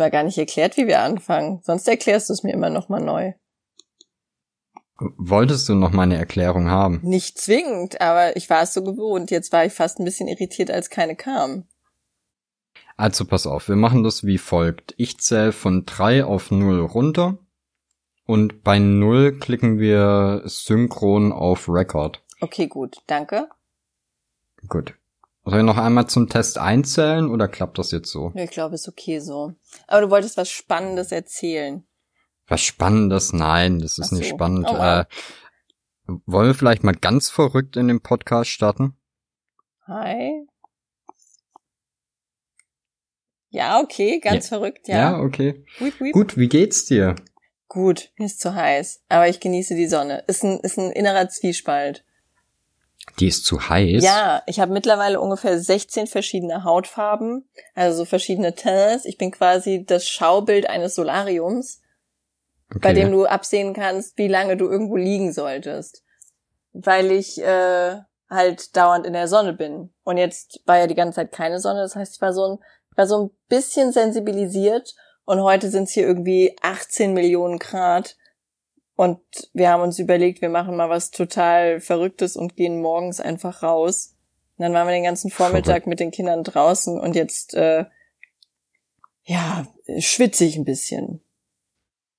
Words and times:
Mal 0.00 0.10
gar 0.10 0.24
nicht 0.24 0.38
erklärt, 0.38 0.76
wie 0.76 0.86
wir 0.86 1.00
anfangen. 1.00 1.60
Sonst 1.62 1.86
erklärst 1.86 2.28
du 2.28 2.32
es 2.32 2.42
mir 2.42 2.52
immer 2.52 2.70
noch 2.70 2.88
mal 2.88 3.00
neu. 3.00 3.34
Wolltest 5.16 5.68
du 5.68 5.74
noch 5.74 5.92
mal 5.92 6.02
eine 6.02 6.18
Erklärung 6.18 6.68
haben? 6.68 7.00
Nicht 7.02 7.38
zwingend, 7.38 8.00
aber 8.00 8.36
ich 8.36 8.50
war 8.50 8.62
es 8.62 8.74
so 8.74 8.82
gewohnt. 8.82 9.30
Jetzt 9.30 9.52
war 9.52 9.64
ich 9.64 9.72
fast 9.72 9.98
ein 9.98 10.04
bisschen 10.04 10.28
irritiert, 10.28 10.70
als 10.70 10.90
keine 10.90 11.16
kam. 11.16 11.64
Also 12.96 13.24
pass 13.24 13.46
auf, 13.46 13.68
wir 13.68 13.76
machen 13.76 14.02
das 14.02 14.24
wie 14.24 14.36
folgt. 14.36 14.94
Ich 14.98 15.18
zähle 15.20 15.52
von 15.52 15.86
drei 15.86 16.24
auf 16.24 16.50
null 16.50 16.80
runter 16.80 17.38
und 18.26 18.62
bei 18.62 18.78
null 18.78 19.38
klicken 19.38 19.78
wir 19.78 20.42
synchron 20.44 21.32
auf 21.32 21.68
Record. 21.68 22.22
Okay, 22.42 22.66
gut. 22.66 22.98
Danke. 23.06 23.48
Gut. 24.68 24.94
Soll 25.44 25.60
ich 25.60 25.64
noch 25.64 25.78
einmal 25.78 26.06
zum 26.06 26.28
Test 26.28 26.58
einzählen 26.58 27.30
oder 27.30 27.48
klappt 27.48 27.78
das 27.78 27.90
jetzt 27.92 28.10
so? 28.10 28.32
Ich 28.34 28.50
glaube, 28.50 28.74
ist 28.74 28.88
okay 28.88 29.20
so. 29.20 29.54
Aber 29.86 30.02
du 30.02 30.10
wolltest 30.10 30.36
was 30.36 30.50
Spannendes 30.50 31.12
erzählen. 31.12 31.84
Was 32.46 32.62
Spannendes? 32.62 33.32
Nein, 33.32 33.78
das 33.78 33.98
ist 33.98 34.12
Ach 34.12 34.18
nicht 34.18 34.28
so. 34.28 34.34
spannend. 34.34 34.66
Oh, 34.68 34.76
äh, 34.76 35.04
wollen 36.26 36.48
wir 36.48 36.54
vielleicht 36.54 36.84
mal 36.84 36.94
ganz 36.94 37.30
verrückt 37.30 37.76
in 37.76 37.88
den 37.88 38.00
Podcast 38.00 38.50
starten? 38.50 38.96
Hi. 39.86 40.46
Ja, 43.48 43.80
okay, 43.80 44.20
ganz 44.20 44.48
verrückt, 44.48 44.86
ja. 44.86 45.18
okay. 45.18 45.64
Huip, 45.80 45.98
huip. 45.98 46.12
Gut, 46.12 46.36
wie 46.36 46.48
geht's 46.48 46.84
dir? 46.84 47.16
Gut, 47.66 48.12
mir 48.16 48.26
ist 48.26 48.40
zu 48.40 48.54
heiß, 48.54 49.04
aber 49.08 49.28
ich 49.28 49.40
genieße 49.40 49.74
die 49.74 49.88
Sonne. 49.88 50.24
Ist 50.26 50.44
ein, 50.44 50.60
ist 50.60 50.78
ein 50.78 50.90
innerer 50.92 51.28
Zwiespalt. 51.28 52.04
Die 53.18 53.28
ist 53.28 53.44
zu 53.44 53.68
heiß. 53.68 54.02
Ja, 54.02 54.42
ich 54.46 54.60
habe 54.60 54.72
mittlerweile 54.72 55.20
ungefähr 55.20 55.58
16 55.58 56.06
verschiedene 56.06 56.64
Hautfarben, 56.64 57.48
also 57.74 57.98
so 57.98 58.04
verschiedene 58.04 58.54
Tints. 58.54 59.04
Ich 59.04 59.18
bin 59.18 59.30
quasi 59.30 59.84
das 59.84 60.08
Schaubild 60.08 60.68
eines 60.68 60.94
Solariums, 60.94 61.80
okay. 62.70 62.78
bei 62.82 62.92
dem 62.92 63.10
du 63.10 63.26
absehen 63.26 63.74
kannst, 63.74 64.16
wie 64.18 64.28
lange 64.28 64.56
du 64.56 64.68
irgendwo 64.68 64.96
liegen 64.96 65.32
solltest. 65.32 66.02
Weil 66.72 67.10
ich 67.10 67.42
äh, 67.42 67.98
halt 68.30 68.76
dauernd 68.76 69.06
in 69.06 69.12
der 69.12 69.28
Sonne 69.28 69.52
bin. 69.52 69.92
Und 70.04 70.16
jetzt 70.16 70.60
war 70.64 70.78
ja 70.78 70.86
die 70.86 70.94
ganze 70.94 71.16
Zeit 71.16 71.32
keine 71.32 71.58
Sonne, 71.58 71.80
das 71.80 71.96
heißt, 71.96 72.14
ich 72.14 72.22
war 72.22 72.32
so 72.32 72.44
ein, 72.44 72.58
ich 72.92 72.96
war 72.96 73.06
so 73.06 73.24
ein 73.24 73.30
bisschen 73.48 73.92
sensibilisiert 73.92 74.94
und 75.24 75.40
heute 75.42 75.70
sind 75.70 75.84
es 75.84 75.92
hier 75.92 76.06
irgendwie 76.06 76.56
18 76.62 77.12
Millionen 77.12 77.58
Grad. 77.58 78.16
Und 79.00 79.18
wir 79.54 79.70
haben 79.70 79.82
uns 79.82 79.98
überlegt, 79.98 80.42
wir 80.42 80.50
machen 80.50 80.76
mal 80.76 80.90
was 80.90 81.10
total 81.10 81.80
Verrücktes 81.80 82.36
und 82.36 82.54
gehen 82.54 82.82
morgens 82.82 83.18
einfach 83.18 83.62
raus. 83.62 84.14
Und 84.58 84.64
dann 84.64 84.74
waren 84.74 84.86
wir 84.86 84.92
den 84.92 85.04
ganzen 85.04 85.30
Vormittag 85.30 85.86
mit 85.86 86.00
den 86.00 86.10
Kindern 86.10 86.44
draußen 86.44 87.00
und 87.00 87.16
jetzt, 87.16 87.54
äh, 87.54 87.86
ja, 89.24 89.66
schwitze 90.00 90.44
ich 90.44 90.58
ein 90.58 90.66
bisschen. 90.66 91.22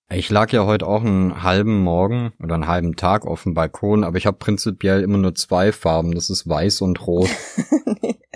Ich 0.09 0.31
lag 0.31 0.51
ja 0.51 0.65
heute 0.65 0.87
auch 0.87 1.01
einen 1.01 1.43
halben 1.43 1.83
Morgen 1.83 2.33
oder 2.41 2.55
einen 2.55 2.65
halben 2.65 2.95
Tag 2.95 3.27
auf 3.27 3.43
dem 3.43 3.53
Balkon, 3.53 4.03
aber 4.03 4.17
ich 4.17 4.25
habe 4.25 4.37
prinzipiell 4.37 5.03
immer 5.03 5.19
nur 5.19 5.35
zwei 5.35 5.71
Farben. 5.71 6.15
Das 6.15 6.31
ist 6.31 6.49
weiß 6.49 6.81
und 6.81 7.05
rot. 7.05 7.29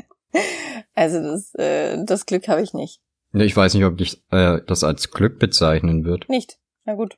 also 0.93 1.19
das, 1.19 1.55
äh, 1.55 2.05
das 2.05 2.27
Glück 2.27 2.47
habe 2.47 2.61
ich 2.61 2.75
nicht. 2.75 3.01
Ich 3.33 3.57
weiß 3.57 3.73
nicht, 3.73 3.85
ob 3.85 3.99
ich 3.99 4.23
äh, 4.29 4.59
das 4.67 4.83
als 4.83 5.09
Glück 5.09 5.39
bezeichnen 5.39 6.05
wird. 6.05 6.29
Nicht. 6.29 6.59
Na 6.83 6.93
gut. 6.93 7.17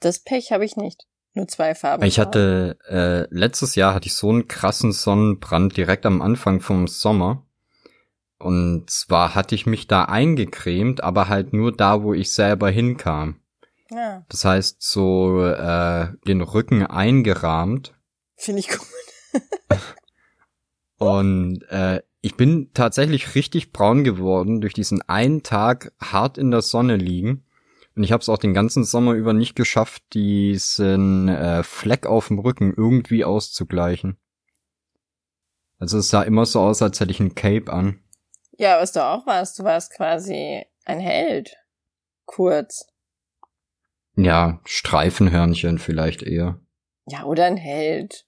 Das 0.00 0.20
Pech 0.20 0.52
habe 0.52 0.64
ich 0.64 0.76
nicht. 0.76 1.06
Nur 1.34 1.46
zwei 1.46 1.74
Farben. 1.74 2.04
Ich 2.04 2.18
hatte 2.18 2.78
äh, 2.88 3.32
letztes 3.34 3.74
Jahr 3.74 3.94
hatte 3.94 4.06
ich 4.06 4.14
so 4.14 4.30
einen 4.30 4.48
krassen 4.48 4.92
Sonnenbrand 4.92 5.76
direkt 5.76 6.06
am 6.06 6.22
Anfang 6.22 6.60
vom 6.60 6.88
Sommer. 6.88 7.46
Und 8.38 8.88
zwar 8.90 9.34
hatte 9.34 9.54
ich 9.54 9.66
mich 9.66 9.86
da 9.88 10.04
eingecremt, 10.04 11.02
aber 11.02 11.28
halt 11.28 11.52
nur 11.52 11.76
da, 11.76 12.02
wo 12.02 12.14
ich 12.14 12.32
selber 12.32 12.70
hinkam. 12.70 13.40
Ja, 13.90 14.24
Das 14.28 14.44
heißt, 14.44 14.82
so 14.82 15.44
äh, 15.44 16.08
den 16.26 16.42
Rücken 16.42 16.86
eingerahmt. 16.86 17.94
finde 18.36 18.60
ich 18.60 18.68
gut. 18.68 18.86
Und 20.98 21.62
äh, 21.70 22.02
ich 22.20 22.36
bin 22.36 22.70
tatsächlich 22.74 23.34
richtig 23.34 23.72
braun 23.72 24.04
geworden 24.04 24.60
durch 24.60 24.74
diesen 24.74 25.02
einen 25.02 25.42
Tag 25.42 25.92
hart 26.00 26.36
in 26.36 26.50
der 26.50 26.62
Sonne 26.62 26.96
liegen. 26.96 27.44
Und 27.98 28.04
ich 28.04 28.12
habe 28.12 28.20
es 28.20 28.28
auch 28.28 28.38
den 28.38 28.54
ganzen 28.54 28.84
Sommer 28.84 29.14
über 29.14 29.32
nicht 29.32 29.56
geschafft, 29.56 30.04
diesen 30.12 31.26
äh, 31.26 31.64
Fleck 31.64 32.06
auf 32.06 32.28
dem 32.28 32.38
Rücken 32.38 32.72
irgendwie 32.72 33.24
auszugleichen. 33.24 34.18
Also 35.80 35.98
es 35.98 36.08
sah 36.08 36.22
immer 36.22 36.46
so 36.46 36.60
aus, 36.60 36.80
als 36.80 37.00
hätte 37.00 37.10
ich 37.10 37.18
ein 37.18 37.34
Cape 37.34 37.72
an. 37.72 37.98
Ja, 38.52 38.80
was 38.80 38.92
du 38.92 39.04
auch 39.04 39.26
warst, 39.26 39.58
du 39.58 39.64
warst 39.64 39.92
quasi 39.96 40.64
ein 40.84 41.00
Held. 41.00 41.56
Kurz. 42.24 42.86
Ja, 44.14 44.60
Streifenhörnchen 44.64 45.80
vielleicht 45.80 46.22
eher. 46.22 46.60
Ja, 47.06 47.24
oder 47.24 47.46
ein 47.46 47.56
Held. 47.56 48.26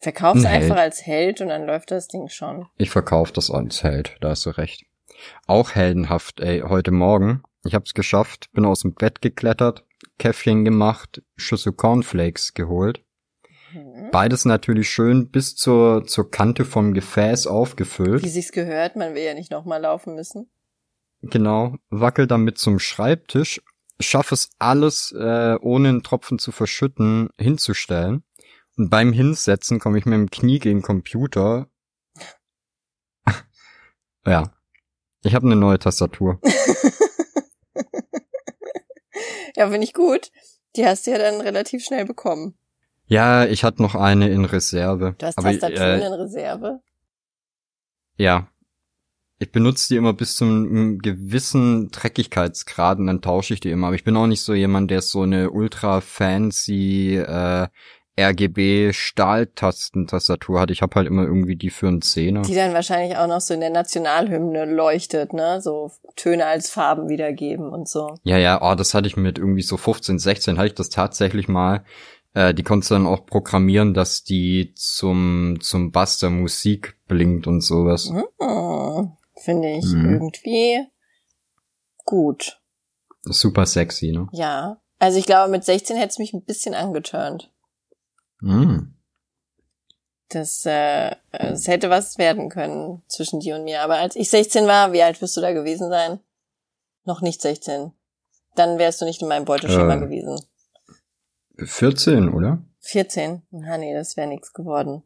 Verkauf's 0.00 0.44
Ein 0.44 0.50
Held. 0.50 0.64
einfach 0.64 0.82
als 0.82 1.06
Held 1.06 1.40
und 1.40 1.48
dann 1.48 1.64
läuft 1.64 1.92
das 1.92 2.08
Ding 2.08 2.28
schon. 2.28 2.66
Ich 2.76 2.90
verkaufe 2.90 3.32
das 3.32 3.50
als 3.50 3.82
Held, 3.82 4.18
da 4.20 4.28
hast 4.28 4.44
du 4.44 4.50
recht. 4.50 4.84
Auch 5.46 5.70
heldenhaft, 5.70 6.40
ey, 6.40 6.60
heute 6.60 6.90
Morgen. 6.90 7.42
Ich 7.64 7.74
hab's 7.74 7.94
geschafft, 7.94 8.50
bin 8.52 8.64
aus 8.64 8.80
dem 8.80 8.94
Bett 8.94 9.22
geklettert, 9.22 9.84
Käffchen 10.18 10.64
gemacht, 10.64 11.22
Schüssel 11.36 11.72
Cornflakes 11.72 12.54
geholt. 12.54 13.04
Mhm. 13.72 14.10
Beides 14.10 14.44
natürlich 14.44 14.90
schön 14.90 15.30
bis 15.30 15.54
zur, 15.54 16.04
zur 16.06 16.30
Kante 16.30 16.64
vom 16.64 16.92
Gefäß 16.92 17.44
Wie 17.44 17.50
aufgefüllt. 17.50 18.22
sich's 18.26 18.52
gehört, 18.52 18.96
man 18.96 19.14
will 19.14 19.22
ja 19.22 19.34
nicht 19.34 19.50
nochmal 19.50 19.80
laufen 19.80 20.14
müssen. 20.14 20.50
Genau, 21.22 21.76
wackel 21.88 22.26
damit 22.26 22.58
zum 22.58 22.80
Schreibtisch, 22.80 23.62
schaff 24.00 24.32
es 24.32 24.50
alles, 24.58 25.12
äh, 25.12 25.56
ohne 25.60 25.88
einen 25.88 26.02
Tropfen 26.02 26.40
zu 26.40 26.50
verschütten, 26.50 27.30
hinzustellen. 27.38 28.24
Und 28.76 28.90
beim 28.90 29.12
Hinsetzen 29.12 29.78
komme 29.78 29.98
ich 29.98 30.06
mit 30.06 30.14
dem 30.14 30.30
Knie 30.30 30.58
gegen 30.58 30.78
den 30.78 30.82
Computer. 30.82 31.68
ja, 34.26 34.52
ich 35.22 35.34
habe 35.34 35.46
eine 35.46 35.56
neue 35.56 35.78
Tastatur. 35.78 36.40
Ja, 39.56 39.68
finde 39.68 39.84
ich 39.84 39.94
gut. 39.94 40.30
Die 40.76 40.86
hast 40.86 41.06
du 41.06 41.10
ja 41.10 41.18
dann 41.18 41.40
relativ 41.40 41.84
schnell 41.84 42.04
bekommen. 42.04 42.54
Ja, 43.06 43.44
ich 43.44 43.64
hatte 43.64 43.82
noch 43.82 43.94
eine 43.94 44.30
in 44.30 44.44
Reserve. 44.44 45.14
Du 45.18 45.26
hast 45.26 45.36
Aber, 45.36 45.50
Tastaturen 45.50 46.00
äh, 46.00 46.06
in 46.06 46.12
Reserve. 46.14 46.80
Ja. 48.16 48.48
Ich 49.38 49.50
benutze 49.50 49.88
die 49.88 49.96
immer 49.96 50.12
bis 50.12 50.36
zu 50.36 50.44
einem 50.44 50.98
gewissen 51.00 51.90
Dreckigkeitsgrad 51.90 52.98
und 52.98 53.08
dann 53.08 53.20
tausche 53.20 53.54
ich 53.54 53.60
die 53.60 53.70
immer. 53.70 53.88
Aber 53.88 53.96
ich 53.96 54.04
bin 54.04 54.16
auch 54.16 54.28
nicht 54.28 54.42
so 54.42 54.54
jemand, 54.54 54.90
der 54.90 55.02
so 55.02 55.22
eine 55.22 55.50
ultra 55.50 56.00
fancy 56.00 57.16
äh, 57.16 57.66
RGB 58.18 58.92
Stahltastentastatur 58.92 60.60
hat. 60.60 60.70
Ich 60.70 60.82
habe 60.82 60.94
halt 60.96 61.06
immer 61.06 61.22
irgendwie 61.22 61.56
die 61.56 61.70
für 61.70 61.88
einen 61.88 62.02
Zehner. 62.02 62.42
Die 62.42 62.54
dann 62.54 62.74
wahrscheinlich 62.74 63.16
auch 63.16 63.26
noch 63.26 63.40
so 63.40 63.54
in 63.54 63.60
der 63.60 63.70
Nationalhymne 63.70 64.66
leuchtet, 64.66 65.32
ne? 65.32 65.60
So 65.62 65.90
Töne 66.16 66.46
als 66.46 66.70
Farben 66.70 67.08
wiedergeben 67.08 67.70
und 67.70 67.88
so. 67.88 68.14
Ja, 68.22 68.36
ja, 68.36 68.60
oh, 68.62 68.74
das 68.74 68.92
hatte 68.94 69.06
ich 69.06 69.16
mit 69.16 69.38
irgendwie 69.38 69.62
so 69.62 69.76
15, 69.76 70.18
16 70.18 70.58
hatte 70.58 70.68
ich 70.68 70.74
das 70.74 70.90
tatsächlich 70.90 71.48
mal. 71.48 71.84
Äh, 72.34 72.52
die 72.54 72.62
konntest 72.62 72.90
du 72.90 72.94
dann 72.96 73.06
auch 73.06 73.24
programmieren, 73.26 73.94
dass 73.94 74.24
die 74.24 74.72
zum 74.74 75.58
zum 75.60 75.90
Bass 75.90 76.18
der 76.18 76.30
Musik 76.30 76.96
blinkt 77.08 77.46
und 77.46 77.60
sowas. 77.62 78.10
Hm, 78.10 79.12
Finde 79.36 79.70
ich 79.70 79.84
Mhm. 79.86 80.12
irgendwie 80.14 80.86
gut. 82.04 82.60
Super 83.24 83.66
sexy, 83.66 84.12
ne? 84.12 84.28
Ja. 84.32 84.78
Also 84.98 85.18
ich 85.18 85.26
glaube, 85.26 85.50
mit 85.50 85.64
16 85.64 85.96
hätte 85.96 86.08
es 86.10 86.18
mich 86.18 86.32
ein 86.32 86.44
bisschen 86.44 86.74
angeturnt. 86.74 87.51
Mm. 88.42 88.94
Das, 90.28 90.64
äh, 90.66 91.14
es 91.30 91.68
hätte 91.68 91.90
was 91.90 92.16
werden 92.18 92.48
können 92.48 93.02
zwischen 93.06 93.40
dir 93.40 93.56
und 93.56 93.64
mir. 93.64 93.82
Aber 93.82 93.96
als 93.96 94.16
ich 94.16 94.30
16 94.30 94.66
war, 94.66 94.92
wie 94.92 95.02
alt 95.02 95.20
wirst 95.20 95.36
du 95.36 95.40
da 95.40 95.52
gewesen 95.52 95.88
sein? 95.90 96.20
Noch 97.04 97.20
nicht 97.20 97.40
16. 97.42 97.92
Dann 98.54 98.78
wärst 98.78 99.00
du 99.00 99.04
nicht 99.04 99.20
in 99.22 99.28
meinem 99.28 99.44
Beuteschema 99.44 99.94
Äh. 99.96 100.00
gewesen. 100.00 100.40
14, 101.58 102.28
oder? 102.32 102.62
14? 102.80 103.42
Ah, 103.68 103.78
nee, 103.78 103.94
das 103.94 104.16
wäre 104.16 104.26
nichts 104.28 104.52
geworden. 104.52 105.02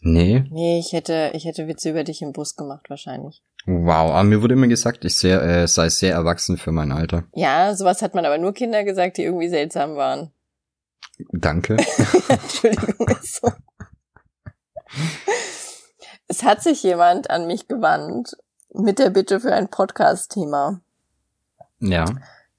Nee. 0.00 0.44
Nee, 0.50 0.78
ich 0.78 0.92
hätte, 0.92 1.30
ich 1.34 1.44
hätte 1.46 1.66
Witze 1.66 1.90
über 1.90 2.04
dich 2.04 2.22
im 2.22 2.32
Bus 2.32 2.56
gemacht, 2.56 2.88
wahrscheinlich. 2.90 3.42
Wow, 3.66 4.10
aber 4.10 4.22
mir 4.24 4.42
wurde 4.42 4.54
immer 4.54 4.66
gesagt, 4.68 5.04
ich 5.04 5.16
sehr, 5.16 5.42
äh, 5.42 5.66
sei 5.66 5.88
sehr 5.88 6.12
erwachsen 6.12 6.58
für 6.58 6.72
mein 6.72 6.92
Alter. 6.92 7.24
Ja, 7.34 7.74
sowas 7.74 8.02
hat 8.02 8.14
man 8.14 8.26
aber 8.26 8.36
nur 8.38 8.52
Kinder 8.52 8.84
gesagt, 8.84 9.16
die 9.16 9.22
irgendwie 9.24 9.48
seltsam 9.48 9.96
waren. 9.96 10.30
Danke. 11.32 11.76
Entschuldigung, 12.28 13.16
so. 13.22 13.50
Es 16.26 16.42
hat 16.42 16.62
sich 16.62 16.82
jemand 16.82 17.30
an 17.30 17.46
mich 17.46 17.68
gewandt 17.68 18.36
mit 18.72 18.98
der 18.98 19.10
Bitte 19.10 19.40
für 19.40 19.52
ein 19.52 19.68
Podcast-Thema. 19.68 20.80
ja. 21.80 22.04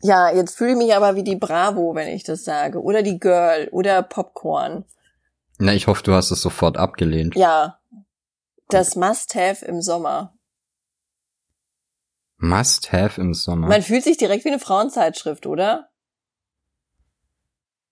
Ja, 0.02 0.30
jetzt 0.30 0.58
fühle 0.58 0.72
ich 0.74 0.78
mich 0.78 0.94
aber 0.94 1.16
wie 1.16 1.24
die 1.24 1.38
Bravo, 1.38 1.96
wenn 1.96 2.10
ich 2.10 2.24
das 2.24 2.44
sage. 2.44 2.80
Oder 2.80 3.02
die 3.02 3.18
Girl 3.18 3.70
oder 3.72 4.04
Popcorn. 4.04 4.86
Na, 5.58 5.74
ich 5.74 5.88
hoffe, 5.88 6.04
du 6.04 6.14
hast 6.14 6.30
es 6.30 6.42
sofort 6.42 6.78
abgelehnt. 6.78 7.36
Ja. 7.36 7.80
Das 8.70 8.96
Must-Have 8.96 9.66
im 9.66 9.82
Sommer. 9.82 10.36
Must 12.38 12.92
have 12.92 13.20
im 13.20 13.34
Sommer. 13.34 13.68
Man 13.68 13.82
fühlt 13.82 14.04
sich 14.04 14.18
direkt 14.18 14.46
wie 14.46 14.50
eine 14.50 14.60
Frauenzeitschrift, 14.60 15.46
oder? 15.46 15.90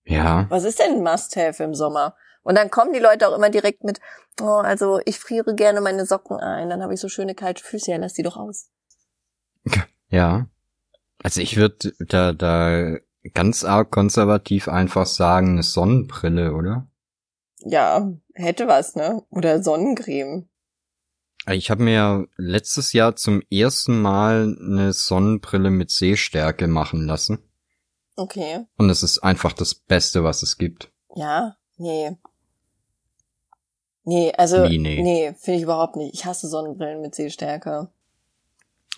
Ja. 0.05 0.47
Was 0.50 0.63
ist 0.63 0.79
denn 0.79 0.94
ein 0.94 1.03
Must-Have 1.03 1.63
im 1.63 1.73
Sommer? 1.73 2.15
Und 2.44 2.57
dann 2.57 2.69
kommen 2.69 2.94
die 2.94 3.00
Leute 3.00 3.27
auch 3.27 3.35
immer 3.35 3.50
direkt 3.50 3.83
mit, 3.83 4.00
oh, 4.41 4.45
also 4.45 5.00
ich 5.05 5.17
friere 5.17 5.55
gerne 5.55 5.81
meine 5.81 6.05
Socken 6.05 6.38
ein, 6.38 6.69
dann 6.69 6.83
habe 6.83 6.94
ich 6.94 7.00
so 7.00 7.07
schöne 7.07 7.35
kalte 7.35 7.63
Füße, 7.63 7.91
ja, 7.91 7.97
lass 7.97 8.13
die 8.13 8.23
doch 8.23 8.38
aus. 8.38 8.69
Ja. 10.09 10.45
Also 11.23 11.41
ich 11.41 11.57
würde 11.57 11.94
da, 11.97 12.33
da 12.33 12.97
ganz 13.33 13.63
arg 13.63 13.89
konservativ 13.89 14.67
einfach 14.67 15.07
sagen, 15.07 15.53
eine 15.53 15.63
Sonnenbrille, 15.63 16.53
oder? 16.53 16.88
Ja, 17.61 18.11
hätte 18.35 18.67
was, 18.67 18.95
ne? 18.95 19.23
Oder 19.31 19.63
Sonnencreme. 19.63 20.50
Ich 21.51 21.71
habe 21.71 21.83
mir 21.83 22.27
letztes 22.38 22.94
Jahr 22.94 23.15
zum 23.15 23.41
ersten 23.50 24.01
Mal 24.01 24.55
eine 24.59 24.94
Sonnenbrille 24.94 25.71
mit 25.71 25.89
Sehstärke 25.89 26.67
machen 26.67 27.05
lassen. 27.05 27.39
Okay. 28.15 28.65
Und 28.77 28.89
es 28.89 29.04
ist 29.04 29.19
einfach 29.19 29.54
das 29.54 29.74
Beste, 29.74 30.24
was 30.24 30.44
es 30.44 30.57
gibt. 30.57 30.92
Ja, 31.15 31.57
nee. 31.77 32.15
Nee, 34.06 34.33
also, 34.33 34.63
Wie, 34.69 34.77
nee? 34.77 35.01
nee, 35.01 35.33
finde 35.39 35.57
ich 35.57 35.63
überhaupt 35.63 35.95
nicht. 35.95 36.13
Ich 36.13 36.25
hasse 36.25 36.48
Sonnenbrillen 36.48 37.01
mit 37.01 37.15
Sehstärke. 37.15 37.89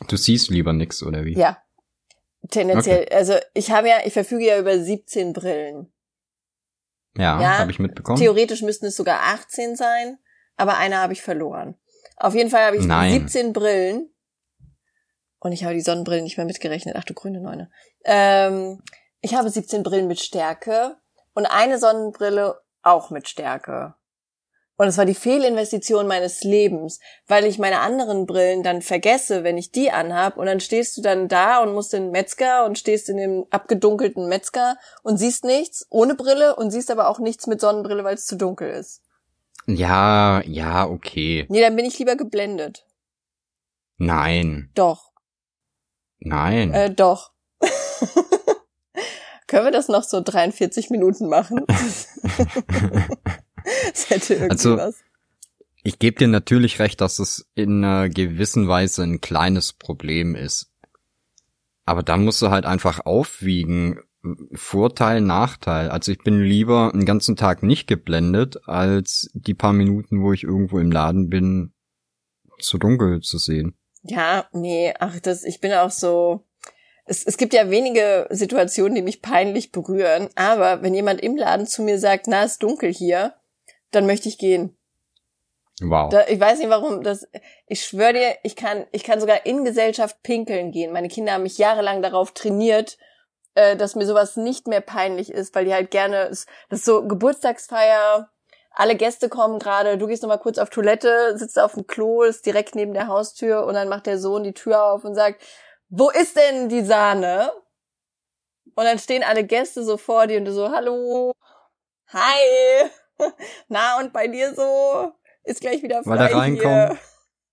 Du 0.08 0.18
siehst 0.18 0.50
lieber 0.50 0.74
nix, 0.74 1.04
oder 1.04 1.26
wie? 1.26 1.38
Ja. 1.38 1.58
Tendenziell, 2.50 3.08
also 3.12 3.36
ich 3.54 3.72
habe 3.72 3.90
ja, 3.90 3.98
ich 4.06 4.14
verfüge 4.14 4.46
ja 4.46 4.60
über 4.60 4.78
17 4.78 5.34
Brillen. 5.34 5.92
Ja, 7.18 7.42
Ja, 7.42 7.58
habe 7.60 7.72
ich 7.72 7.80
mitbekommen. 7.80 8.20
Theoretisch 8.20 8.62
müssten 8.62 8.88
es 8.88 8.96
sogar 8.96 9.20
18 9.34 9.76
sein, 9.76 10.18
aber 10.58 10.78
eine 10.78 10.98
habe 10.98 11.14
ich 11.14 11.22
verloren. 11.22 11.76
Auf 12.18 12.36
jeden 12.36 12.50
Fall 12.50 12.66
habe 12.66 12.78
ich 12.78 12.86
Nein. 12.86 13.14
17 13.14 13.54
Brillen. 13.54 14.10
Und 15.40 15.52
ich 15.52 15.64
habe 15.64 15.76
die 15.76 15.82
Sonnenbrillen 15.82 16.24
nicht 16.24 16.38
mehr 16.38 16.46
mitgerechnet. 16.46 16.96
Ach 16.98 17.04
du 17.04 17.14
grüne 17.14 17.40
Neune. 17.40 17.70
Ähm, 18.04 18.82
ich 19.25 19.33
habe 19.33 19.50
17 19.50 19.81
Brillen 19.81 20.07
mit 20.07 20.19
Stärke 20.19 20.98
und 21.33 21.48
eine 21.48 21.80
Sonnenbrille 21.80 22.62
auch 22.83 23.10
mit 23.10 23.27
Stärke. 23.27 23.95
Und 24.77 24.88
es 24.88 25.00
war 25.00 25.06
die 25.06 25.16
Fehlinvestition 25.16 26.06
meines 26.06 26.44
Lebens, 26.44 27.00
weil 27.25 27.45
ich 27.45 27.57
meine 27.57 27.80
anderen 27.80 28.27
Brillen 28.27 28.62
dann 28.62 28.83
vergesse, 28.83 29.44
wenn 29.44 29.57
ich 29.57 29.72
die 29.72 29.89
anhab 29.89 30.38
und 30.38 30.45
dann 30.45 30.60
stehst 30.60 30.95
du 30.95 31.01
dann 31.01 31.27
da 31.27 31.57
und 31.63 31.74
musst 31.74 31.95
in 31.95 32.04
den 32.04 32.12
Metzger 32.12 32.66
und 32.66 32.77
stehst 32.77 33.10
in 33.10 33.18
dem 33.18 33.45
abgedunkelten 33.50 34.27
Metzger 34.27 34.77
und 35.01 35.18
siehst 35.18 35.44
nichts 35.44 35.88
ohne 35.89 36.13
Brille 36.13 36.56
und 36.56 36.69
siehst 36.69 36.92
aber 36.92 37.10
auch 37.10 37.18
nichts 37.18 37.48
mit 37.48 37.60
Sonnenbrille, 37.60 38.04
weil 38.04 38.16
es 38.16 38.28
zu 38.28 38.36
dunkel 38.36 38.69
ist. 38.69 39.01
Ja, 39.66 40.42
ja, 40.45 40.88
okay. 40.88 41.48
Nee, 41.50 41.62
dann 41.62 41.75
bin 41.75 41.86
ich 41.86 41.98
lieber 41.98 42.16
geblendet. 42.16 42.86
Nein, 43.98 44.69
Doch, 44.75 45.13
nein. 46.19 46.71
äh, 46.74 46.94
doch. 46.94 47.35
Können 49.47 49.65
wir 49.65 49.71
das 49.71 49.88
noch 49.88 50.03
so 50.03 50.21
43 50.21 50.89
Minuten 50.89 51.30
machen? 51.30 51.65
das 51.68 52.09
hätte 54.09 54.33
irgendwie 54.33 54.51
Also, 54.51 54.77
was. 54.77 54.95
Ich 55.83 56.00
gebe 56.00 56.18
dir 56.18 56.27
natürlich 56.27 56.80
recht, 56.80 57.00
dass 57.00 57.19
es 57.19 57.47
in 57.53 57.83
einer 57.83 58.09
gewissen 58.09 58.68
Weise 58.68 59.03
ein 59.03 59.21
kleines 59.21 59.71
Problem 59.71 60.36
ist. 60.36 60.71
Aber 61.86 62.01
da 62.01 62.18
musst 62.18 62.42
du 62.42 62.50
halt 62.50 62.65
einfach 62.65 63.06
aufwiegen. 63.06 64.00
Vorteil, 64.53 65.21
Nachteil. 65.21 65.89
Also 65.89 66.12
ich 66.12 66.24
bin 66.24 66.42
lieber 66.42 66.92
einen 66.92 67.06
ganzen 67.06 67.36
Tag 67.36 67.62
nicht 67.62 67.86
geblendet, 67.86 68.68
als 68.68 69.30
die 69.36 69.53
paar 69.53 69.74
Minuten, 69.74 70.24
wo 70.24 70.33
ich 70.33 70.44
irgendwo 70.44 70.80
im 70.80 70.92
Laden 70.92 71.30
bin, 71.30 71.74
zu 72.57 72.80
dunkel 72.80 73.21
zu 73.21 73.38
sehen. 73.38 73.77
Ja, 74.01 74.47
nee, 74.51 74.92
ach, 75.00 75.19
das, 75.19 75.44
ich 75.44 75.62
bin 75.62 75.74
auch 75.74 75.92
so. 75.92 76.44
Es, 77.06 77.24
es 77.24 77.38
gibt 77.38 77.54
ja 77.54 77.69
wenige 77.69 78.28
Situationen, 78.31 78.96
die 78.96 79.02
mich 79.02 79.22
peinlich 79.22 79.72
berühren, 79.72 80.30
aber 80.36 80.81
wenn 80.81 80.94
jemand 80.94 81.22
im 81.22 81.38
Laden 81.38 81.68
zu 81.68 81.84
mir 81.84 82.00
sagt, 82.00 82.28
na, 82.28 82.44
ist 82.44 82.63
dunkel 82.63 82.92
hier, 82.92 83.36
dann 83.92 84.06
möchte 84.07 84.28
ich 84.28 84.38
gehen. 84.38 84.75
Wow. 85.81 86.10
Da, 86.10 86.25
ich 86.28 86.40
weiß 86.40 86.60
nicht 86.60 86.69
warum, 86.69 87.04
das, 87.04 87.28
ich 87.68 87.84
schwöre 87.84 88.13
dir, 88.13 88.36
ich 88.44 88.56
kann, 88.56 88.86
ich 88.92 89.04
kann 89.04 89.19
sogar 89.19 89.46
in 89.46 89.66
Gesellschaft 89.66 90.24
pinkeln 90.24 90.72
gehen. 90.72 90.94
Meine 90.94 91.10
Kinder 91.10 91.34
haben 91.34 91.44
mich 91.44 91.57
jahrelang 91.57 92.02
darauf 92.02 92.31
trainiert, 92.31 92.98
äh, 93.56 93.75
dass 93.75 93.96
mir 93.96 94.06
sowas 94.06 94.38
nicht 94.38 94.68
mehr 94.68 94.81
peinlich 94.81 95.31
ist, 95.31 95.54
weil 95.54 95.66
die 95.66 95.74
halt 95.74 95.92
gerne, 95.92 96.30
das 96.30 96.46
ist 96.69 96.86
so 96.86 97.06
Geburtstagsfeier, 97.06 98.30
alle 98.72 98.96
Gäste 98.96 99.30
kommen 99.30 99.60
gerade, 99.60 99.98
du 99.98 100.07
gehst 100.07 100.22
nochmal 100.24 100.40
kurz 100.40 100.57
auf 100.57 100.69
Toilette, 100.69 101.38
sitzt 101.38 101.60
auf 101.60 101.74
dem 101.74 101.88
Klo, 101.88 102.24
ist 102.24 102.46
direkt 102.46 102.75
neben 102.75 102.94
der 102.94 103.07
Haustür 103.07 103.66
und 103.66 103.74
dann 103.74 103.90
macht 103.90 104.06
der 104.06 104.19
Sohn 104.19 104.44
die 104.44 104.54
Tür 104.54 104.84
auf 104.84 105.04
und 105.04 105.16
sagt, 105.16 105.42
wo 105.90 106.10
ist 106.10 106.36
denn 106.36 106.70
die 106.70 106.84
Sahne? 106.84 107.52
Und 108.76 108.84
dann 108.84 109.00
stehen 109.00 109.24
alle 109.24 109.44
Gäste 109.46 109.84
so 109.84 109.98
vor 109.98 110.28
dir 110.28 110.38
und 110.40 110.46
du 110.46 110.54
so, 110.54 110.70
hallo, 110.70 111.34
hi, 112.08 112.90
na 113.68 114.00
und 114.00 114.12
bei 114.12 114.28
dir 114.28 114.54
so? 114.54 115.14
Ist 115.44 115.62
gleich 115.62 115.82
wieder 115.84 116.04
frei 116.04 116.10
Weil 116.12 116.18
da 116.30 116.38
reinkommen. 116.38 116.98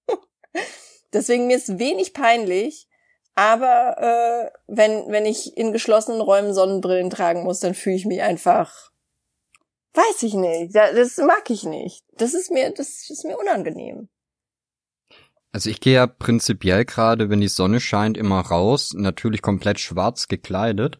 hier. 0.08 0.18
Deswegen 1.12 1.46
mir 1.46 1.56
ist 1.56 1.78
wenig 1.78 2.14
peinlich, 2.14 2.88
aber 3.34 3.96
äh, 3.98 4.58
wenn 4.66 5.10
wenn 5.12 5.26
ich 5.26 5.56
in 5.56 5.72
geschlossenen 5.72 6.20
Räumen 6.22 6.54
Sonnenbrillen 6.54 7.10
tragen 7.10 7.44
muss, 7.44 7.60
dann 7.60 7.74
fühle 7.74 7.96
ich 7.96 8.06
mich 8.06 8.22
einfach, 8.22 8.90
weiß 9.94 10.22
ich 10.22 10.34
nicht, 10.34 10.74
Da- 10.74 10.92
das 10.92 11.18
mag 11.18 11.48
ich 11.50 11.64
nicht. 11.64 12.04
Das 12.12 12.32
ist 12.34 12.50
mir 12.50 12.70
das 12.70 13.10
ist 13.10 13.24
mir 13.24 13.38
unangenehm. 13.38 14.08
Also 15.52 15.68
ich 15.68 15.80
gehe 15.80 15.94
ja 15.94 16.06
prinzipiell 16.06 16.84
gerade, 16.86 17.28
wenn 17.28 17.40
die 17.40 17.48
Sonne 17.48 17.78
scheint, 17.80 18.16
immer 18.16 18.40
raus, 18.40 18.94
natürlich 18.94 19.42
komplett 19.42 19.78
schwarz 19.78 20.26
gekleidet, 20.28 20.98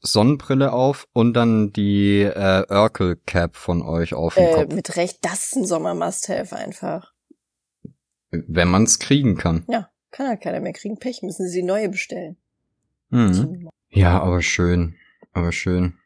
Sonnenbrille 0.00 0.72
auf 0.72 1.06
und 1.12 1.34
dann 1.34 1.72
die 1.72 2.22
äh, 2.22 2.64
Urkel 2.70 3.16
Cap 3.26 3.56
von 3.56 3.82
euch 3.82 4.14
auf 4.14 4.34
dem 4.34 4.44
Äh, 4.44 4.54
Kopf, 4.54 4.74
mit 4.74 4.96
Recht, 4.96 5.18
das 5.22 5.48
ist 5.48 5.56
ein 5.56 5.66
Sommer-Must-Have 5.66 6.56
einfach. 6.56 7.12
wenn 8.30 8.68
man 8.68 8.84
es 8.84 8.98
kriegen 8.98 9.36
kann. 9.36 9.64
Ja, 9.68 9.90
kann 10.10 10.26
ja 10.26 10.36
keiner 10.36 10.60
mehr 10.60 10.72
kriegen. 10.72 10.98
Pech, 10.98 11.20
müssen 11.22 11.48
sie 11.48 11.62
neue 11.62 11.90
bestellen. 11.90 12.38
Mhm. 13.10 13.68
Ja, 13.90 14.22
aber 14.22 14.40
schön, 14.40 14.96
aber 15.32 15.52
schön. 15.52 15.98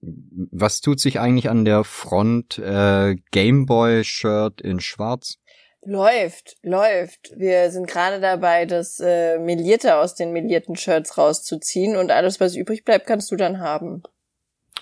Was 0.00 0.80
tut 0.80 0.98
sich 1.00 1.20
eigentlich 1.20 1.48
an 1.48 1.64
der 1.64 1.84
Front 1.84 2.58
äh, 2.58 3.14
Gameboy-Shirt 3.30 4.60
in 4.60 4.80
Schwarz? 4.80 5.38
Läuft, 5.86 6.56
läuft. 6.62 7.32
Wir 7.36 7.70
sind 7.70 7.86
gerade 7.86 8.20
dabei, 8.20 8.64
das 8.64 9.00
äh, 9.00 9.38
Melierte 9.38 9.96
aus 9.96 10.14
den 10.14 10.32
melierten 10.32 10.76
Shirts 10.76 11.18
rauszuziehen 11.18 11.96
und 11.96 12.10
alles, 12.10 12.40
was 12.40 12.56
übrig 12.56 12.84
bleibt, 12.84 13.06
kannst 13.06 13.30
du 13.30 13.36
dann 13.36 13.60
haben. 13.60 14.02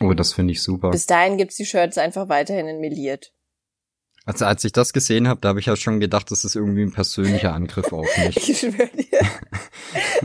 Oh, 0.00 0.14
das 0.14 0.32
finde 0.32 0.52
ich 0.52 0.62
super. 0.62 0.90
Bis 0.90 1.06
dahin 1.06 1.38
gibt's 1.38 1.56
die 1.56 1.66
Shirts 1.66 1.98
einfach 1.98 2.28
weiterhin 2.28 2.68
in 2.68 2.80
meliert. 2.80 3.32
Also 4.24 4.44
als 4.44 4.62
ich 4.62 4.70
das 4.70 4.92
gesehen 4.92 5.26
habe, 5.26 5.40
da 5.40 5.48
habe 5.48 5.58
ich 5.58 5.66
ja 5.66 5.74
schon 5.74 5.98
gedacht, 5.98 6.30
das 6.30 6.44
ist 6.44 6.54
irgendwie 6.54 6.82
ein 6.82 6.92
persönlicher 6.92 7.52
Angriff 7.52 7.92
auf 7.92 8.06
mich. 8.18 8.48
Ich 8.48 8.60
schwöre 8.60 8.88
dir. 8.88 9.18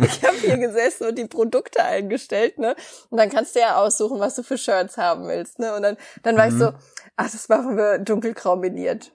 Ich 0.03 0.23
habe 0.23 0.37
hier 0.39 0.57
gesessen 0.57 1.07
und 1.07 1.17
die 1.17 1.25
Produkte 1.25 1.83
eingestellt, 1.83 2.59
ne? 2.59 2.75
Und 3.09 3.17
dann 3.17 3.29
kannst 3.29 3.55
du 3.55 3.59
ja 3.59 3.77
aussuchen, 3.77 4.19
was 4.19 4.35
du 4.35 4.43
für 4.43 4.57
Shirts 4.57 4.97
haben 4.97 5.27
willst, 5.27 5.57
ne? 5.57 5.75
Und 5.75 5.81
dann, 5.81 5.97
dann 6.21 6.37
war 6.37 6.47
ich 6.47 6.53
so, 6.53 6.73
ach, 7.15 7.31
das 7.31 7.49
machen 7.49 7.75
wir 7.75 7.97
dunkelgrau 7.97 8.55
meliert. 8.55 9.11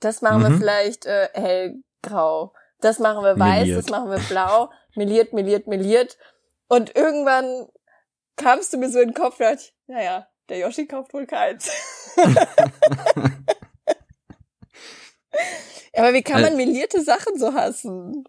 Das 0.00 0.22
machen 0.22 0.42
wir 0.42 0.50
Mhm. 0.50 0.58
vielleicht 0.58 1.06
äh, 1.06 1.28
hellgrau. 1.34 2.52
Das 2.80 2.98
machen 2.98 3.24
wir 3.24 3.38
weiß, 3.38 3.60
Meliert. 3.60 3.78
das 3.78 3.88
machen 3.90 4.10
wir 4.10 4.18
blau. 4.18 4.70
Meliert, 4.94 5.32
meliert, 5.32 5.66
meliert. 5.66 6.18
Und 6.68 6.94
irgendwann 6.96 7.66
kamst 8.36 8.72
du 8.72 8.78
mir 8.78 8.90
so 8.90 8.98
in 9.00 9.08
den 9.08 9.14
Kopf, 9.14 9.38
dachte 9.38 9.60
ich, 9.62 9.74
naja, 9.86 10.26
der 10.48 10.58
Yoshi 10.58 10.86
kauft 10.86 11.14
wohl 11.14 11.26
keins. 11.26 11.70
Aber 15.94 16.12
wie 16.12 16.22
kann 16.22 16.42
man 16.42 16.56
melierte 16.56 17.02
Sachen 17.02 17.38
so 17.38 17.54
hassen? 17.54 18.24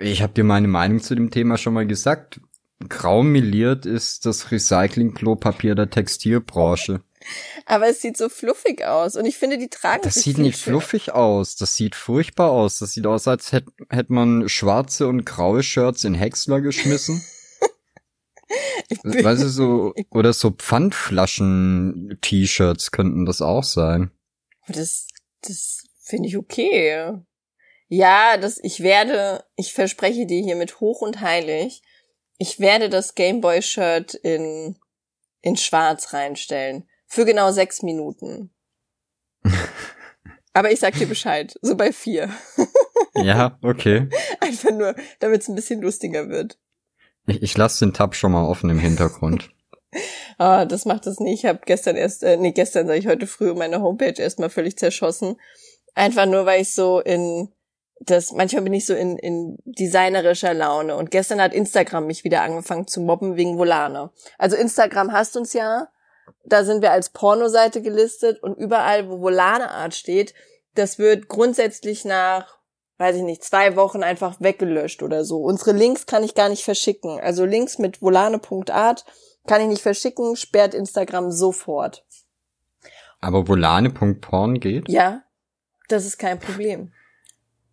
Ich 0.00 0.22
habe 0.22 0.32
dir 0.32 0.44
meine 0.44 0.68
Meinung 0.68 1.00
zu 1.00 1.14
dem 1.14 1.30
Thema 1.30 1.56
schon 1.56 1.74
mal 1.74 1.86
gesagt. 1.86 2.40
Grau 2.88 3.22
meliert 3.22 3.86
ist 3.86 4.26
das 4.26 4.50
Recycling-Klopapier 4.50 5.74
der 5.74 5.90
Textilbranche. 5.90 7.02
Aber 7.66 7.88
es 7.88 8.00
sieht 8.00 8.16
so 8.16 8.28
fluffig 8.28 8.84
aus 8.84 9.16
und 9.16 9.24
ich 9.24 9.36
finde, 9.36 9.58
die 9.58 9.68
tragen 9.68 10.02
Das 10.02 10.14
sieht 10.14 10.38
nicht 10.38 10.60
schöner. 10.60 10.80
fluffig 10.80 11.12
aus. 11.12 11.56
Das 11.56 11.76
sieht 11.76 11.94
furchtbar 11.94 12.50
aus. 12.50 12.78
Das 12.78 12.92
sieht 12.92 13.06
aus, 13.06 13.28
als 13.28 13.52
hätte 13.52 13.70
hätt 13.90 14.10
man 14.10 14.48
schwarze 14.48 15.08
und 15.08 15.24
graue 15.24 15.62
Shirts 15.62 16.04
in 16.04 16.14
Häcksler 16.14 16.60
geschmissen. 16.60 17.22
Weißt 19.02 19.42
du, 19.42 19.48
so, 19.48 19.94
oder 20.10 20.32
so 20.32 20.50
Pfandflaschen-T-Shirts 20.50 22.90
könnten 22.90 23.26
das 23.26 23.42
auch 23.42 23.64
sein. 23.64 24.10
Das, 24.68 25.06
das 25.42 25.84
finde 26.02 26.28
ich 26.28 26.36
okay. 26.38 27.12
Ja, 27.88 28.36
das, 28.36 28.58
ich 28.62 28.80
werde, 28.80 29.44
ich 29.56 29.72
verspreche 29.72 30.26
dir 30.26 30.42
hiermit 30.42 30.80
hoch 30.80 31.00
und 31.02 31.20
heilig, 31.20 31.82
ich 32.38 32.60
werde 32.60 32.88
das 32.88 33.14
Gameboy-Shirt 33.14 34.14
in, 34.14 34.78
in 35.42 35.56
schwarz 35.56 36.12
reinstellen. 36.12 36.88
Für 37.08 37.24
genau 37.24 37.50
sechs 37.50 37.82
Minuten. 37.82 38.50
Aber 40.52 40.70
ich 40.70 40.80
sag 40.80 40.94
dir 40.94 41.06
Bescheid, 41.06 41.58
so 41.62 41.76
bei 41.76 41.92
vier. 41.92 42.30
Ja, 43.14 43.58
okay. 43.62 44.08
Einfach 44.40 44.70
nur, 44.70 44.94
damit 45.18 45.42
es 45.42 45.48
ein 45.48 45.56
bisschen 45.56 45.80
lustiger 45.80 46.28
wird. 46.28 46.56
Ich, 47.26 47.42
ich 47.42 47.56
lasse 47.56 47.84
den 47.84 47.92
Tab 47.92 48.14
schon 48.14 48.30
mal 48.30 48.44
offen 48.44 48.70
im 48.70 48.78
Hintergrund. 48.78 49.50
Ah, 50.40 50.66
das 50.66 50.84
macht 50.84 51.06
es 51.08 51.18
nicht. 51.18 51.42
Ich 51.42 51.48
habe 51.48 51.60
gestern 51.64 51.96
erst, 51.96 52.22
äh, 52.22 52.36
nee, 52.36 52.52
gestern 52.52 52.86
sage 52.86 52.98
ich 53.00 53.08
heute 53.08 53.26
früh 53.26 53.54
meine 53.54 53.80
Homepage 53.80 54.22
erstmal 54.22 54.50
völlig 54.50 54.78
zerschossen. 54.78 55.34
Einfach 55.94 56.26
nur, 56.26 56.46
weil 56.46 56.60
ich 56.60 56.74
so 56.74 57.00
in 57.00 57.48
das, 58.00 58.32
manchmal 58.32 58.62
bin 58.62 58.74
ich 58.74 58.86
so 58.86 58.94
in, 58.94 59.16
in 59.16 59.56
designerischer 59.64 60.54
Laune. 60.54 60.94
Und 60.94 61.10
gestern 61.10 61.40
hat 61.40 61.54
Instagram 61.54 62.06
mich 62.06 62.22
wieder 62.22 62.42
angefangen 62.42 62.86
zu 62.86 63.00
mobben 63.00 63.36
wegen 63.36 63.58
Volane. 63.58 64.10
Also 64.36 64.54
Instagram 64.54 65.10
hasst 65.10 65.36
uns 65.36 65.54
ja. 65.54 65.88
Da 66.44 66.64
sind 66.64 66.82
wir 66.82 66.92
als 66.92 67.10
Pornoseite 67.10 67.82
gelistet 67.82 68.42
und 68.42 68.56
überall, 68.56 69.08
wo 69.08 69.20
Volane 69.20 69.70
Art 69.70 69.94
steht, 69.94 70.34
das 70.74 70.98
wird 70.98 71.28
grundsätzlich 71.28 72.04
nach, 72.04 72.58
weiß 72.98 73.16
ich 73.16 73.22
nicht, 73.22 73.44
zwei 73.44 73.76
Wochen 73.76 74.02
einfach 74.02 74.40
weggelöscht 74.40 75.02
oder 75.02 75.24
so. 75.24 75.38
Unsere 75.38 75.72
Links 75.72 76.06
kann 76.06 76.24
ich 76.24 76.34
gar 76.34 76.48
nicht 76.48 76.64
verschicken. 76.64 77.20
Also 77.20 77.44
Links 77.44 77.78
mit 77.78 78.00
volane.art 78.00 79.04
kann 79.46 79.60
ich 79.60 79.68
nicht 79.68 79.82
verschicken, 79.82 80.36
sperrt 80.36 80.74
Instagram 80.74 81.32
sofort. 81.32 82.04
Aber 83.20 83.48
volane.porn 83.48 84.60
geht? 84.60 84.88
Ja, 84.88 85.22
das 85.88 86.06
ist 86.06 86.18
kein 86.18 86.38
Problem. 86.38 86.92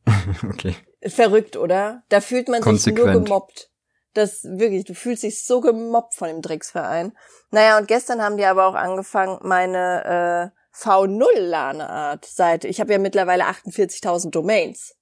okay. 0.50 0.76
Verrückt, 1.04 1.56
oder? 1.58 2.04
Da 2.10 2.22
fühlt 2.22 2.48
man 2.48 2.62
Konsequent. 2.62 2.98
sich 2.98 3.14
nur 3.14 3.24
gemobbt. 3.24 3.70
Das 4.16 4.44
wirklich, 4.44 4.86
du 4.86 4.96
fühlst 4.96 5.24
dich 5.24 5.46
so 5.46 5.62
gemobbt 5.62 6.16
von 6.16 6.30
dem 6.30 6.42
Drecksverein. 6.42 7.16
Naja, 7.52 7.78
und 7.78 7.88
gestern 7.88 8.22
haben 8.22 8.38
die 8.38 8.46
aber 8.46 8.66
auch 8.66 8.74
angefangen, 8.74 9.40
meine 9.44 10.52
äh, 10.52 10.76
V0-Lane-Art-Seite. 10.76 12.68
Ich 12.68 12.80
habe 12.80 12.94
ja 12.94 13.00
mittlerweile 13.00 13.44
48.000 13.44 14.32
Domains, 14.32 14.96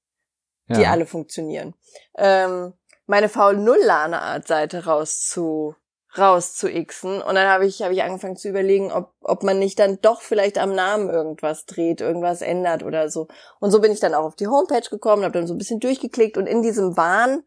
die 0.67 0.82
Ja. 0.82 0.91
alle 0.91 1.05
funktionieren. 1.05 1.75
Ähm, 2.17 2.74
meine 3.05 3.27
V0-Lane-Art-Seite 3.27 4.86
rauszu 4.86 5.75
rauszuixen 6.15 7.24
und 7.24 7.34
dann 7.34 7.48
habe 7.48 7.65
ich 7.65 7.82
habe 7.82 7.93
ich 7.96 8.03
angefangen 8.03 8.36
zu 8.36 8.48
überlegen, 8.48 8.91
ob 8.91 9.13
ob 9.22 9.41
man 9.41 9.58
nicht 9.58 9.79
dann 9.79 10.00
doch 10.01 10.22
vielleicht 10.22 10.60
am 10.60 10.75
Namen 10.75 11.10
irgendwas 11.10 11.65
dreht, 11.65 12.01
irgendwas 12.01 12.41
ändert 12.43 12.84
oder 12.84 13.10
so. 13.10 13.27
Und 13.60 13.72
so 13.72 13.82
bin 13.82 13.91
ich 13.91 14.00
dann 14.00 14.13
auch 14.13 14.25
auf 14.25 14.36
die 14.36 14.48
Homepage 14.48 14.88
gekommen, 14.89 15.24
habe 15.24 15.34
dann 15.34 15.48
so 15.48 15.55
ein 15.55 15.58
bisschen 15.58 15.79
durchgeklickt 15.79 16.38
und 16.38 16.46
in 16.46 16.62
diesem 16.62 16.98
Wahn 16.98 17.43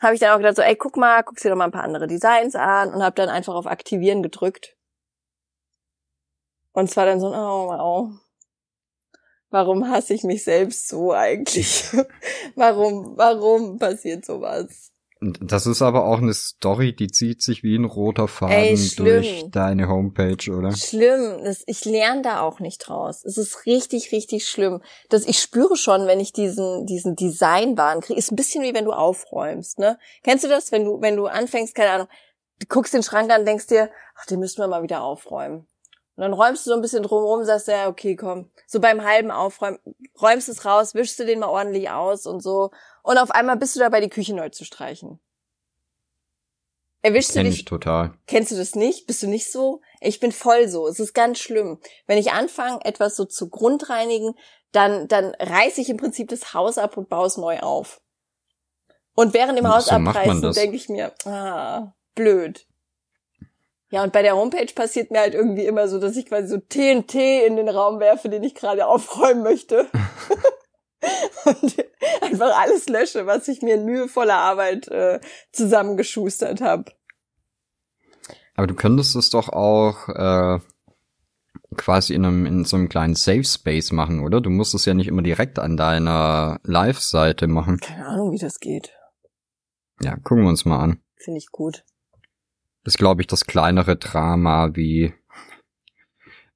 habe 0.00 0.14
ich 0.14 0.20
dann 0.20 0.30
auch 0.30 0.38
gedacht 0.38 0.56
so, 0.56 0.62
ey, 0.62 0.76
guck 0.76 0.96
mal, 0.96 1.22
guck 1.22 1.36
dir 1.36 1.50
doch 1.50 1.56
mal 1.56 1.64
ein 1.64 1.70
paar 1.70 1.84
andere 1.84 2.06
Designs 2.06 2.54
an 2.54 2.92
und 2.92 3.02
habe 3.02 3.16
dann 3.16 3.28
einfach 3.28 3.54
auf 3.54 3.66
aktivieren 3.66 4.22
gedrückt. 4.22 4.76
Und 6.72 6.90
zwar 6.90 7.06
dann 7.06 7.20
so, 7.20 7.28
oh, 7.28 7.68
wow. 7.68 8.10
Warum 9.50 9.88
hasse 9.88 10.14
ich 10.14 10.24
mich 10.24 10.42
selbst 10.42 10.88
so 10.88 11.12
eigentlich? 11.12 11.84
warum, 12.56 13.16
warum 13.16 13.78
passiert 13.78 14.24
sowas? 14.24 14.93
Das 15.40 15.66
ist 15.66 15.80
aber 15.80 16.04
auch 16.04 16.18
eine 16.18 16.34
Story, 16.34 16.94
die 16.94 17.08
zieht 17.08 17.42
sich 17.42 17.62
wie 17.62 17.76
ein 17.76 17.84
roter 17.84 18.28
Faden 18.28 18.54
Ey, 18.54 18.90
durch 18.96 19.44
deine 19.50 19.88
Homepage, 19.88 20.50
oder? 20.52 20.72
Schlimm. 20.72 21.44
Das, 21.44 21.62
ich 21.66 21.84
lerne 21.84 22.22
da 22.22 22.40
auch 22.40 22.60
nicht 22.60 22.78
draus. 22.78 23.24
Es 23.24 23.38
ist 23.38 23.64
richtig, 23.64 24.12
richtig 24.12 24.48
schlimm. 24.48 24.82
Das, 25.08 25.24
ich 25.26 25.38
spüre 25.38 25.76
schon, 25.76 26.06
wenn 26.06 26.20
ich 26.20 26.32
diesen, 26.32 26.86
diesen 26.86 27.16
Designwahn 27.16 28.00
kriege, 28.00 28.18
ist 28.18 28.32
ein 28.32 28.36
bisschen 28.36 28.62
wie 28.62 28.74
wenn 28.74 28.84
du 28.84 28.92
aufräumst, 28.92 29.78
ne? 29.78 29.98
Kennst 30.22 30.44
du 30.44 30.48
das, 30.48 30.72
wenn 30.72 30.84
du, 30.84 31.00
wenn 31.00 31.16
du 31.16 31.26
anfängst, 31.26 31.74
keine 31.74 31.90
Ahnung, 31.90 32.08
du 32.60 32.66
guckst 32.68 32.92
den 32.92 33.02
Schrank 33.02 33.30
an, 33.30 33.46
denkst 33.46 33.68
dir, 33.68 33.90
ach, 34.16 34.26
den 34.26 34.40
müssten 34.40 34.60
wir 34.60 34.68
mal 34.68 34.82
wieder 34.82 35.02
aufräumen. 35.02 35.66
Und 36.16 36.22
dann 36.22 36.32
räumst 36.32 36.64
du 36.64 36.70
so 36.70 36.76
ein 36.76 36.82
bisschen 36.82 37.02
drumherum, 37.02 37.44
sagst 37.44 37.66
ja, 37.66 37.88
okay, 37.88 38.14
komm. 38.14 38.50
So 38.66 38.80
beim 38.80 39.02
halben 39.04 39.30
Aufräumen, 39.30 39.78
räumst 40.20 40.48
es 40.48 40.64
raus, 40.64 40.94
wischst 40.94 41.18
du 41.18 41.24
den 41.24 41.40
mal 41.40 41.48
ordentlich 41.48 41.90
aus 41.90 42.26
und 42.26 42.40
so. 42.40 42.70
Und 43.04 43.18
auf 43.18 43.30
einmal 43.30 43.56
bist 43.56 43.76
du 43.76 43.80
dabei, 43.80 44.00
die 44.00 44.08
Küche 44.08 44.34
neu 44.34 44.48
zu 44.48 44.64
streichen. 44.64 45.20
Erwischst 47.02 47.30
du 47.30 47.34
Kenn 47.34 47.46
dich 47.46 47.60
ich 47.60 47.64
total. 47.66 48.14
Kennst 48.26 48.50
du 48.50 48.56
das 48.56 48.74
nicht? 48.74 49.06
Bist 49.06 49.22
du 49.22 49.26
nicht 49.26 49.52
so? 49.52 49.82
Ich 50.00 50.20
bin 50.20 50.32
voll 50.32 50.68
so. 50.68 50.88
Es 50.88 50.98
ist 50.98 51.12
ganz 51.12 51.38
schlimm. 51.38 51.78
Wenn 52.06 52.16
ich 52.16 52.32
anfange, 52.32 52.82
etwas 52.82 53.14
so 53.14 53.26
zu 53.26 53.50
grundreinigen, 53.50 54.34
dann, 54.72 55.06
dann 55.06 55.34
reiße 55.38 55.82
ich 55.82 55.90
im 55.90 55.98
Prinzip 55.98 56.30
das 56.30 56.54
Haus 56.54 56.78
ab 56.78 56.96
und 56.96 57.10
baue 57.10 57.26
es 57.26 57.36
neu 57.36 57.60
auf. 57.60 58.00
Und 59.14 59.34
während 59.34 59.58
dem 59.58 59.66
So 59.66 59.74
Haus 59.74 59.90
man 59.90 60.08
abreißen 60.08 60.52
denke 60.52 60.76
ich 60.76 60.88
mir, 60.88 61.12
ah, 61.26 61.92
blöd. 62.14 62.66
Ja, 63.90 64.02
und 64.02 64.14
bei 64.14 64.22
der 64.22 64.34
Homepage 64.34 64.72
passiert 64.74 65.10
mir 65.10 65.20
halt 65.20 65.34
irgendwie 65.34 65.66
immer 65.66 65.88
so, 65.88 66.00
dass 66.00 66.16
ich 66.16 66.24
quasi 66.24 66.48
so 66.48 66.56
TNT 66.56 67.14
in 67.46 67.56
den 67.56 67.68
Raum 67.68 68.00
werfe, 68.00 68.30
den 68.30 68.42
ich 68.42 68.54
gerade 68.54 68.86
aufräumen 68.86 69.42
möchte. 69.42 69.88
und 71.44 71.84
einfach 72.22 72.56
alles 72.58 72.88
lösche, 72.88 73.26
was 73.26 73.48
ich 73.48 73.62
mir 73.62 73.74
in 73.74 73.84
mühevoller 73.84 74.36
Arbeit 74.36 74.88
äh, 74.88 75.20
zusammengeschustert 75.52 76.60
habe. 76.60 76.92
Aber 78.54 78.66
du 78.66 78.74
könntest 78.74 79.16
es 79.16 79.30
doch 79.30 79.48
auch 79.48 80.08
äh, 80.08 80.60
quasi 81.76 82.14
in 82.14 82.24
einem 82.24 82.46
in 82.46 82.64
so 82.64 82.76
einem 82.76 82.88
kleinen 82.88 83.14
Safe 83.14 83.44
Space 83.44 83.92
machen, 83.92 84.20
oder? 84.20 84.40
Du 84.40 84.50
musst 84.50 84.74
es 84.74 84.84
ja 84.84 84.94
nicht 84.94 85.08
immer 85.08 85.22
direkt 85.22 85.58
an 85.58 85.76
deiner 85.76 86.60
Live-Seite 86.62 87.46
machen. 87.48 87.78
Keine 87.78 88.06
Ahnung, 88.06 88.32
wie 88.32 88.38
das 88.38 88.60
geht. 88.60 88.92
Ja, 90.00 90.16
gucken 90.16 90.44
wir 90.44 90.50
uns 90.50 90.64
mal 90.64 90.78
an. 90.78 91.00
Finde 91.16 91.38
ich 91.38 91.50
gut. 91.50 91.84
Das 92.84 92.94
ist, 92.94 92.98
glaube 92.98 93.22
ich, 93.22 93.26
das 93.26 93.46
kleinere 93.46 93.96
Drama 93.96 94.74
wie 94.74 95.14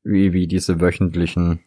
wie 0.03 0.33
wie 0.33 0.47
diese 0.47 0.81
wöchentlichen 0.81 1.65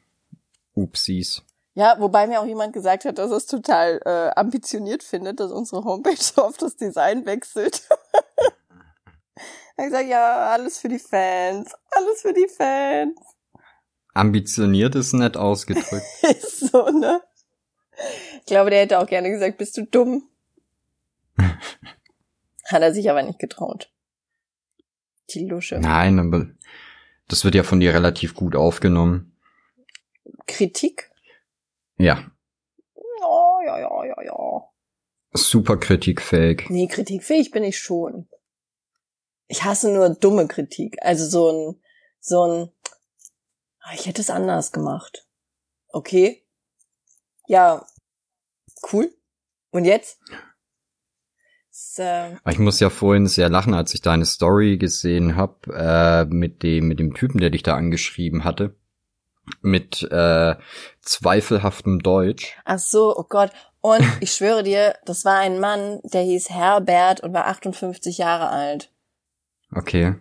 Upsis. 0.73 1.43
Ja, 1.73 1.95
wobei 1.99 2.27
mir 2.27 2.41
auch 2.41 2.45
jemand 2.45 2.73
gesagt 2.73 3.05
hat, 3.05 3.17
dass 3.17 3.31
er 3.31 3.37
es 3.37 3.45
total 3.45 4.01
äh, 4.05 4.31
ambitioniert 4.37 5.03
findet, 5.03 5.39
dass 5.39 5.51
unsere 5.51 5.83
Homepage 5.83 6.17
so 6.17 6.43
oft 6.43 6.61
das 6.61 6.75
Design 6.75 7.25
wechselt. 7.25 7.87
er 9.77 9.85
hat 9.85 9.91
gesagt, 9.91 10.09
ja, 10.09 10.49
alles 10.49 10.79
für 10.79 10.89
die 10.89 10.99
Fans, 10.99 11.73
alles 11.91 12.21
für 12.21 12.33
die 12.33 12.49
Fans. 12.49 13.17
Ambitioniert 14.13 14.95
ist 14.95 15.13
nett 15.13 15.37
ausgedrückt. 15.37 16.05
Ist 16.23 16.71
so, 16.71 16.89
ne? 16.89 17.21
Ich 18.39 18.45
glaube, 18.45 18.69
der 18.69 18.81
hätte 18.81 18.99
auch 18.99 19.07
gerne 19.07 19.29
gesagt, 19.29 19.57
bist 19.57 19.77
du 19.77 19.85
dumm? 19.85 20.27
Hat 21.37 22.81
er 22.81 22.93
sich 22.93 23.09
aber 23.09 23.23
nicht 23.23 23.39
getraut. 23.39 23.89
Die 25.29 25.45
Lusche. 25.45 25.79
Nein, 25.79 26.19
aber 26.19 26.47
das 27.29 27.45
wird 27.45 27.55
ja 27.55 27.63
von 27.63 27.79
dir 27.79 27.93
relativ 27.93 28.35
gut 28.35 28.57
aufgenommen. 28.57 29.37
Kritik? 30.45 31.10
Ja, 32.01 32.31
Ja, 32.95 33.61
ja, 33.65 33.79
ja, 33.79 34.05
ja, 34.05 34.23
ja. 34.23 34.63
super 35.33 35.77
kritikfähig. 35.77 36.69
Nee, 36.69 36.87
kritikfähig 36.87 37.51
bin 37.51 37.63
ich 37.63 37.79
schon. 37.79 38.27
Ich 39.47 39.63
hasse 39.63 39.93
nur 39.93 40.09
dumme 40.09 40.47
Kritik. 40.47 40.97
Also 41.01 41.25
so 41.25 41.51
ein, 41.51 41.81
so 42.19 42.43
ein, 42.45 42.71
ah, 43.81 43.93
ich 43.93 44.07
hätte 44.07 44.21
es 44.21 44.29
anders 44.29 44.71
gemacht. 44.71 45.27
Okay. 45.89 46.43
Ja, 47.47 47.85
cool. 48.91 49.13
Und 49.71 49.85
jetzt? 49.85 50.19
Aber 51.97 52.51
Ich 52.51 52.59
muss 52.59 52.79
ja 52.79 52.89
vorhin 52.89 53.27
sehr 53.27 53.49
lachen, 53.49 53.73
als 53.73 53.93
ich 53.93 54.01
deine 54.01 54.25
Story 54.25 54.77
gesehen 54.77 55.35
habe 55.35 55.73
äh, 55.73 56.25
mit 56.25 56.63
dem 56.63 56.87
mit 56.87 56.99
dem 56.99 57.13
Typen, 57.13 57.39
der 57.39 57.49
dich 57.49 57.63
da 57.63 57.75
angeschrieben 57.75 58.43
hatte, 58.43 58.75
mit 59.61 60.03
äh, 60.11 60.55
zweifelhaftem 61.01 61.99
Deutsch. 61.99 62.57
ach 62.65 62.79
so, 62.79 63.15
oh 63.15 63.25
Gott. 63.27 63.51
Und 63.81 64.05
ich 64.21 64.33
schwöre 64.33 64.63
dir, 64.63 64.95
das 65.05 65.25
war 65.25 65.37
ein 65.37 65.59
Mann, 65.59 65.99
der 66.03 66.21
hieß 66.21 66.49
Herbert 66.49 67.21
und 67.21 67.33
war 67.33 67.47
58 67.47 68.17
Jahre 68.17 68.49
alt. 68.49 68.91
Okay, 69.73 70.15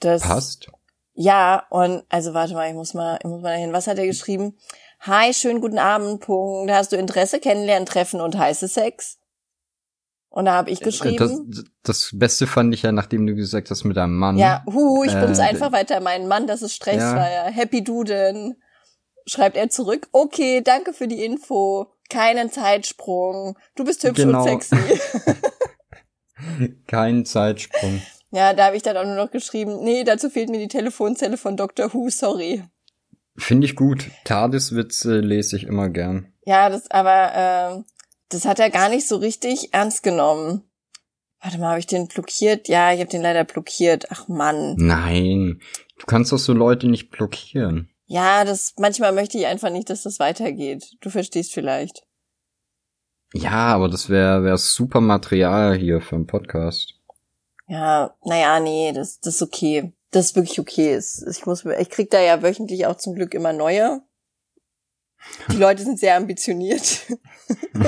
Das, 0.00 0.22
passt. 0.22 0.68
Ja, 1.14 1.64
und 1.70 2.02
also 2.08 2.34
warte 2.34 2.54
mal, 2.54 2.68
ich 2.68 2.74
muss 2.74 2.92
mal, 2.92 3.18
ich 3.22 3.28
muss 3.28 3.40
mal 3.40 3.52
dahin. 3.52 3.72
Was 3.72 3.86
hat 3.86 3.98
er 3.98 4.06
geschrieben? 4.06 4.58
Hi, 5.00 5.32
schönen 5.32 5.60
guten 5.60 5.78
Abend, 5.78 6.20
Punkt. 6.20 6.72
Hast 6.72 6.90
du 6.92 6.96
Interesse, 6.96 7.38
kennenlernen, 7.38 7.86
treffen 7.86 8.20
und 8.20 8.36
heiße 8.36 8.66
Sex? 8.66 9.18
Und 10.36 10.46
da 10.46 10.54
habe 10.54 10.70
ich 10.70 10.80
geschrieben, 10.80 11.16
Das, 11.48 11.64
das 11.84 12.10
Beste 12.12 12.48
fand 12.48 12.74
ich 12.74 12.82
ja, 12.82 12.90
nachdem 12.90 13.24
du 13.24 13.36
gesagt 13.36 13.70
hast 13.70 13.84
mit 13.84 13.96
deinem 13.96 14.16
Mann. 14.16 14.36
ja, 14.36 14.64
hu, 14.66 15.04
ich 15.04 15.12
Äh, 15.12 15.18
einfach 15.40 15.70
weiter, 15.70 16.00
mein 16.00 16.26
Mann, 16.26 16.48
das 16.48 16.60
ist 16.62 16.74
Stressfreier. 16.74 17.44
Happy 17.52 17.84
Duden. 17.84 18.56
Schreibt 19.26 19.56
er 19.56 19.70
zurück, 19.70 20.08
okay, 20.10 20.60
danke 20.60 20.92
für 20.92 21.06
die 21.06 21.24
Info. 21.24 21.86
Keinen 22.10 22.50
Zeitsprung. 22.50 23.56
Du 23.76 23.84
bist 23.84 24.02
hübsch 24.02 24.22
Genau. 24.22 24.42
und 24.42 24.48
sexy. 24.64 24.76
Kein 26.88 27.24
Zeitsprung. 27.24 28.02
ja, 28.32 28.54
da 28.54 28.66
habe 28.66 28.76
ich 28.76 28.82
dann 28.82 28.96
auch 28.96 29.04
nur 29.04 29.14
noch 29.14 29.30
geschrieben, 29.30 29.84
nee, 29.84 30.02
dazu 30.02 30.30
fehlt 30.30 30.50
mir 30.50 30.58
die 30.58 30.66
Telefonzelle 30.68 31.36
von 31.36 31.56
Dr. 31.56 31.94
Who, 31.94 32.08
sorry. 32.10 32.64
Finde 33.36 33.66
ich 33.66 33.76
gut. 33.76 34.10
Tardiswitze 34.24 35.20
lese 35.20 35.56
ich 35.56 35.62
immer 35.64 35.88
gern. 35.90 36.32
Ja, 36.44 36.68
das 36.70 36.90
aber 36.90 37.76
äh, 37.78 37.82
das 38.34 38.44
hat 38.44 38.58
er 38.58 38.70
gar 38.70 38.88
nicht 38.88 39.06
so 39.06 39.16
richtig 39.16 39.72
ernst 39.72 40.02
genommen. 40.02 40.62
Warte 41.40 41.58
mal, 41.58 41.70
habe 41.70 41.78
ich 41.78 41.86
den 41.86 42.08
blockiert? 42.08 42.68
Ja, 42.68 42.92
ich 42.92 43.00
habe 43.00 43.10
den 43.10 43.22
leider 43.22 43.44
blockiert. 43.44 44.06
Ach 44.10 44.28
Mann. 44.28 44.74
Nein, 44.76 45.60
du 45.98 46.06
kannst 46.06 46.32
doch 46.32 46.38
so 46.38 46.52
Leute 46.52 46.88
nicht 46.88 47.10
blockieren. 47.10 47.90
Ja, 48.06 48.44
das 48.44 48.74
manchmal 48.78 49.12
möchte 49.12 49.38
ich 49.38 49.46
einfach 49.46 49.70
nicht, 49.70 49.90
dass 49.90 50.02
das 50.02 50.18
weitergeht. 50.18 50.96
Du 51.00 51.10
verstehst 51.10 51.52
vielleicht. 51.52 52.04
Ja, 53.32 53.74
aber 53.74 53.88
das 53.88 54.08
wäre 54.08 54.44
wär 54.44 54.56
super 54.58 55.00
Material 55.00 55.76
hier 55.76 56.00
für 56.00 56.16
einen 56.16 56.26
Podcast. 56.26 56.94
Ja, 57.66 58.14
naja, 58.24 58.60
nee, 58.60 58.92
das, 58.92 59.20
das 59.20 59.36
ist 59.36 59.42
okay. 59.42 59.92
Das 60.10 60.26
ist 60.26 60.36
wirklich 60.36 60.60
okay. 60.60 60.96
Ich 60.96 61.46
muss, 61.46 61.64
ich 61.64 61.90
krieg 61.90 62.10
da 62.10 62.20
ja 62.20 62.42
wöchentlich 62.42 62.86
auch 62.86 62.96
zum 62.96 63.14
Glück 63.14 63.34
immer 63.34 63.52
neue. 63.52 64.02
Die 65.50 65.56
Leute 65.56 65.82
sind 65.82 65.98
sehr 65.98 66.16
ambitioniert. 66.16 67.06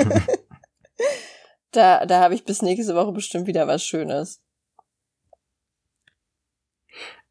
da, 1.71 2.05
da 2.05 2.21
habe 2.21 2.35
ich 2.35 2.45
bis 2.45 2.61
nächste 2.61 2.95
Woche 2.95 3.11
bestimmt 3.11 3.47
wieder 3.47 3.67
was 3.67 3.83
Schönes. 3.83 4.41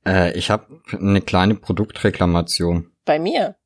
Äh, 0.06 0.36
ich 0.38 0.50
habe 0.50 0.80
eine 0.92 1.20
kleine 1.20 1.54
Produktreklamation. 1.54 2.92
Bei 3.04 3.18
mir? 3.18 3.56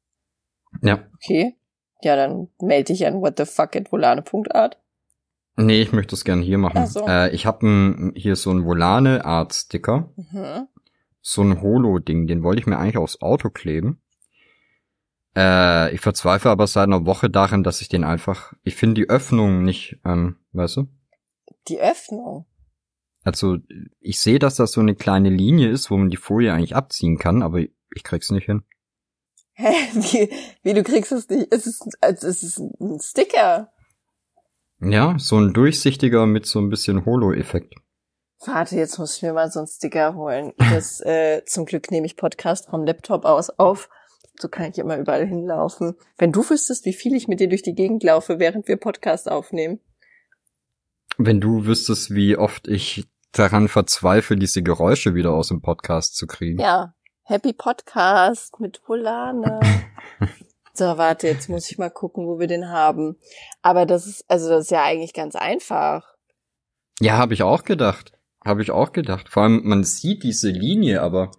Ja. 0.83 1.07
Okay. 1.15 1.57
Ja, 2.03 2.17
dann 2.17 2.49
melde 2.61 2.93
dich 2.93 3.07
an 3.07 3.21
whatthefuck@volane.art. 3.21 4.81
Nee, 5.57 5.83
ich 5.83 5.93
möchte 5.93 6.15
es 6.15 6.25
gern 6.25 6.41
hier 6.41 6.57
machen. 6.59 6.87
so. 6.87 7.07
Äh, 7.07 7.31
ich 7.35 7.45
habe 7.45 8.13
hier 8.15 8.37
so 8.37 8.51
ein 8.51 8.65
Volane 8.65 9.25
Art 9.25 9.53
Sticker. 9.53 10.11
Mhm. 10.17 10.69
So 11.21 11.43
ein 11.43 11.61
Holo-Ding, 11.61 12.27
den 12.27 12.43
wollte 12.43 12.61
ich 12.61 12.67
mir 12.67 12.79
eigentlich 12.79 12.97
aufs 12.97 13.21
Auto 13.21 13.51
kleben. 13.51 14.01
Äh, 15.37 15.95
ich 15.95 16.01
verzweifle 16.01 16.51
aber 16.51 16.67
seit 16.67 16.85
einer 16.85 17.07
Woche 17.07 17.31
darin, 17.31 17.63
dass 17.63 17.81
ich 17.81 17.89
den 17.89 18.05
einfach, 18.05 18.53
ich 18.63 18.77
finde 18.77 19.01
die 19.01 19.09
Öffnung 19.09 19.65
nicht, 19.65 19.99
ähm, 20.05 20.37
weißt 20.53 20.79
du? 20.79 20.89
Die 21.69 21.81
Öffnung? 21.81 22.47
Also, 23.23 23.59
ich 24.01 24.21
sehe, 24.21 24.39
dass 24.39 24.57
das 24.57 24.73
so 24.73 24.81
eine 24.81 24.95
kleine 24.95 25.31
Linie 25.31 25.71
ist, 25.71 25.91
wo 25.91 25.97
man 25.97 26.11
die 26.11 26.17
Folie 26.17 26.53
eigentlich 26.53 26.75
abziehen 26.75 27.19
kann, 27.19 27.43
aber 27.43 27.61
ich 27.61 28.03
krieg's 28.03 28.31
nicht 28.31 28.47
hin. 28.47 28.63
Hä? 29.53 29.73
Wie, 29.93 30.31
wie 30.63 30.75
du 30.75 30.83
kriegst 30.83 31.13
es 31.13 31.29
nicht? 31.29 31.49
Es 31.53 31.67
ist, 31.67 31.87
es 32.01 32.43
ist 32.43 32.59
ein 32.59 32.99
Sticker. 33.01 33.71
Ja, 34.81 35.17
so 35.19 35.37
ein 35.39 35.53
durchsichtiger 35.53 36.25
mit 36.27 36.47
so 36.47 36.59
ein 36.61 36.71
bisschen 36.71 37.05
Holo-Effekt. 37.05 37.75
Warte, 38.47 38.77
jetzt 38.77 38.99
muss 38.99 39.17
ich 39.17 39.23
mir 39.23 39.35
mal 39.35 39.51
so 39.51 39.61
einen 39.61 39.69
Sticker 39.69 40.15
holen. 40.15 40.55
Das, 40.57 41.01
äh, 41.05 41.45
zum 41.45 41.67
Glück 41.67 41.91
nehme 41.91 42.07
ich 42.07 42.17
Podcast 42.17 42.71
vom 42.71 42.85
Laptop 42.85 43.27
aus 43.27 43.51
auf. 43.51 43.91
So 44.39 44.49
kann 44.49 44.71
ich 44.71 44.79
immer 44.79 44.97
überall 44.97 45.27
hinlaufen. 45.27 45.97
Wenn 46.17 46.33
du 46.33 46.49
wüsstest, 46.49 46.85
wie 46.87 46.93
viel 46.93 47.15
ich 47.15 47.29
mit 47.29 47.41
dir 47.41 47.49
durch 47.49 47.63
die 47.63 47.75
Gegend 47.75 48.03
laufe, 48.03 48.39
während 48.39 48.69
wir 48.69 48.77
Podcast 48.77 49.31
aufnehmen. 49.31 49.81
Wenn 51.19 51.41
du 51.41 51.67
wüsstest, 51.67 52.15
wie 52.15 52.37
oft 52.37 52.67
ich 52.67 53.07
daran 53.33 53.69
verzweifle, 53.69 54.37
diese 54.37 54.63
Geräusche 54.63 55.15
wieder 55.15 55.33
aus 55.33 55.49
dem 55.49 55.61
Podcast 55.61 56.17
zu 56.17 56.27
kriegen. 56.27 56.59
Ja, 56.59 56.95
Happy 57.25 57.53
Podcast 57.53 58.59
mit 58.61 58.81
Volane. 58.87 59.61
so, 60.73 60.85
warte, 60.99 61.29
jetzt 61.29 61.49
muss 61.49 61.71
ich 61.71 61.79
mal 61.79 61.91
gucken, 61.91 62.27
wo 62.27 62.39
wir 62.41 62.47
den 62.47 62.71
haben. 62.71 63.17
Aber 63.63 63.87
das 63.87 64.07
ist, 64.07 64.25
also 64.29 64.49
das 64.49 64.65
ist 64.65 64.71
ja 64.71 64.83
eigentlich 64.83 65.13
ganz 65.13 65.37
einfach. 65.37 66.15
Ja, 66.99 67.19
habe 67.19 67.35
ich 67.35 67.43
auch 67.43 67.65
gedacht. 67.65 68.13
Habe 68.45 68.63
ich 68.63 68.71
auch 68.71 68.93
gedacht. 68.93 69.29
Vor 69.29 69.45
allem, 69.45 69.61
man 69.65 69.85
sieht 69.85 70.23
diese 70.23 70.51
Linie, 70.51 71.03
aber 71.03 71.31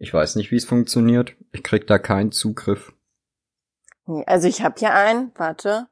ich 0.00 0.14
weiß 0.14 0.36
nicht, 0.36 0.50
wie 0.50 0.56
es 0.56 0.64
funktioniert. 0.64 1.36
Ich 1.52 1.62
krieg 1.62 1.86
da 1.86 1.98
keinen 1.98 2.32
Zugriff. 2.32 2.94
Also 4.24 4.48
ich 4.48 4.62
habe 4.62 4.76
hier 4.78 4.94
einen, 4.94 5.30
warte. 5.36 5.88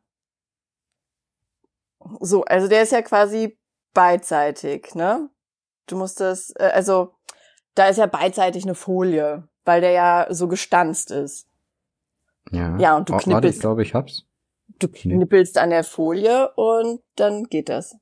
So, 2.18 2.42
also 2.44 2.68
der 2.68 2.82
ist 2.82 2.92
ja 2.92 3.02
quasi 3.02 3.58
beidseitig, 3.92 4.94
ne? 4.94 5.28
Du 5.86 5.96
musst 5.96 6.20
das, 6.20 6.50
äh, 6.56 6.70
also 6.72 7.14
da 7.74 7.88
ist 7.88 7.98
ja 7.98 8.06
beidseitig 8.06 8.64
eine 8.64 8.74
Folie, 8.74 9.46
weil 9.66 9.82
der 9.82 9.90
ja 9.90 10.26
so 10.30 10.48
gestanzt 10.48 11.10
ist. 11.10 11.46
Ja. 12.50 12.78
Ja, 12.78 12.96
und 12.96 13.10
du 13.10 13.14
oh, 13.14 13.18
knippelst. 13.18 13.34
Warte, 13.34 13.48
ich 13.48 13.60
glaube, 13.60 13.82
ich 13.82 13.94
hab's. 13.94 14.24
Du 14.78 14.88
knippelst 14.88 15.58
an 15.58 15.68
der 15.68 15.84
Folie 15.84 16.50
und 16.54 17.02
dann 17.16 17.44
geht 17.44 17.68
das. 17.68 17.94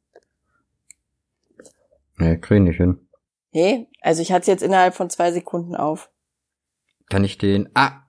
Nee, 2.17 2.39
krieg 2.39 2.59
ich 2.59 2.63
nicht 2.63 2.77
hin. 2.77 3.06
Nee, 3.57 3.89
also 4.03 4.21
ich 4.21 4.33
hatte 4.33 4.43
es 4.43 4.49
jetzt 4.49 4.63
innerhalb 4.63 4.95
von 4.95 5.09
zwei 5.09 5.33
Sekunden 5.33 5.75
auf. 5.75 6.11
Kann 7.09 7.25
ich 7.25 7.39
den. 7.39 7.71
Ah! 7.73 8.03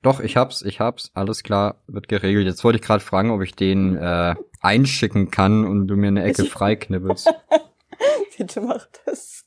Doch, 0.00 0.18
ich 0.18 0.38
hab's, 0.38 0.62
ich 0.62 0.80
hab's. 0.80 1.10
Alles 1.12 1.42
klar, 1.42 1.82
wird 1.86 2.08
geregelt. 2.08 2.46
Jetzt 2.46 2.64
wollte 2.64 2.78
ich 2.78 2.82
gerade 2.86 3.04
fragen, 3.04 3.30
ob 3.30 3.42
ich 3.42 3.54
den 3.54 3.98
äh, 3.98 4.34
einschicken 4.62 5.30
kann 5.30 5.66
und 5.66 5.88
du 5.88 5.96
mir 5.96 6.08
eine 6.08 6.24
Ecke 6.24 6.46
freiknibbelst. 6.46 7.30
Bitte 8.38 8.62
mach 8.62 8.86
das. 9.04 9.44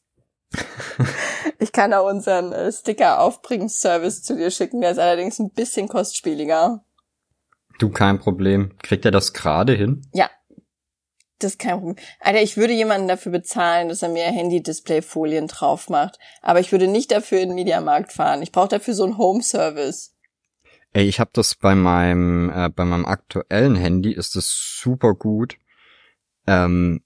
ich 1.57 1.71
kann 1.71 1.91
auch 1.91 2.07
unseren 2.07 2.51
äh, 2.51 2.71
Sticker-Aufbringservice 2.71 4.21
zu 4.21 4.35
dir 4.35 4.51
schicken, 4.51 4.81
der 4.81 4.91
ist 4.91 4.99
allerdings 4.99 5.39
ein 5.39 5.49
bisschen 5.49 5.87
kostspieliger. 5.87 6.85
Du, 7.79 7.89
kein 7.89 8.19
Problem. 8.19 8.77
Kriegt 8.83 9.05
er 9.05 9.11
das 9.11 9.33
gerade 9.33 9.73
hin? 9.73 10.03
Ja. 10.13 10.29
Das 11.39 11.51
ist 11.51 11.59
kein 11.59 11.77
Problem. 11.77 11.95
Alter, 12.19 12.41
ich 12.41 12.57
würde 12.57 12.73
jemanden 12.73 13.07
dafür 13.07 13.31
bezahlen, 13.31 13.89
dass 13.89 14.01
er 14.01 14.09
mir 14.09 14.23
Handy-Display-Folien 14.23 15.47
drauf 15.47 15.89
macht. 15.89 16.17
Aber 16.41 16.59
ich 16.59 16.71
würde 16.71 16.87
nicht 16.87 17.11
dafür 17.11 17.39
in 17.39 17.49
den 17.49 17.55
Mediamarkt 17.55 18.11
fahren. 18.11 18.41
Ich 18.41 18.51
brauche 18.51 18.69
dafür 18.69 18.95
so 18.95 19.03
einen 19.03 19.17
Home-Service. 19.17 20.15
Ey, 20.93 21.07
ich 21.07 21.19
habe 21.19 21.29
das 21.33 21.53
bei 21.53 21.75
meinem 21.75 22.49
äh, 22.49 22.69
bei 22.69 22.85
meinem 22.85 23.05
aktuellen 23.05 23.75
Handy 23.75 24.13
ist 24.13 24.35
das 24.35 24.49
super 24.81 25.13
gut. 25.13 25.57
Ähm, 26.47 27.01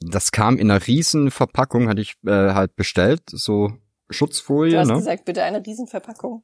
das 0.00 0.32
kam 0.32 0.58
in 0.58 0.70
einer 0.70 0.86
riesen 0.86 1.30
Verpackung, 1.30 1.88
hatte 1.88 2.00
ich 2.00 2.16
äh, 2.26 2.52
halt 2.52 2.76
bestellt, 2.76 3.22
so 3.26 3.72
Schutzfolie. 4.10 4.72
Du 4.72 4.80
hast 4.80 4.88
ne? 4.88 4.94
gesagt, 4.94 5.24
bitte 5.24 5.42
eine 5.42 5.64
Riesenverpackung. 5.64 6.42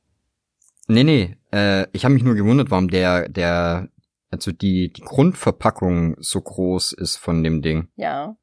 Nee, 0.86 1.04
nee, 1.04 1.36
äh, 1.52 1.86
ich 1.92 2.04
habe 2.04 2.14
mich 2.14 2.22
nur 2.22 2.34
gewundert, 2.34 2.70
warum 2.70 2.88
der, 2.88 3.28
der, 3.28 3.88
also 4.34 4.52
die, 4.52 4.92
die 4.92 5.00
Grundverpackung 5.00 6.16
so 6.18 6.40
groß 6.40 6.92
ist 6.92 7.16
von 7.16 7.42
dem 7.42 7.62
Ding. 7.62 7.88
Ja. 7.96 8.36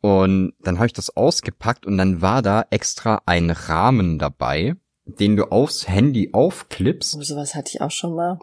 Und 0.00 0.54
dann 0.60 0.78
habe 0.78 0.86
ich 0.86 0.92
das 0.92 1.16
ausgepackt 1.16 1.84
und 1.84 1.98
dann 1.98 2.22
war 2.22 2.40
da 2.42 2.64
extra 2.70 3.22
ein 3.26 3.50
Rahmen 3.50 4.18
dabei, 4.18 4.76
den 5.04 5.36
du 5.36 5.50
aufs 5.50 5.88
Handy 5.88 6.30
aufklippst. 6.32 7.16
Oh, 7.16 7.22
sowas 7.22 7.54
hatte 7.54 7.70
ich 7.74 7.80
auch 7.80 7.90
schon 7.90 8.14
mal. 8.14 8.38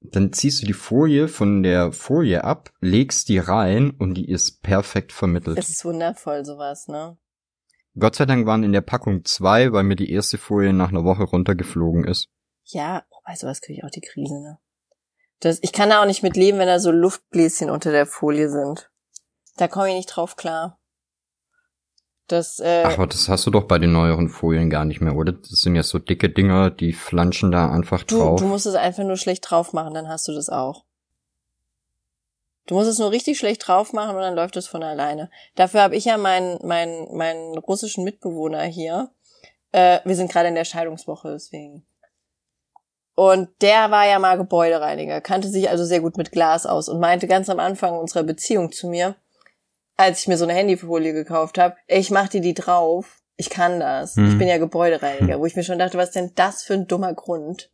Dann 0.00 0.32
ziehst 0.32 0.62
du 0.62 0.66
die 0.66 0.72
Folie 0.72 1.28
von 1.28 1.62
der 1.62 1.92
Folie 1.92 2.42
ab, 2.42 2.72
legst 2.80 3.28
die 3.28 3.38
rein 3.38 3.90
und 3.90 4.14
die 4.14 4.28
ist 4.28 4.62
perfekt 4.62 5.12
vermittelt. 5.12 5.58
Es 5.58 5.68
ist 5.68 5.84
wundervoll, 5.84 6.44
sowas, 6.44 6.88
ne? 6.88 7.18
Gott 7.98 8.16
sei 8.16 8.24
Dank 8.24 8.46
waren 8.46 8.64
in 8.64 8.72
der 8.72 8.80
Packung 8.80 9.24
zwei, 9.24 9.72
weil 9.72 9.84
mir 9.84 9.96
die 9.96 10.10
erste 10.10 10.38
Folie 10.38 10.72
nach 10.72 10.88
einer 10.88 11.04
Woche 11.04 11.24
runtergeflogen 11.24 12.04
ist. 12.04 12.30
Ja, 12.64 13.04
oh, 13.10 13.18
bei 13.26 13.34
sowas 13.34 13.60
kriege 13.60 13.78
ich 13.78 13.84
auch 13.84 13.90
die 13.90 14.00
Krise, 14.00 14.40
ne? 14.40 14.58
Das, 15.42 15.58
ich 15.60 15.72
kann 15.72 15.90
da 15.90 16.00
auch 16.00 16.06
nicht 16.06 16.22
mit 16.22 16.36
leben, 16.36 16.58
wenn 16.58 16.68
da 16.68 16.78
so 16.78 16.92
Luftbläschen 16.92 17.68
unter 17.68 17.90
der 17.90 18.06
Folie 18.06 18.48
sind. 18.48 18.90
Da 19.56 19.66
komme 19.66 19.88
ich 19.88 19.96
nicht 19.96 20.06
drauf 20.06 20.36
klar. 20.36 20.78
Das, 22.28 22.60
äh, 22.60 22.84
Ach, 22.86 22.94
aber 22.94 23.08
das 23.08 23.28
hast 23.28 23.44
du 23.44 23.50
doch 23.50 23.64
bei 23.64 23.80
den 23.80 23.90
neueren 23.90 24.28
Folien 24.28 24.70
gar 24.70 24.84
nicht 24.84 25.00
mehr, 25.00 25.16
oder? 25.16 25.32
Das 25.32 25.50
sind 25.50 25.74
ja 25.74 25.82
so 25.82 25.98
dicke 25.98 26.30
Dinger, 26.30 26.70
die 26.70 26.92
flanschen 26.92 27.50
da 27.50 27.68
einfach 27.72 28.04
du, 28.04 28.18
drauf. 28.18 28.40
du 28.40 28.46
musst 28.46 28.66
es 28.66 28.76
einfach 28.76 29.02
nur 29.02 29.16
schlecht 29.16 29.50
drauf 29.50 29.72
machen, 29.72 29.94
dann 29.94 30.08
hast 30.08 30.28
du 30.28 30.32
das 30.32 30.48
auch. 30.48 30.84
Du 32.66 32.76
musst 32.76 32.88
es 32.88 33.00
nur 33.00 33.10
richtig 33.10 33.36
schlecht 33.36 33.66
drauf 33.66 33.92
machen 33.92 34.14
und 34.14 34.22
dann 34.22 34.36
läuft 34.36 34.56
es 34.56 34.68
von 34.68 34.84
alleine. 34.84 35.28
Dafür 35.56 35.82
habe 35.82 35.96
ich 35.96 36.04
ja 36.04 36.18
meinen, 36.18 36.64
meinen, 36.64 37.16
meinen 37.16 37.58
russischen 37.58 38.04
Mitbewohner 38.04 38.62
hier. 38.62 39.10
Äh, 39.72 39.98
wir 40.04 40.14
sind 40.14 40.30
gerade 40.30 40.48
in 40.48 40.54
der 40.54 40.64
Scheidungswoche, 40.64 41.32
deswegen. 41.32 41.84
Und 43.14 43.50
der 43.60 43.90
war 43.90 44.06
ja 44.06 44.18
mal 44.18 44.38
Gebäudereiniger, 44.38 45.20
kannte 45.20 45.48
sich 45.48 45.68
also 45.68 45.84
sehr 45.84 46.00
gut 46.00 46.16
mit 46.16 46.32
Glas 46.32 46.64
aus 46.64 46.88
und 46.88 46.98
meinte 46.98 47.26
ganz 47.26 47.50
am 47.50 47.60
Anfang 47.60 47.98
unserer 47.98 48.22
Beziehung 48.22 48.72
zu 48.72 48.88
mir, 48.88 49.16
als 49.96 50.20
ich 50.20 50.28
mir 50.28 50.38
so 50.38 50.44
eine 50.44 50.54
Handyfolie 50.54 51.12
gekauft 51.12 51.58
habe, 51.58 51.76
ich 51.86 52.10
mach 52.10 52.28
dir 52.28 52.40
die 52.40 52.54
drauf, 52.54 53.20
ich 53.36 53.50
kann 53.50 53.80
das, 53.80 54.16
Hm. 54.16 54.30
ich 54.30 54.38
bin 54.38 54.48
ja 54.48 54.58
Gebäudereiniger, 54.58 55.38
wo 55.38 55.46
ich 55.46 55.56
mir 55.56 55.64
schon 55.64 55.78
dachte, 55.78 55.98
was 55.98 56.08
ist 56.08 56.16
denn 56.16 56.32
das 56.34 56.62
für 56.62 56.74
ein 56.74 56.86
dummer 56.86 57.12
Grund? 57.12 57.70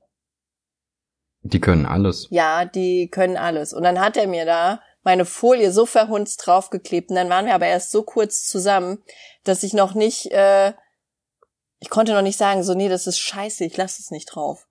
Die 1.42 1.60
können 1.60 1.86
alles. 1.86 2.26
Ja, 2.30 2.64
die 2.64 3.08
können 3.08 3.36
alles. 3.36 3.72
Und 3.72 3.84
dann 3.84 4.00
hat 4.00 4.16
er 4.16 4.26
mir 4.26 4.44
da 4.44 4.82
meine 5.02 5.24
Folie 5.24 5.72
so 5.72 5.86
verhunzt 5.86 6.44
draufgeklebt 6.44 7.10
und 7.10 7.16
dann 7.16 7.30
waren 7.30 7.46
wir 7.46 7.54
aber 7.54 7.66
erst 7.66 7.92
so 7.92 8.02
kurz 8.02 8.44
zusammen, 8.46 9.02
dass 9.44 9.62
ich 9.62 9.72
noch 9.72 9.94
nicht, 9.94 10.32
äh, 10.32 10.72
ich 11.78 11.90
konnte 11.90 12.12
noch 12.12 12.22
nicht 12.22 12.36
sagen, 12.36 12.64
so, 12.64 12.74
nee, 12.74 12.88
das 12.88 13.06
ist 13.06 13.18
scheiße, 13.18 13.64
ich 13.64 13.76
lasse 13.76 14.02
es 14.02 14.10
nicht 14.10 14.26
drauf. 14.26 14.67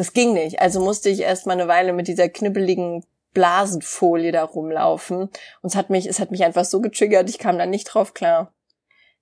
Das 0.00 0.14
ging 0.14 0.32
nicht. 0.32 0.62
Also 0.62 0.80
musste 0.80 1.10
ich 1.10 1.20
erst 1.20 1.46
mal 1.46 1.52
eine 1.52 1.68
Weile 1.68 1.92
mit 1.92 2.08
dieser 2.08 2.30
knibbeligen 2.30 3.04
Blasenfolie 3.34 4.32
da 4.32 4.44
rumlaufen. 4.44 5.24
Und 5.24 5.30
es 5.62 5.76
hat 5.76 5.90
mich, 5.90 6.06
es 6.06 6.18
hat 6.20 6.30
mich 6.30 6.42
einfach 6.42 6.64
so 6.64 6.80
getriggert, 6.80 7.28
ich 7.28 7.38
kam 7.38 7.58
da 7.58 7.66
nicht 7.66 7.84
drauf 7.84 8.14
klar. 8.14 8.50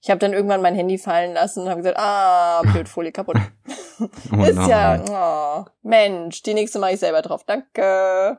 Ich 0.01 0.09
habe 0.09 0.21
dann 0.21 0.33
irgendwann 0.33 0.63
mein 0.63 0.77
Handy 0.77 0.97
fallen 0.97 1.35
lassen 1.35 1.65
und 1.65 1.69
habe 1.69 1.81
gesagt, 1.81 1.99
ah, 1.99 2.63
blöd, 2.63 2.89
Folie 2.89 3.11
kaputt. 3.11 3.39
Oh 4.33 4.45
ist 4.45 4.69
ja, 4.69 5.65
oh, 5.67 5.69
Mensch, 5.83 6.45
die 6.45 6.55
nächste 6.55 6.79
mache 6.79 6.93
ich 6.93 7.01
selber 7.01 7.23
drauf. 7.23 7.43
Danke. 7.45 8.39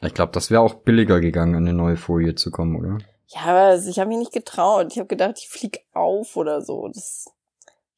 Ich 0.00 0.14
glaube, 0.14 0.32
das 0.32 0.50
wäre 0.50 0.62
auch 0.62 0.74
billiger 0.74 1.20
gegangen, 1.20 1.54
an 1.54 1.68
eine 1.68 1.72
neue 1.72 1.96
Folie 1.96 2.34
zu 2.34 2.50
kommen, 2.50 2.74
oder? 2.74 2.98
Ja, 3.28 3.42
aber 3.42 3.76
ich 3.76 4.00
habe 4.00 4.08
mich 4.08 4.18
nicht 4.18 4.32
getraut. 4.32 4.88
Ich 4.90 4.98
habe 4.98 5.06
gedacht, 5.06 5.38
ich 5.38 5.48
flieg 5.48 5.86
auf 5.92 6.36
oder 6.36 6.60
so. 6.62 6.88
Das 6.88 7.26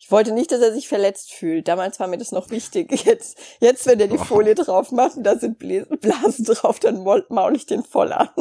Ich 0.02 0.10
wollte 0.10 0.32
nicht, 0.32 0.50
dass 0.50 0.62
er 0.62 0.72
sich 0.72 0.88
verletzt 0.88 1.34
fühlt. 1.34 1.68
Damals 1.68 2.00
war 2.00 2.08
mir 2.08 2.16
das 2.16 2.32
noch 2.32 2.48
wichtig. 2.50 2.90
Jetzt, 3.04 3.38
jetzt 3.60 3.86
wenn 3.86 4.00
er 4.00 4.08
die 4.08 4.16
Folie 4.16 4.54
drauf 4.54 4.90
macht 4.92 5.16
und 5.16 5.24
da 5.24 5.38
sind 5.38 5.58
Blasen 5.58 6.46
drauf, 6.46 6.80
dann 6.80 7.04
maul 7.04 7.54
ich 7.54 7.66
den 7.66 7.84
voll 7.84 8.12
an. 8.12 8.30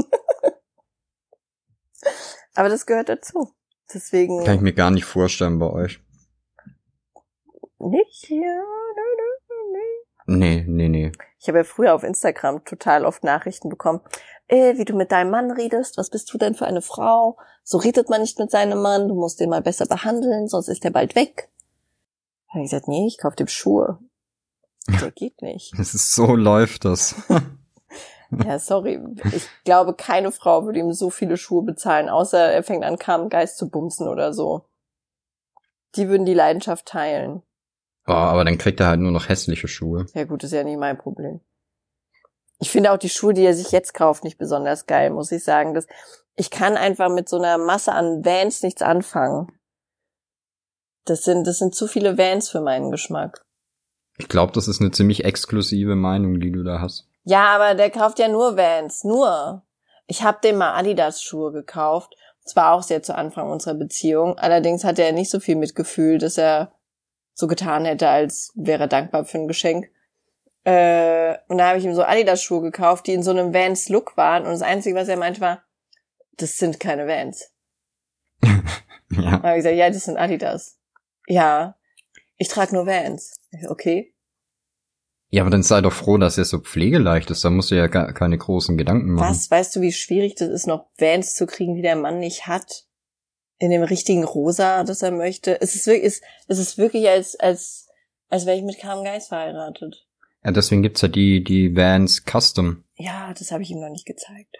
Aber 2.55 2.69
das 2.69 2.85
gehört 2.85 3.09
dazu. 3.09 3.53
Deswegen. 3.93 4.45
Kann 4.45 4.55
ich 4.55 4.61
mir 4.61 4.73
gar 4.73 4.89
nicht 4.89 5.03
vorstellen 5.03 5.59
bei 5.59 5.69
euch. 5.69 5.99
Nicht? 7.79 8.29
Ja, 8.29 8.63
Nee, 10.29 10.63
nee, 10.67 10.89
nee. 10.89 11.11
Ich 11.39 11.47
habe 11.47 11.59
ja 11.59 11.63
früher 11.63 11.95
auf 11.95 12.03
Instagram 12.03 12.63
total 12.63 13.05
oft 13.05 13.23
Nachrichten 13.23 13.69
bekommen, 13.69 14.01
äh, 14.47 14.77
wie 14.77 14.85
du 14.85 14.95
mit 14.95 15.11
deinem 15.11 15.31
Mann 15.31 15.51
redest, 15.51 15.97
was 15.97 16.09
bist 16.09 16.31
du 16.33 16.37
denn 16.37 16.55
für 16.55 16.65
eine 16.65 16.81
Frau? 16.81 17.37
So 17.63 17.77
redet 17.77 18.09
man 18.09 18.21
nicht 18.21 18.39
mit 18.39 18.51
seinem 18.51 18.81
Mann, 18.81 19.07
du 19.07 19.15
musst 19.15 19.39
den 19.39 19.49
mal 19.49 19.61
besser 19.61 19.85
behandeln, 19.85 20.47
sonst 20.47 20.67
ist 20.67 20.85
er 20.85 20.91
bald 20.91 21.15
weg. 21.15 21.49
Da 22.47 22.55
habe 22.55 22.63
ich 22.63 22.71
gesagt, 22.71 22.87
nee, 22.87 23.07
ich 23.07 23.17
kauf 23.17 23.35
dem 23.35 23.47
Schuhe. 23.47 23.99
Der 24.87 25.11
geht 25.11 25.41
nicht. 25.41 25.73
So 25.77 26.35
läuft 26.35 26.85
das. 26.85 27.15
ja, 28.43 28.59
sorry. 28.59 28.99
Ich 29.33 29.47
glaube, 29.63 29.93
keine 29.93 30.31
Frau 30.31 30.65
würde 30.65 30.79
ihm 30.79 30.93
so 30.93 31.09
viele 31.09 31.37
Schuhe 31.37 31.63
bezahlen, 31.63 32.09
außer 32.09 32.39
er 32.39 32.63
fängt 32.63 32.83
an, 32.83 33.29
Geist 33.29 33.57
zu 33.57 33.69
bumsen 33.69 34.07
oder 34.07 34.33
so. 34.33 34.65
Die 35.95 36.07
würden 36.07 36.25
die 36.25 36.33
Leidenschaft 36.33 36.85
teilen. 36.85 37.43
Oh, 38.09 38.13
aber 38.13 38.43
dann 38.43 38.57
kriegt 38.57 38.79
er 38.79 38.87
halt 38.87 38.99
nur 38.99 39.11
noch 39.11 39.29
hässliche 39.29 39.67
Schuhe. 39.67 40.07
Ja 40.15 40.23
gut, 40.23 40.43
ist 40.43 40.51
ja 40.51 40.63
nicht 40.63 40.79
mein 40.79 40.97
Problem. 40.97 41.41
Ich 42.57 42.71
finde 42.71 42.91
auch 42.91 42.97
die 42.97 43.07
Schuhe, 43.07 43.35
die 43.35 43.45
er 43.45 43.53
sich 43.53 43.71
jetzt 43.71 43.93
kauft, 43.93 44.23
nicht 44.23 44.39
besonders 44.39 44.87
geil, 44.87 45.11
muss 45.11 45.31
ich 45.31 45.43
sagen. 45.43 45.75
Das, 45.75 45.85
ich 46.35 46.49
kann 46.49 46.75
einfach 46.75 47.09
mit 47.09 47.29
so 47.29 47.37
einer 47.37 47.59
Masse 47.59 47.91
an 47.91 48.25
Vans 48.25 48.63
nichts 48.63 48.81
anfangen. 48.81 49.47
Das 51.05 51.23
sind, 51.23 51.45
das 51.45 51.59
sind 51.59 51.75
zu 51.75 51.85
viele 51.85 52.17
Vans 52.17 52.49
für 52.49 52.61
meinen 52.61 52.89
Geschmack. 52.89 53.45
Ich 54.17 54.27
glaube, 54.27 54.53
das 54.53 54.67
ist 54.67 54.81
eine 54.81 54.89
ziemlich 54.89 55.23
exklusive 55.23 55.95
Meinung, 55.95 56.39
die 56.39 56.51
du 56.51 56.63
da 56.63 56.81
hast. 56.81 57.07
Ja, 57.25 57.45
aber 57.55 57.75
der 57.75 57.91
kauft 57.91 58.17
ja 58.17 58.27
nur 58.27 58.57
Vans, 58.57 59.03
nur. 59.03 59.61
Ich 60.07 60.23
habe 60.23 60.39
dem 60.43 60.57
mal 60.57 60.73
Adidas 60.73 61.21
Schuhe 61.21 61.51
gekauft. 61.51 62.15
Zwar 62.43 62.73
auch 62.73 62.81
sehr 62.81 63.03
zu 63.03 63.15
Anfang 63.15 63.51
unserer 63.51 63.75
Beziehung. 63.75 64.39
Allerdings 64.39 64.83
hatte 64.83 65.03
er 65.03 65.11
nicht 65.11 65.29
so 65.29 65.39
viel 65.39 65.55
Mitgefühl, 65.55 66.17
dass 66.17 66.39
er 66.39 66.71
so 67.39 67.47
getan 67.47 67.85
hätte, 67.85 68.09
als 68.09 68.51
wäre 68.55 68.83
er 68.83 68.87
dankbar 68.87 69.23
für 69.23 69.37
ein 69.37 69.47
Geschenk. 69.47 69.89
Äh, 70.65 71.37
und 71.47 71.57
da 71.57 71.69
habe 71.69 71.79
ich 71.79 71.85
ihm 71.85 71.95
so 71.95 72.03
Adidas-Schuhe 72.03 72.61
gekauft, 72.61 73.07
die 73.07 73.13
in 73.13 73.23
so 73.23 73.31
einem 73.31 73.53
Vans-Look 73.53 74.17
waren. 74.17 74.43
Und 74.43 74.51
das 74.51 74.61
Einzige, 74.61 74.95
was 74.95 75.07
er 75.07 75.15
meinte, 75.15 75.39
war, 75.39 75.63
das 76.35 76.57
sind 76.57 76.81
keine 76.81 77.07
Vans. 77.07 77.51
ja. 78.43 78.59
Da 79.09 79.31
habe 79.31 79.51
ich 79.51 79.55
gesagt, 79.63 79.75
ja, 79.75 79.89
das 79.89 80.03
sind 80.03 80.17
Adidas. 80.17 80.77
Ja, 81.27 81.75
ich 82.37 82.49
trage 82.49 82.75
nur 82.75 82.85
Vans. 82.85 83.39
Okay. 83.69 84.13
Ja, 85.29 85.43
aber 85.43 85.51
dann 85.51 85.63
sei 85.63 85.79
doch 85.79 85.93
froh, 85.93 86.17
dass 86.17 86.37
er 86.37 86.45
so 86.45 86.59
pflegeleicht 86.59 87.29
ist. 87.31 87.45
Da 87.45 87.49
musst 87.49 87.71
du 87.71 87.75
ja 87.75 87.87
gar 87.87 88.11
keine 88.13 88.37
großen 88.37 88.77
Gedanken 88.77 89.11
machen. 89.11 89.29
Was? 89.29 89.49
Weißt 89.49 89.75
du, 89.75 89.81
wie 89.81 89.93
schwierig 89.93 90.35
das 90.35 90.49
ist, 90.49 90.67
noch 90.67 90.87
Vans 90.97 91.35
zu 91.35 91.45
kriegen, 91.45 91.75
die 91.75 91.83
der 91.83 91.95
Mann 91.95 92.19
nicht 92.19 92.47
hat? 92.47 92.88
In 93.59 93.71
dem 93.71 93.83
richtigen 93.83 94.23
Rosa, 94.23 94.83
das 94.83 95.01
er 95.01 95.11
möchte. 95.11 95.61
Es 95.61 95.75
ist 95.75 95.85
wirklich, 95.85 96.05
es, 96.05 96.21
es 96.47 96.59
ist 96.59 96.77
wirklich 96.77 97.07
als, 97.09 97.35
als, 97.35 97.89
als 98.29 98.45
wäre 98.45 98.57
ich 98.57 98.63
mit 98.63 98.79
Carmen 98.79 99.03
Geist 99.03 99.27
verheiratet. 99.27 100.07
Ja, 100.43 100.51
deswegen 100.51 100.81
gibt's 100.81 101.01
ja 101.01 101.09
die, 101.09 101.43
die 101.43 101.75
Vans 101.75 102.23
Custom. 102.23 102.85
Ja, 102.95 103.33
das 103.37 103.51
habe 103.51 103.61
ich 103.61 103.71
ihm 103.71 103.81
noch 103.81 103.89
nicht 103.89 104.05
gezeigt. 104.05 104.57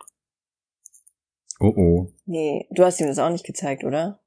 Oh 1.61 1.73
oh. 1.75 2.13
Nee, 2.25 2.67
du 2.71 2.83
hast 2.83 2.99
ihm 2.99 3.07
das 3.07 3.19
auch 3.19 3.29
nicht 3.29 3.45
gezeigt, 3.45 3.83
oder? 3.83 4.19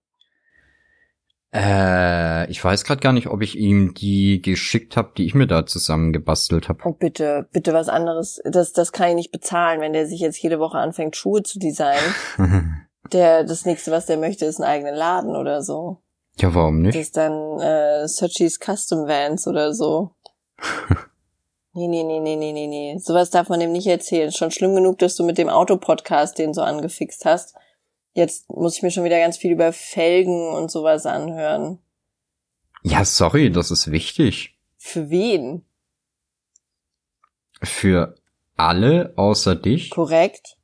Äh, 1.55 2.51
ich 2.51 2.65
weiß 2.65 2.85
gerade 2.85 3.01
gar 3.03 3.13
nicht, 3.13 3.27
ob 3.27 3.43
ich 3.43 3.59
ihm 3.59 3.93
die 3.93 4.41
geschickt 4.41 4.97
habe, 4.97 5.13
die 5.17 5.27
ich 5.27 5.35
mir 5.35 5.47
da 5.47 5.67
zusammen 5.67 6.15
gebastelt 6.15 6.71
habe. 6.71 6.81
Oh 6.85 6.93
bitte, 6.93 7.47
bitte 7.53 7.75
was 7.75 7.89
anderes. 7.89 8.41
Das, 8.45 8.73
das 8.73 8.93
kann 8.93 9.11
ich 9.11 9.15
nicht 9.17 9.33
bezahlen, 9.33 9.83
wenn 9.83 9.93
der 9.93 10.07
sich 10.07 10.21
jetzt 10.21 10.43
jede 10.43 10.59
Woche 10.59 10.79
anfängt, 10.79 11.15
Schuhe 11.15 11.43
zu 11.43 11.59
designen. 11.59 12.15
der 13.13 13.45
das 13.45 13.65
nächste, 13.65 13.91
was 13.91 14.07
der 14.07 14.17
möchte, 14.17 14.45
ist 14.45 14.61
einen 14.61 14.71
eigenen 14.71 14.95
Laden 14.95 15.37
oder 15.37 15.63
so. 15.63 15.99
Ja, 16.39 16.55
warum 16.55 16.81
nicht? 16.83 16.95
Das 16.95 17.03
ist 17.03 17.17
dann 17.17 17.61
äh, 17.61 18.09
Sochi's 18.09 18.59
Custom 18.59 19.07
Vans 19.07 19.47
oder 19.47 19.75
so. 19.75 20.15
nee, 21.75 21.89
nee, 21.89 22.03
nee, 22.03 22.21
nee, 22.21 22.37
nee, 22.37 22.53
nee, 22.53 22.67
nee. 22.67 22.99
Sowas 22.99 23.31
darf 23.31 23.49
man 23.49 23.61
dem 23.61 23.73
nicht 23.73 23.87
erzählen. 23.87 24.33
Schon 24.33 24.51
schlimm 24.51 24.75
genug, 24.75 24.99
dass 24.99 25.17
du 25.17 25.25
mit 25.25 25.39
dem 25.39 25.49
Autopodcast 25.49 26.39
den 26.39 26.55
so 26.55 26.63
angefixt 26.63 27.25
hast. 27.25 27.55
Jetzt 28.15 28.51
muss 28.51 28.77
ich 28.77 28.83
mir 28.83 28.91
schon 28.91 29.05
wieder 29.05 29.19
ganz 29.19 29.37
viel 29.37 29.53
über 29.53 29.73
Felgen 29.73 30.49
und 30.55 30.71
sowas 30.71 31.07
anhören. 31.07 31.79
Ja, 32.83 33.05
sorry, 33.05 33.51
das 33.51 33.71
ist 33.71 33.91
wichtig. 33.91 34.59
Für 34.77 35.09
wen? 35.11 35.65
Für 37.63 38.17
alle 38.57 39.13
außer 39.17 39.55
dich. 39.55 39.91
Korrekt. 39.91 40.57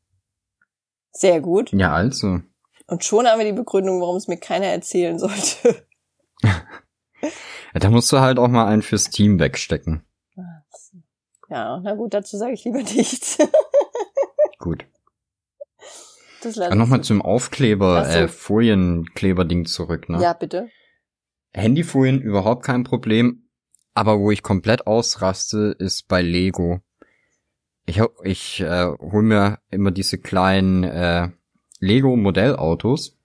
Sehr 1.19 1.41
gut. 1.41 1.73
Ja, 1.73 1.93
also. 1.93 2.43
Und 2.87 3.03
schon 3.03 3.27
haben 3.27 3.41
wir 3.41 3.45
die 3.45 3.53
Begründung, 3.53 4.01
warum 4.01 4.17
es 4.17 4.29
mir 4.29 4.37
keiner 4.37 4.67
erzählen 4.67 5.19
sollte. 5.19 5.85
ja, 6.43 6.61
da 7.75 7.91
musst 7.91 8.13
du 8.13 8.21
halt 8.21 8.39
auch 8.39 8.47
mal 8.47 8.69
einen 8.69 8.83
fürs 8.83 9.11
Team 9.11 9.41
wegstecken. 9.41 10.05
Ja, 11.51 11.81
na 11.83 11.95
gut, 11.95 12.15
dazu 12.15 12.37
sage 12.37 12.53
ich 12.53 12.65
lieber 12.65 12.83
nichts. 12.83 13.37
gut. 14.59 14.87
Das 16.43 16.57
Nochmal 16.57 17.03
zum 17.03 17.21
Aufkleber, 17.21 18.05
so. 18.05 18.11
äh, 18.11 18.29
Folienkleber-Ding 18.29 19.67
zurück, 19.67 20.09
ne? 20.09 20.23
Ja, 20.23 20.35
bitte. 20.35 20.69
Handyfolien 21.53 22.21
überhaupt 22.21 22.65
kein 22.65 22.85
Problem, 22.85 23.49
aber 23.93 24.21
wo 24.21 24.31
ich 24.31 24.45
komplett 24.45 24.87
ausraste, 24.87 25.75
ist 25.81 26.07
bei 26.07 26.23
Lego. 26.23 26.81
Ich, 27.89 28.03
ich 28.23 28.61
äh, 28.61 28.85
hole 29.01 29.23
mir 29.23 29.61
immer 29.71 29.91
diese 29.91 30.19
kleinen 30.19 30.85
äh, 30.85 31.31
Lego-Modellautos. 31.81 33.17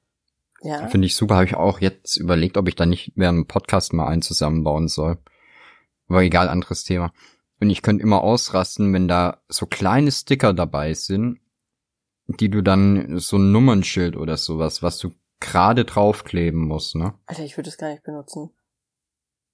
Ja. 0.61 0.87
Finde 0.87 1.05
ich 1.05 1.17
super. 1.17 1.35
Habe 1.35 1.45
ich 1.45 1.55
auch 1.55 1.81
jetzt 1.81 2.15
überlegt, 2.15 2.55
ob 2.55 2.69
ich 2.69 2.75
da 2.75 2.85
nicht 2.85 3.11
während 3.15 3.39
dem 3.39 3.47
Podcast 3.47 3.91
mal 3.91 4.07
einen 4.07 4.21
zusammenbauen 4.21 4.87
soll. 4.87 5.17
Aber 6.07 6.23
egal, 6.23 6.47
anderes 6.47 6.85
Thema. 6.85 7.11
Und 7.59 7.71
ich 7.71 7.81
könnte 7.81 8.03
immer 8.03 8.21
ausrasten, 8.21 8.93
wenn 8.93 9.09
da 9.09 9.41
so 9.49 9.65
kleine 9.65 10.13
Sticker 10.13 10.53
dabei 10.53 10.93
sind, 10.93 11.41
die 12.27 12.49
du 12.49 12.63
dann 12.63 13.19
so 13.19 13.37
ein 13.37 13.51
Nummernschild 13.51 14.15
oder 14.15 14.37
sowas, 14.37 14.81
was 14.81 14.97
du 14.97 15.11
gerade 15.41 15.83
draufkleben 15.83 16.61
musst, 16.61 16.95
ne? 16.95 17.15
Alter, 17.25 17.43
ich 17.43 17.57
würde 17.57 17.69
es 17.69 17.77
gar 17.77 17.89
nicht 17.91 18.03
benutzen. 18.03 18.49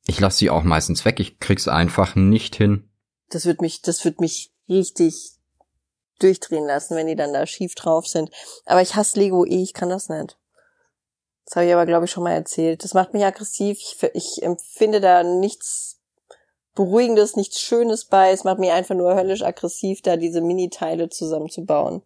Ich 0.05 0.19
lasse 0.19 0.37
sie 0.37 0.51
auch 0.51 0.63
meistens 0.63 1.03
weg. 1.03 1.19
Ich 1.19 1.39
krieg's 1.39 1.67
einfach 1.67 2.15
nicht 2.15 2.55
hin. 2.55 2.89
Das 3.29 3.47
wird 3.47 3.61
mich, 3.61 3.81
das 3.81 4.05
wird 4.05 4.21
mich 4.21 4.48
richtig 4.69 5.31
durchdrehen 6.19 6.65
lassen, 6.65 6.95
wenn 6.95 7.07
die 7.07 7.15
dann 7.15 7.33
da 7.33 7.45
schief 7.45 7.75
drauf 7.75 8.07
sind. 8.07 8.29
Aber 8.65 8.81
ich 8.81 8.95
hasse 8.95 9.19
Lego 9.19 9.45
eh, 9.45 9.61
ich 9.61 9.73
kann 9.73 9.89
das 9.89 10.09
nicht. 10.09 10.37
Das 11.45 11.55
habe 11.55 11.65
ich 11.65 11.73
aber, 11.73 11.85
glaube 11.85 12.05
ich, 12.05 12.11
schon 12.11 12.23
mal 12.23 12.33
erzählt. 12.33 12.83
Das 12.83 12.93
macht 12.93 13.13
mich 13.13 13.25
aggressiv. 13.25 13.79
Ich, 13.79 14.03
ich 14.13 14.43
empfinde 14.43 15.01
da 15.01 15.23
nichts 15.23 15.99
Beruhigendes, 16.75 17.35
nichts 17.35 17.59
Schönes 17.59 18.05
bei. 18.05 18.31
Es 18.31 18.43
macht 18.43 18.59
mich 18.59 18.71
einfach 18.71 18.95
nur 18.95 19.15
höllisch 19.15 19.41
aggressiv, 19.41 20.01
da 20.01 20.15
diese 20.15 20.41
Mini-Teile 20.41 21.09
zusammenzubauen. 21.09 22.03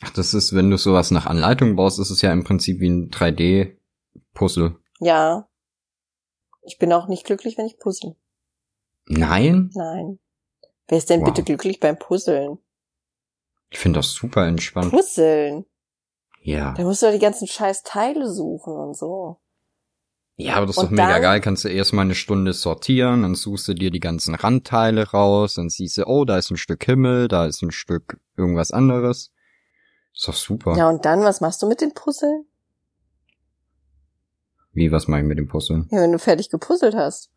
Ach, 0.00 0.10
das 0.10 0.34
ist, 0.34 0.54
wenn 0.54 0.70
du 0.70 0.76
sowas 0.76 1.10
nach 1.10 1.26
Anleitung 1.26 1.76
baust, 1.76 1.98
ist 1.98 2.10
es 2.10 2.22
ja 2.22 2.32
im 2.32 2.44
Prinzip 2.44 2.80
wie 2.80 2.88
ein 2.88 3.10
3D-Puzzle. 3.10 4.76
Ja. 5.00 5.48
Ich 6.62 6.78
bin 6.78 6.92
auch 6.92 7.08
nicht 7.08 7.24
glücklich, 7.24 7.56
wenn 7.58 7.66
ich 7.66 7.78
puzzle. 7.78 8.14
Nein? 9.06 9.70
Nein. 9.74 10.18
Wer 10.88 10.98
ist 10.98 11.10
denn 11.10 11.20
wow. 11.20 11.28
bitte 11.28 11.42
glücklich 11.42 11.80
beim 11.80 11.98
Puzzeln? 11.98 12.58
Ich 13.70 13.78
finde 13.78 13.98
das 13.98 14.12
super 14.12 14.46
entspannt. 14.46 14.90
Puzzeln? 14.90 15.66
Ja. 16.40 16.72
Da 16.72 16.82
musst 16.82 17.02
du 17.02 17.06
doch 17.06 17.12
die 17.12 17.18
ganzen 17.18 17.46
scheiß 17.46 17.82
Teile 17.82 18.28
suchen 18.32 18.74
und 18.74 18.96
so. 18.96 19.38
Ja, 20.36 20.54
aber 20.54 20.66
das 20.66 20.76
ist 20.76 20.82
und 20.84 20.90
doch 20.90 20.90
mega 20.92 21.14
dann, 21.14 21.22
geil. 21.22 21.40
Kannst 21.40 21.64
du 21.64 21.68
erstmal 21.68 22.04
eine 22.04 22.14
Stunde 22.14 22.52
sortieren, 22.52 23.22
dann 23.22 23.34
suchst 23.34 23.68
du 23.68 23.74
dir 23.74 23.90
die 23.90 24.00
ganzen 24.00 24.34
Randteile 24.34 25.10
raus, 25.10 25.54
dann 25.54 25.68
siehst 25.68 25.98
du, 25.98 26.06
oh, 26.06 26.24
da 26.24 26.38
ist 26.38 26.50
ein 26.50 26.56
Stück 26.56 26.84
Himmel, 26.84 27.28
da 27.28 27.44
ist 27.44 27.60
ein 27.60 27.72
Stück 27.72 28.20
irgendwas 28.36 28.70
anderes. 28.70 29.32
Ist 30.14 30.28
doch 30.28 30.34
super. 30.34 30.76
Ja, 30.76 30.88
und 30.88 31.04
dann, 31.04 31.22
was 31.22 31.40
machst 31.40 31.60
du 31.62 31.68
mit 31.68 31.80
den 31.80 31.92
Puzzeln? 31.92 32.46
Wie, 34.72 34.92
was 34.92 35.08
mach 35.08 35.18
ich 35.18 35.24
mit 35.24 35.38
den 35.38 35.48
Puzzeln? 35.48 35.88
Ja, 35.90 36.00
wenn 36.00 36.12
du 36.12 36.18
fertig 36.20 36.50
gepuzzelt 36.50 36.94
hast. 36.94 37.30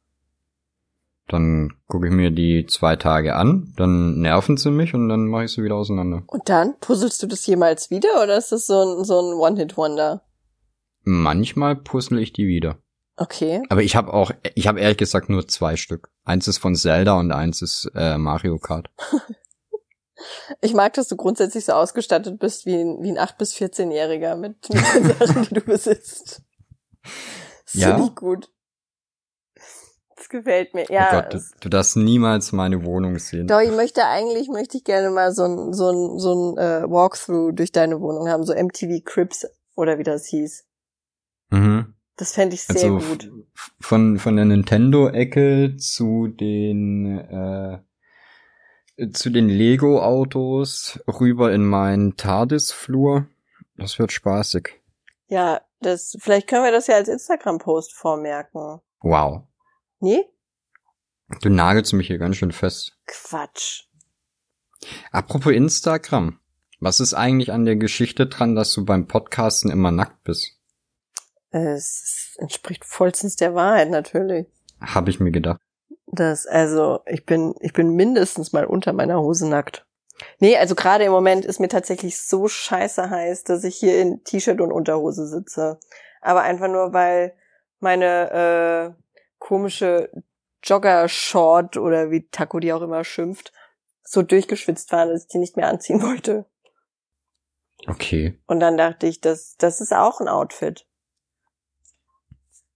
Dann 1.27 1.73
gucke 1.87 2.07
ich 2.07 2.13
mir 2.13 2.31
die 2.31 2.65
zwei 2.65 2.95
Tage 2.95 3.35
an, 3.35 3.73
dann 3.77 4.19
nerven 4.19 4.57
sie 4.57 4.71
mich 4.71 4.93
und 4.93 5.07
dann 5.07 5.27
mache 5.27 5.45
ich 5.45 5.51
sie 5.51 5.63
wieder 5.63 5.75
auseinander. 5.75 6.23
Und 6.27 6.49
dann 6.49 6.77
puzzelst 6.79 7.23
du 7.23 7.27
das 7.27 7.45
jemals 7.45 7.89
wieder 7.89 8.21
oder 8.21 8.37
ist 8.37 8.51
das 8.51 8.65
so 8.65 8.81
ein, 8.81 9.03
so 9.05 9.19
ein 9.19 9.33
One-Hit-Wonder? 9.37 10.23
Manchmal 11.03 11.75
puzzle 11.75 12.19
ich 12.19 12.33
die 12.33 12.47
wieder. 12.47 12.77
Okay. 13.17 13.61
Aber 13.69 13.83
ich 13.83 13.95
habe 13.95 14.13
auch, 14.13 14.31
ich 14.55 14.67
habe 14.67 14.79
ehrlich 14.79 14.97
gesagt 14.97 15.29
nur 15.29 15.47
zwei 15.47 15.75
Stück. 15.75 16.09
Eins 16.23 16.47
ist 16.47 16.57
von 16.57 16.75
Zelda 16.75 17.19
und 17.19 17.31
eins 17.31 17.61
ist 17.61 17.91
äh, 17.95 18.17
Mario 18.17 18.57
Kart. 18.57 18.89
ich 20.61 20.73
mag, 20.73 20.93
dass 20.93 21.07
du 21.07 21.15
grundsätzlich 21.15 21.65
so 21.65 21.73
ausgestattet 21.73 22.39
bist 22.39 22.65
wie 22.65 22.75
ein, 22.75 23.03
wie 23.03 23.11
ein 23.11 23.17
8- 23.17 23.37
bis 23.37 23.55
14-Jähriger 23.55 24.35
mit, 24.35 24.57
mit 24.69 24.95
den 24.95 25.17
Sachen, 25.17 25.43
die 25.43 25.53
du 25.53 25.61
besitzt. 25.61 26.41
Das 27.73 27.81
ja. 27.81 27.95
finde 27.95 28.09
ich 28.09 28.15
gut. 28.15 28.49
Das 30.21 30.29
gefällt 30.29 30.75
mir. 30.75 30.85
Ja. 30.91 31.07
oh 31.09 31.15
Gott, 31.15 31.33
du, 31.33 31.39
du 31.61 31.69
darfst 31.69 31.97
niemals 31.97 32.51
meine 32.51 32.85
Wohnung 32.85 33.17
sehen. 33.17 33.47
Doch, 33.47 33.59
ich 33.59 33.71
möchte 33.71 34.05
eigentlich, 34.05 34.49
möchte 34.49 34.77
ich 34.77 34.83
gerne 34.83 35.09
mal 35.09 35.31
so 35.31 35.45
ein, 35.45 35.73
so 35.73 35.89
ein, 35.89 36.19
so 36.19 36.53
ein 36.53 36.57
äh, 36.59 36.83
Walkthrough 36.87 37.55
durch 37.55 37.71
deine 37.71 37.99
Wohnung 38.01 38.29
haben, 38.29 38.43
so 38.43 38.53
MTV 38.53 39.03
Crips 39.03 39.47
oder 39.75 39.97
wie 39.97 40.03
das 40.03 40.27
hieß. 40.27 40.63
Mhm. 41.49 41.95
Das 42.17 42.33
fände 42.33 42.53
ich 42.53 42.61
sehr 42.61 42.91
Also 42.91 42.99
gut. 42.99 43.31
von, 43.79 44.19
von 44.19 44.35
der 44.35 44.45
Nintendo-Ecke 44.45 45.77
zu 45.77 46.27
den, 46.27 47.17
äh, 47.17 47.79
zu 49.13 49.31
den 49.31 49.49
Lego-Autos 49.49 50.99
rüber 51.07 51.51
in 51.51 51.65
meinen 51.65 52.15
TARDIS-Flur. 52.15 53.25
Das 53.75 53.97
wird 53.97 54.11
spaßig. 54.11 54.79
Ja, 55.29 55.61
das, 55.79 56.15
vielleicht 56.19 56.47
können 56.47 56.63
wir 56.63 56.71
das 56.71 56.85
ja 56.85 56.93
als 56.93 57.09
Instagram-Post 57.09 57.93
vormerken. 57.95 58.81
Wow. 59.01 59.47
Nee? 60.01 60.25
Du 61.41 61.49
nagelst 61.49 61.93
mich 61.93 62.07
hier 62.07 62.17
ganz 62.17 62.35
schön 62.35 62.51
fest. 62.51 62.97
Quatsch. 63.05 63.83
Apropos 65.11 65.53
Instagram. 65.53 66.39
Was 66.79 66.99
ist 66.99 67.13
eigentlich 67.13 67.51
an 67.51 67.65
der 67.65 67.75
Geschichte 67.75 68.25
dran, 68.25 68.55
dass 68.55 68.73
du 68.73 68.83
beim 68.83 69.07
Podcasten 69.07 69.69
immer 69.69 69.91
nackt 69.91 70.23
bist? 70.23 70.59
Es 71.51 72.35
entspricht 72.39 72.83
vollstens 72.83 73.35
der 73.35 73.53
Wahrheit, 73.53 73.91
natürlich. 73.91 74.47
Habe 74.79 75.11
ich 75.11 75.19
mir 75.19 75.31
gedacht. 75.31 75.61
Das, 76.07 76.47
also, 76.47 77.01
ich 77.05 77.25
bin, 77.25 77.53
ich 77.59 77.73
bin 77.73 77.95
mindestens 77.95 78.51
mal 78.51 78.65
unter 78.65 78.93
meiner 78.93 79.19
Hose 79.19 79.47
nackt. 79.47 79.85
Nee, 80.39 80.57
also 80.57 80.73
gerade 80.73 81.03
im 81.03 81.11
Moment 81.11 81.45
ist 81.45 81.59
mir 81.59 81.67
tatsächlich 81.67 82.19
so 82.19 82.47
scheiße 82.47 83.09
heiß, 83.09 83.43
dass 83.43 83.63
ich 83.63 83.75
hier 83.75 84.01
in 84.01 84.23
T-Shirt 84.23 84.61
und 84.61 84.71
Unterhose 84.71 85.27
sitze. 85.27 85.79
Aber 86.21 86.41
einfach 86.41 86.67
nur, 86.67 86.93
weil 86.93 87.35
meine 87.79 88.95
äh, 88.97 89.10
komische 89.41 90.09
Jogger-Short 90.63 91.75
oder 91.75 92.11
wie 92.11 92.29
Taco 92.29 92.59
die 92.59 92.71
auch 92.71 92.81
immer 92.81 93.03
schimpft, 93.03 93.51
so 94.03 94.21
durchgeschwitzt 94.21 94.91
war, 94.93 95.07
dass 95.07 95.23
ich 95.23 95.27
die 95.27 95.39
nicht 95.39 95.57
mehr 95.57 95.67
anziehen 95.67 96.01
wollte. 96.01 96.45
Okay. 97.87 98.39
Und 98.45 98.59
dann 98.59 98.77
dachte 98.77 99.07
ich, 99.07 99.19
das, 99.19 99.55
das 99.57 99.81
ist 99.81 99.91
auch 99.91 100.21
ein 100.21 100.27
Outfit. 100.27 100.85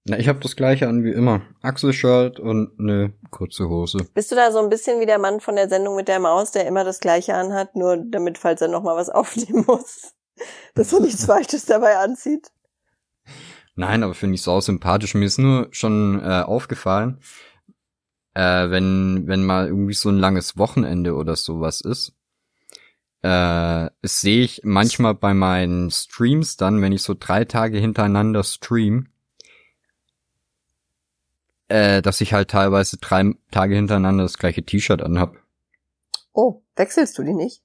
Na, 0.04 0.18
ich 0.20 0.28
habe 0.28 0.40
das 0.40 0.56
gleiche 0.56 0.88
an 0.88 1.04
wie 1.04 1.12
immer. 1.12 1.42
Achselshirt 1.62 2.40
und 2.40 2.80
eine 2.80 3.14
kurze 3.32 3.70
Hose. 3.70 4.08
Bist 4.14 4.32
du 4.32 4.36
da 4.36 4.52
so 4.52 4.60
ein 4.60 4.70
bisschen 4.70 5.00
wie 5.00 5.06
der 5.06 5.20
Mann 5.20 5.40
von 5.40 5.56
der 5.56 5.70
Sendung 5.70 5.96
mit 5.96 6.08
der 6.08 6.20
Maus, 6.20 6.52
der 6.52 6.68
immer 6.68 6.84
das 6.84 7.00
Gleiche 7.00 7.36
anhat, 7.36 7.76
nur 7.76 7.98
damit, 7.98 8.38
falls 8.38 8.62
er 8.62 8.68
nochmal 8.68 8.96
was 8.96 9.10
aufnehmen 9.12 9.66
muss, 9.68 10.14
dass 10.74 10.94
er 10.94 11.02
nichts 11.02 11.26
Falsches 11.26 11.66
dabei 11.66 11.98
anzieht? 11.98 12.52
Nein, 13.76 14.04
aber 14.04 14.14
finde 14.14 14.36
ich 14.36 14.42
sau 14.42 14.62
sympathisch. 14.62 15.14
Mir 15.16 15.26
ist 15.26 15.38
nur 15.38 15.68
schon 15.72 16.22
äh, 16.22 16.42
aufgefallen, 16.42 17.20
äh, 18.34 18.70
wenn, 18.70 19.28
wenn 19.28 19.44
mal 19.44 19.68
irgendwie 19.68 19.94
so 19.94 20.10
ein 20.10 20.18
langes 20.18 20.58
Wochenende 20.58 21.14
oder 21.14 21.36
sowas 21.36 21.82
ist, 21.82 22.14
äh, 23.22 23.90
sehe 24.04 24.44
ich 24.44 24.62
manchmal 24.64 25.16
bei 25.16 25.34
meinen 25.34 25.92
Streams 25.92 26.58
dann, 26.58 26.82
wenn 26.82 26.94
ich 26.94 27.02
so 27.02 27.16
drei 27.18 27.44
Tage 27.44 27.80
hintereinander 27.80 28.44
stream, 28.44 29.10
äh, 31.68 32.02
dass 32.02 32.22
ich 32.22 32.34
halt 32.34 32.52
teilweise 32.52 32.98
drei 32.98 33.34
Tage 33.52 33.76
hintereinander 33.76 34.24
das 34.24 34.38
gleiche 34.38 34.64
T-Shirt 34.64 35.02
anhab. 35.02 35.36
Oh, 36.34 36.62
wechselst 36.76 37.18
du 37.18 37.24
die 37.24 37.34
nicht? 37.34 37.62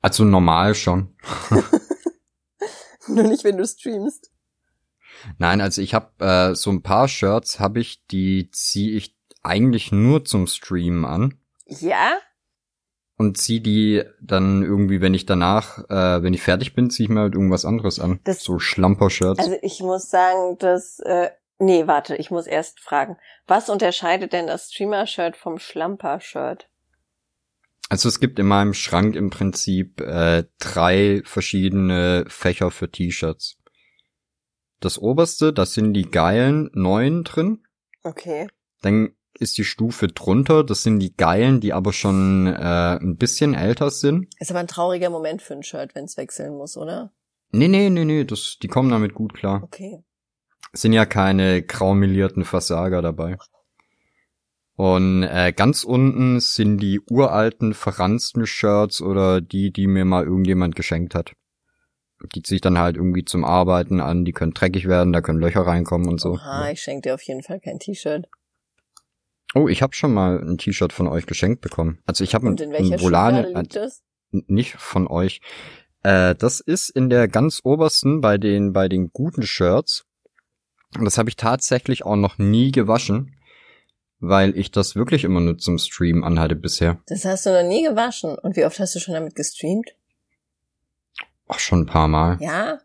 Also 0.00 0.24
normal 0.24 0.74
schon. 0.74 1.14
Nur 3.08 3.24
nicht, 3.24 3.44
wenn 3.44 3.56
du 3.56 3.66
streamst. 3.66 4.30
Nein, 5.38 5.60
also 5.60 5.82
ich 5.82 5.94
habe 5.94 6.10
äh, 6.24 6.54
so 6.54 6.70
ein 6.70 6.82
paar 6.82 7.06
Shirts, 7.08 7.60
habe 7.60 7.80
ich, 7.80 8.06
die 8.06 8.50
ziehe 8.50 8.96
ich 8.96 9.14
eigentlich 9.42 9.92
nur 9.92 10.24
zum 10.24 10.46
Streamen 10.46 11.04
an 11.04 11.34
Ja? 11.66 12.12
und 13.18 13.36
zieh 13.38 13.60
die 13.60 14.02
dann 14.20 14.62
irgendwie, 14.62 15.00
wenn 15.00 15.14
ich 15.14 15.26
danach, 15.26 15.78
äh, 15.90 16.22
wenn 16.22 16.32
ich 16.34 16.42
fertig 16.42 16.74
bin, 16.74 16.90
ziehe 16.90 17.04
ich 17.06 17.10
mir 17.10 17.20
halt 17.20 17.34
irgendwas 17.34 17.64
anderes 17.64 17.98
an. 18.00 18.20
Das- 18.24 18.42
so 18.42 18.58
Schlamper-Shirts. 18.58 19.38
Also 19.38 19.56
ich 19.62 19.80
muss 19.80 20.10
sagen, 20.10 20.56
dass, 20.58 20.98
äh, 21.00 21.30
nee, 21.58 21.86
warte, 21.86 22.16
ich 22.16 22.30
muss 22.30 22.46
erst 22.46 22.80
fragen. 22.80 23.16
Was 23.46 23.68
unterscheidet 23.68 24.32
denn 24.32 24.46
das 24.46 24.72
Streamer-Shirt 24.72 25.36
vom 25.36 25.58
Schlamper-Shirt? 25.58 26.68
Also 27.92 28.08
es 28.08 28.20
gibt 28.20 28.38
in 28.38 28.46
meinem 28.46 28.72
Schrank 28.72 29.16
im 29.16 29.28
Prinzip 29.28 30.00
äh, 30.00 30.44
drei 30.58 31.20
verschiedene 31.26 32.24
Fächer 32.26 32.70
für 32.70 32.90
T-Shirts. 32.90 33.58
Das 34.80 34.96
oberste, 34.96 35.52
das 35.52 35.74
sind 35.74 35.92
die 35.92 36.10
geilen 36.10 36.70
neuen 36.72 37.22
drin. 37.22 37.66
Okay. 38.02 38.48
Dann 38.80 39.14
ist 39.38 39.58
die 39.58 39.64
Stufe 39.64 40.08
drunter, 40.08 40.64
das 40.64 40.82
sind 40.82 41.00
die 41.00 41.14
geilen, 41.14 41.60
die 41.60 41.74
aber 41.74 41.92
schon 41.92 42.46
äh, 42.46 42.96
ein 42.96 43.18
bisschen 43.18 43.52
älter 43.52 43.90
sind. 43.90 44.26
Ist 44.40 44.50
aber 44.50 44.60
ein 44.60 44.68
trauriger 44.68 45.10
Moment 45.10 45.42
für 45.42 45.52
ein 45.52 45.62
Shirt, 45.62 45.94
wenn 45.94 46.06
es 46.06 46.16
wechseln 46.16 46.56
muss, 46.56 46.78
oder? 46.78 47.12
Nee, 47.50 47.68
nee, 47.68 47.90
nee, 47.90 48.06
nee, 48.06 48.24
das, 48.24 48.56
die 48.62 48.68
kommen 48.68 48.88
damit 48.88 49.12
gut 49.12 49.34
klar. 49.34 49.62
Okay. 49.64 50.02
sind 50.72 50.94
ja 50.94 51.04
keine 51.04 51.60
graumelierten 51.60 52.46
Versager 52.46 53.02
dabei. 53.02 53.36
Und 54.76 55.22
äh, 55.22 55.52
ganz 55.52 55.84
unten 55.84 56.40
sind 56.40 56.78
die 56.78 57.00
uralten, 57.00 57.74
verranzten 57.74 58.46
Shirts 58.46 59.02
oder 59.02 59.40
die, 59.40 59.70
die 59.70 59.86
mir 59.86 60.04
mal 60.04 60.24
irgendjemand 60.24 60.74
geschenkt 60.76 61.14
hat. 61.14 61.32
Die 62.34 62.42
ziehe 62.42 62.56
ich 62.56 62.60
dann 62.62 62.78
halt 62.78 62.96
irgendwie 62.96 63.24
zum 63.24 63.44
Arbeiten 63.44 64.00
an, 64.00 64.24
die 64.24 64.32
können 64.32 64.54
dreckig 64.54 64.86
werden, 64.86 65.12
da 65.12 65.20
können 65.20 65.40
Löcher 65.40 65.66
reinkommen 65.66 66.08
und 66.08 66.20
so. 66.20 66.32
Oha, 66.32 66.70
ich 66.70 66.80
schenke 66.80 67.02
dir 67.08 67.14
auf 67.14 67.22
jeden 67.22 67.42
Fall 67.42 67.60
kein 67.60 67.78
T-Shirt. 67.78 68.26
Oh, 69.54 69.68
ich 69.68 69.82
habe 69.82 69.94
schon 69.94 70.14
mal 70.14 70.38
ein 70.40 70.56
T-Shirt 70.56 70.92
von 70.92 71.08
euch 71.08 71.26
geschenkt 71.26 71.60
bekommen. 71.60 71.98
Also 72.06 72.24
ich 72.24 72.34
habe 72.34 72.46
ein, 72.46 72.50
Und 72.52 72.60
in 72.60 72.70
welcher 72.72 72.94
ein 72.94 73.00
Volane? 73.00 73.52
N- 74.32 74.44
nicht 74.46 74.76
von 74.76 75.06
euch. 75.06 75.40
Äh, 76.02 76.34
das 76.34 76.60
ist 76.60 76.88
in 76.88 77.10
der 77.10 77.28
ganz 77.28 77.60
obersten 77.64 78.20
bei 78.20 78.38
den 78.38 78.72
bei 78.72 78.88
den 78.88 79.10
guten 79.12 79.42
Shirts. 79.42 80.04
Das 81.02 81.18
habe 81.18 81.28
ich 81.28 81.36
tatsächlich 81.36 82.04
auch 82.04 82.16
noch 82.16 82.38
nie 82.38 82.70
gewaschen, 82.70 83.34
weil 84.22 84.56
ich 84.56 84.70
das 84.70 84.94
wirklich 84.96 85.24
immer 85.24 85.40
nur 85.40 85.58
zum 85.58 85.76
Stream 85.78 86.24
anhatte 86.24 86.54
bisher. 86.56 86.98
Das 87.06 87.24
hast 87.24 87.44
du 87.44 87.50
noch 87.50 87.68
nie 87.68 87.82
gewaschen. 87.82 88.38
Und 88.38 88.56
wie 88.56 88.64
oft 88.64 88.78
hast 88.80 88.94
du 88.94 89.00
schon 89.00 89.14
damit 89.14 89.34
gestreamt? 89.34 89.90
Ach, 91.48 91.58
schon 91.58 91.80
ein 91.82 91.86
paar 91.86 92.08
Mal. 92.08 92.38
Ja? 92.40 92.78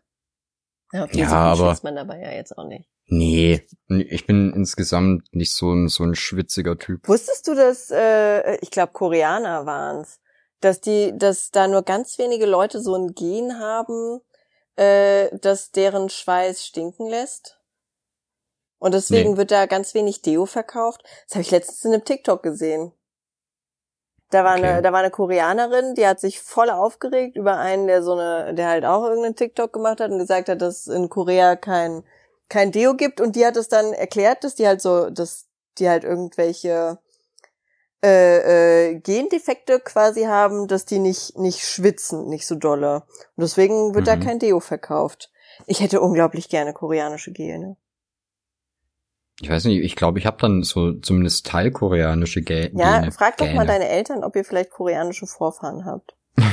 Ja, 0.92 1.04
okay, 1.04 1.20
Ja, 1.20 1.54
so 1.56 1.64
aber- 1.64 1.78
man 1.82 1.96
dabei 1.96 2.20
ja 2.20 2.32
jetzt 2.32 2.56
auch 2.58 2.64
nicht. 2.66 2.88
Nee, 3.10 3.66
ich 3.88 4.26
bin 4.26 4.52
insgesamt 4.52 5.34
nicht 5.34 5.54
so 5.54 5.72
ein 5.72 5.88
so 5.88 6.04
ein 6.04 6.14
schwitziger 6.14 6.76
Typ. 6.76 7.08
Wusstest 7.08 7.48
du, 7.48 7.54
dass, 7.54 7.90
äh, 7.90 8.56
ich 8.56 8.70
glaube, 8.70 8.92
Koreaner 8.92 9.64
waren's, 9.64 10.20
dass 10.60 10.82
die, 10.82 11.16
dass 11.16 11.50
da 11.50 11.68
nur 11.68 11.82
ganz 11.82 12.18
wenige 12.18 12.44
Leute 12.44 12.82
so 12.82 12.94
ein 12.94 13.14
Gen 13.14 13.58
haben, 13.58 14.20
äh, 14.76 15.30
dass 15.38 15.70
deren 15.70 16.10
Schweiß 16.10 16.66
stinken 16.66 17.08
lässt? 17.08 17.57
Und 18.78 18.94
deswegen 18.94 19.32
Nee. 19.32 19.36
wird 19.38 19.50
da 19.50 19.66
ganz 19.66 19.94
wenig 19.94 20.22
Deo 20.22 20.46
verkauft. 20.46 21.02
Das 21.26 21.34
habe 21.34 21.42
ich 21.42 21.50
letztens 21.50 21.84
in 21.84 21.92
einem 21.92 22.04
TikTok 22.04 22.42
gesehen. 22.42 22.92
Da 24.30 24.44
war 24.44 24.52
eine, 24.52 24.72
Okay. 24.74 24.82
da 24.82 24.92
war 24.92 25.00
eine 25.00 25.10
Koreanerin, 25.10 25.94
die 25.94 26.06
hat 26.06 26.20
sich 26.20 26.40
voll 26.40 26.68
aufgeregt 26.70 27.36
über 27.36 27.56
einen, 27.58 27.86
der 27.86 28.02
so 28.02 28.12
eine, 28.12 28.54
der 28.54 28.68
halt 28.68 28.84
auch 28.84 29.04
irgendeinen 29.04 29.36
TikTok 29.36 29.72
gemacht 29.72 30.00
hat 30.00 30.10
und 30.10 30.18
gesagt 30.18 30.48
hat, 30.48 30.60
dass 30.60 30.86
in 30.86 31.08
Korea 31.08 31.56
kein 31.56 32.04
kein 32.50 32.72
Deo 32.72 32.94
gibt 32.94 33.20
und 33.20 33.36
die 33.36 33.44
hat 33.44 33.56
es 33.56 33.68
dann 33.68 33.92
erklärt, 33.92 34.42
dass 34.44 34.54
die 34.54 34.66
halt 34.66 34.80
so, 34.80 35.10
dass 35.10 35.46
die 35.78 35.88
halt 35.88 36.04
irgendwelche 36.04 36.98
äh, 38.04 38.90
äh, 38.92 38.94
Gendefekte 39.00 39.80
quasi 39.80 40.24
haben, 40.24 40.68
dass 40.68 40.84
die 40.84 40.98
nicht 40.98 41.36
nicht 41.38 41.66
schwitzen, 41.66 42.26
nicht 42.28 42.46
so 42.46 42.54
dolle. 42.54 43.02
Und 43.36 43.42
deswegen 43.42 43.94
wird 43.94 44.06
da 44.06 44.16
Mhm. 44.16 44.20
kein 44.20 44.38
Deo 44.38 44.60
verkauft. 44.60 45.30
Ich 45.66 45.80
hätte 45.80 46.00
unglaublich 46.00 46.48
gerne 46.48 46.72
koreanische 46.72 47.32
Gene. 47.32 47.76
Ich 49.40 49.48
weiß 49.48 49.64
nicht, 49.66 49.82
ich 49.84 49.94
glaube, 49.94 50.18
ich 50.18 50.26
habe 50.26 50.38
dann 50.40 50.62
so 50.64 50.94
zumindest 50.94 51.46
teilkoreanische 51.46 52.42
Gä 52.42 52.70
Ja, 52.74 53.00
Gene. 53.00 53.12
frag 53.12 53.36
doch 53.36 53.52
mal 53.52 53.66
deine 53.66 53.88
Eltern, 53.88 54.24
ob 54.24 54.34
ihr 54.34 54.44
vielleicht 54.44 54.70
koreanische 54.70 55.26
Vorfahren 55.26 55.84
habt. 55.84 56.14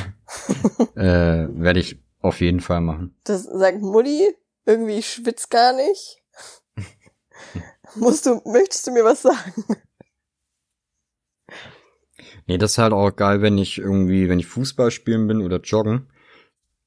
Äh, 0.95 1.47
Werde 1.49 1.79
ich 1.79 1.99
auf 2.21 2.41
jeden 2.41 2.59
Fall 2.59 2.81
machen. 2.81 3.15
Das 3.25 3.43
sagt 3.43 3.81
Mutti, 3.81 4.33
irgendwie 4.65 4.97
ich 4.97 5.07
schwitz 5.07 5.49
gar 5.49 5.73
nicht. 5.73 6.23
Musst 7.95 8.25
du, 8.25 8.41
möchtest 8.45 8.87
du 8.87 8.91
mir 8.91 9.03
was 9.03 9.21
sagen? 9.21 9.53
Nee, 12.47 12.57
das 12.57 12.71
ist 12.71 12.77
halt 12.77 12.93
auch 12.93 13.11
geil, 13.15 13.41
wenn 13.41 13.57
ich 13.57 13.77
irgendwie, 13.77 14.29
wenn 14.29 14.39
ich 14.39 14.47
Fußball 14.47 14.89
spielen 14.91 15.27
bin 15.27 15.41
oder 15.41 15.59
joggen. 15.61 16.09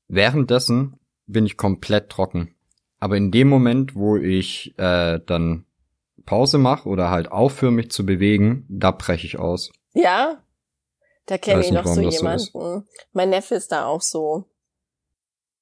Währenddessen 0.09 0.99
bin 1.27 1.47
ich 1.47 1.57
komplett 1.57 2.11
trocken. 2.11 2.55
Aber 2.99 3.17
in 3.17 3.31
dem 3.31 3.49
Moment, 3.49 3.95
wo 3.95 4.17
ich 4.17 4.77
äh, 4.79 5.21
dann 5.25 5.65
Pause 6.29 6.59
mache 6.59 6.87
oder 6.87 7.11
halt 7.11 7.33
aufhöre, 7.33 7.73
mich 7.73 7.91
zu 7.91 8.05
bewegen, 8.05 8.67
da 8.69 8.91
breche 8.91 9.27
ich 9.27 9.39
aus. 9.39 9.73
Ja? 9.95 10.45
Da 11.25 11.39
kenne 11.39 11.63
ich 11.63 11.71
nicht, 11.71 11.83
noch 11.83 11.87
so 11.87 12.03
das 12.03 12.17
so 12.17 12.21
jemanden. 12.21 12.89
mein 13.13 13.31
Neffe 13.31 13.55
ist 13.55 13.73
da 13.73 13.87
auch 13.87 14.03
so. 14.03 14.45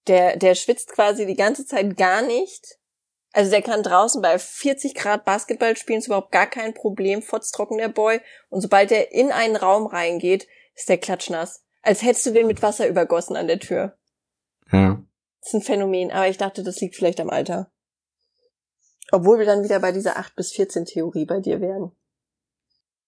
Der, 0.08 0.36
der 0.36 0.56
schwitzt 0.56 0.90
quasi 0.90 1.24
die 1.24 1.36
ganze 1.36 1.66
Zeit 1.66 1.96
gar 1.96 2.22
nicht. 2.22 2.78
Also 3.32 3.52
der 3.52 3.62
kann 3.62 3.84
draußen 3.84 4.20
bei 4.20 4.40
40 4.40 4.96
Grad 4.96 5.24
Basketball 5.24 5.76
spielen, 5.76 6.00
ist 6.00 6.06
überhaupt 6.06 6.32
gar 6.32 6.46
kein 6.48 6.74
Problem, 6.74 7.22
fotztrocken 7.22 7.78
der 7.78 7.88
Boy. 7.88 8.20
Und 8.48 8.60
sobald 8.60 8.90
er 8.90 9.12
in 9.12 9.30
einen 9.30 9.54
Raum 9.54 9.86
reingeht, 9.86 10.48
ist 10.74 10.88
der 10.88 10.98
klatschnass. 10.98 11.64
Als 11.82 12.02
hättest 12.02 12.26
du 12.26 12.32
den 12.32 12.48
mit 12.48 12.62
Wasser 12.62 12.88
übergossen 12.88 13.36
an 13.36 13.46
der 13.46 13.60
Tür. 13.60 13.96
Ja. 14.72 15.00
Das 15.40 15.50
ist 15.50 15.54
ein 15.54 15.62
Phänomen, 15.62 16.10
aber 16.10 16.26
ich 16.26 16.38
dachte, 16.38 16.64
das 16.64 16.80
liegt 16.80 16.96
vielleicht 16.96 17.20
am 17.20 17.30
Alter. 17.30 17.70
Obwohl 19.12 19.38
wir 19.38 19.46
dann 19.46 19.62
wieder 19.62 19.80
bei 19.80 19.92
dieser 19.92 20.18
8 20.18 20.34
bis 20.34 20.52
14 20.52 20.84
Theorie 20.84 21.24
bei 21.24 21.40
dir 21.40 21.60
wären. 21.60 21.92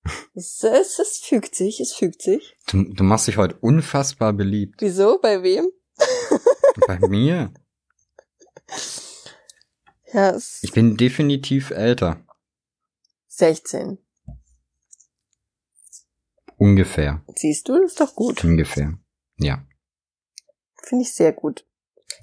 Es, 0.35 0.63
es, 0.63 0.99
es 0.99 1.19
fügt 1.19 1.55
sich, 1.55 1.81
es 1.81 1.93
fügt 1.93 2.23
sich. 2.23 2.57
Du, 2.69 2.85
du 2.85 3.03
machst 3.03 3.27
dich 3.27 3.37
heute 3.37 3.57
unfassbar 3.61 4.33
beliebt. 4.33 4.81
Wieso? 4.81 5.19
Bei 5.21 5.43
wem? 5.43 5.69
Bei 6.87 6.99
mir. 7.01 7.53
Ja, 10.13 10.31
es 10.31 10.61
Ich 10.63 10.73
bin 10.73 10.97
definitiv 10.97 11.71
älter. 11.71 12.25
16. 13.27 13.99
Ungefähr. 16.57 17.23
Siehst 17.37 17.69
du, 17.69 17.81
das 17.81 17.93
ist 17.93 18.01
doch 18.01 18.15
gut. 18.15 18.43
Ungefähr. 18.45 18.99
Ja. 19.39 19.67
Finde 20.83 21.03
ich 21.03 21.13
sehr 21.13 21.33
gut. 21.33 21.68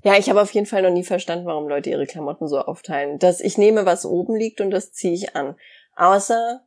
Ja, 0.04 0.18
ich 0.18 0.30
habe 0.30 0.42
auf 0.42 0.52
jeden 0.52 0.68
Fall 0.68 0.82
noch 0.82 0.92
nie 0.92 1.04
verstanden, 1.04 1.46
warum 1.46 1.68
Leute 1.68 1.90
ihre 1.90 2.06
Klamotten 2.06 2.48
so 2.48 2.60
aufteilen. 2.60 3.20
Dass 3.20 3.40
ich 3.40 3.58
nehme, 3.58 3.86
was 3.86 4.06
oben 4.06 4.36
liegt 4.36 4.62
und 4.62 4.72
das 4.72 4.92
ziehe 4.92 5.14
ich 5.14 5.36
an. 5.36 5.56
Außer 5.96 6.62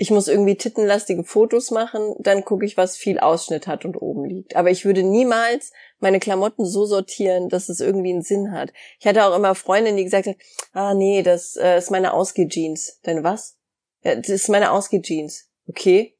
ich 0.00 0.10
muss 0.10 0.28
irgendwie 0.28 0.56
tittenlastige 0.56 1.24
Fotos 1.24 1.70
machen, 1.70 2.14
dann 2.20 2.42
gucke 2.42 2.64
ich, 2.64 2.78
was 2.78 2.96
viel 2.96 3.18
Ausschnitt 3.18 3.66
hat 3.66 3.84
und 3.84 4.00
oben 4.00 4.24
liegt. 4.24 4.56
Aber 4.56 4.70
ich 4.70 4.86
würde 4.86 5.02
niemals 5.02 5.72
meine 5.98 6.20
Klamotten 6.20 6.64
so 6.64 6.86
sortieren, 6.86 7.50
dass 7.50 7.68
es 7.68 7.80
irgendwie 7.80 8.10
einen 8.10 8.22
Sinn 8.22 8.50
hat. 8.50 8.72
Ich 8.98 9.06
hatte 9.06 9.26
auch 9.26 9.36
immer 9.36 9.54
Freundinnen, 9.54 9.98
die 9.98 10.04
gesagt 10.04 10.26
haben, 10.26 10.38
ah 10.72 10.94
nee, 10.94 11.22
das 11.22 11.54
äh, 11.56 11.76
ist 11.76 11.90
meine 11.90 12.14
Ausgeh-Jeans. 12.14 13.00
Deine 13.02 13.24
was? 13.24 13.58
Ja, 14.02 14.14
das 14.14 14.30
ist 14.30 14.48
meine 14.48 14.72
Ausgeh-Jeans. 14.72 15.50
Okay. 15.68 16.16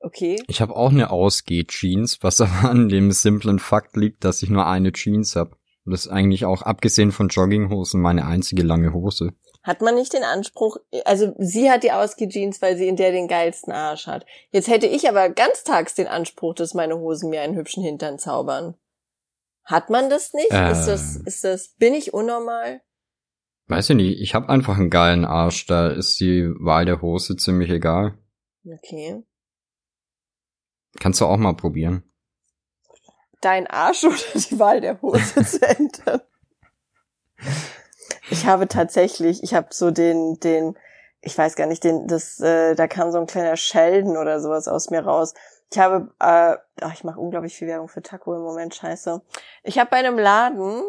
Okay. 0.00 0.42
Ich 0.48 0.60
habe 0.60 0.74
auch 0.74 0.90
eine 0.90 1.10
Ausgeh-Jeans, 1.10 2.22
was 2.22 2.40
aber 2.40 2.70
an 2.70 2.88
dem 2.88 3.12
simplen 3.12 3.58
Fakt 3.58 3.96
liegt, 3.96 4.24
dass 4.24 4.42
ich 4.42 4.50
nur 4.50 4.66
eine 4.66 4.92
Jeans 4.92 5.36
habe. 5.36 5.56
Das 5.86 6.06
ist 6.06 6.12
eigentlich 6.12 6.44
auch, 6.44 6.62
abgesehen 6.62 7.10
von 7.10 7.28
Jogginghosen, 7.28 8.00
meine 8.00 8.26
einzige 8.26 8.62
lange 8.62 8.92
Hose. 8.92 9.32
Hat 9.62 9.82
man 9.82 9.94
nicht 9.94 10.12
den 10.12 10.22
Anspruch, 10.22 10.76
also 11.04 11.34
sie 11.38 11.70
hat 11.70 11.82
die 11.82 11.92
Ausgeh-Jeans, 11.92 12.62
weil 12.62 12.76
sie 12.76 12.88
in 12.88 12.96
der 12.96 13.12
den 13.12 13.28
geilsten 13.28 13.72
Arsch 13.72 14.06
hat. 14.06 14.24
Jetzt 14.50 14.68
hätte 14.68 14.86
ich 14.86 15.08
aber 15.08 15.28
ganztags 15.30 15.94
den 15.94 16.06
Anspruch, 16.06 16.54
dass 16.54 16.74
meine 16.74 16.98
Hosen 16.98 17.30
mir 17.30 17.42
einen 17.42 17.56
hübschen 17.56 17.82
Hintern 17.82 18.18
zaubern. 18.18 18.74
Hat 19.64 19.90
man 19.90 20.08
das 20.08 20.32
nicht? 20.32 20.52
Äh. 20.52 20.72
Ist 20.72 20.86
das, 20.86 21.16
ist 21.16 21.44
das, 21.44 21.74
bin 21.78 21.94
ich 21.94 22.14
unnormal? 22.14 22.80
Weiß 23.68 23.90
ich 23.90 23.96
nicht, 23.96 24.20
ich 24.20 24.34
habe 24.34 24.48
einfach 24.48 24.78
einen 24.78 24.90
geilen 24.90 25.24
Arsch, 25.24 25.66
da 25.66 25.88
ist 25.88 26.18
die 26.20 26.48
Wahl 26.58 26.86
der 26.86 27.02
Hose 27.02 27.36
ziemlich 27.36 27.70
egal. 27.70 28.18
Okay. 28.64 29.22
Kannst 30.98 31.20
du 31.20 31.26
auch 31.26 31.36
mal 31.36 31.54
probieren. 31.54 32.02
Dein 33.40 33.66
Arsch 33.66 34.04
oder 34.04 34.16
die 34.34 34.58
Wahl 34.58 34.80
der 34.80 35.00
Hose 35.00 35.44
zu 35.44 35.62
ändern? 35.62 36.20
Ich 38.30 38.46
habe 38.46 38.68
tatsächlich, 38.68 39.42
ich 39.42 39.54
habe 39.54 39.68
so 39.70 39.90
den, 39.90 40.38
den, 40.40 40.76
ich 41.20 41.36
weiß 41.36 41.56
gar 41.56 41.66
nicht, 41.66 41.84
den, 41.84 42.06
das, 42.06 42.38
äh, 42.40 42.74
da 42.74 42.86
kam 42.86 43.12
so 43.12 43.18
ein 43.18 43.26
kleiner 43.26 43.56
Sheldon 43.56 44.16
oder 44.16 44.40
sowas 44.40 44.68
aus 44.68 44.90
mir 44.90 45.00
raus. 45.00 45.34
Ich 45.72 45.78
habe, 45.78 46.12
äh, 46.18 46.56
ach, 46.80 46.94
ich 46.94 47.04
mache 47.04 47.20
unglaublich 47.20 47.54
viel 47.54 47.68
Werbung 47.68 47.88
für 47.88 48.02
Taco 48.02 48.34
im 48.34 48.42
Moment, 48.42 48.74
scheiße. 48.74 49.22
Ich 49.62 49.78
habe 49.78 49.90
bei 49.90 49.98
einem 49.98 50.18
Laden 50.18 50.82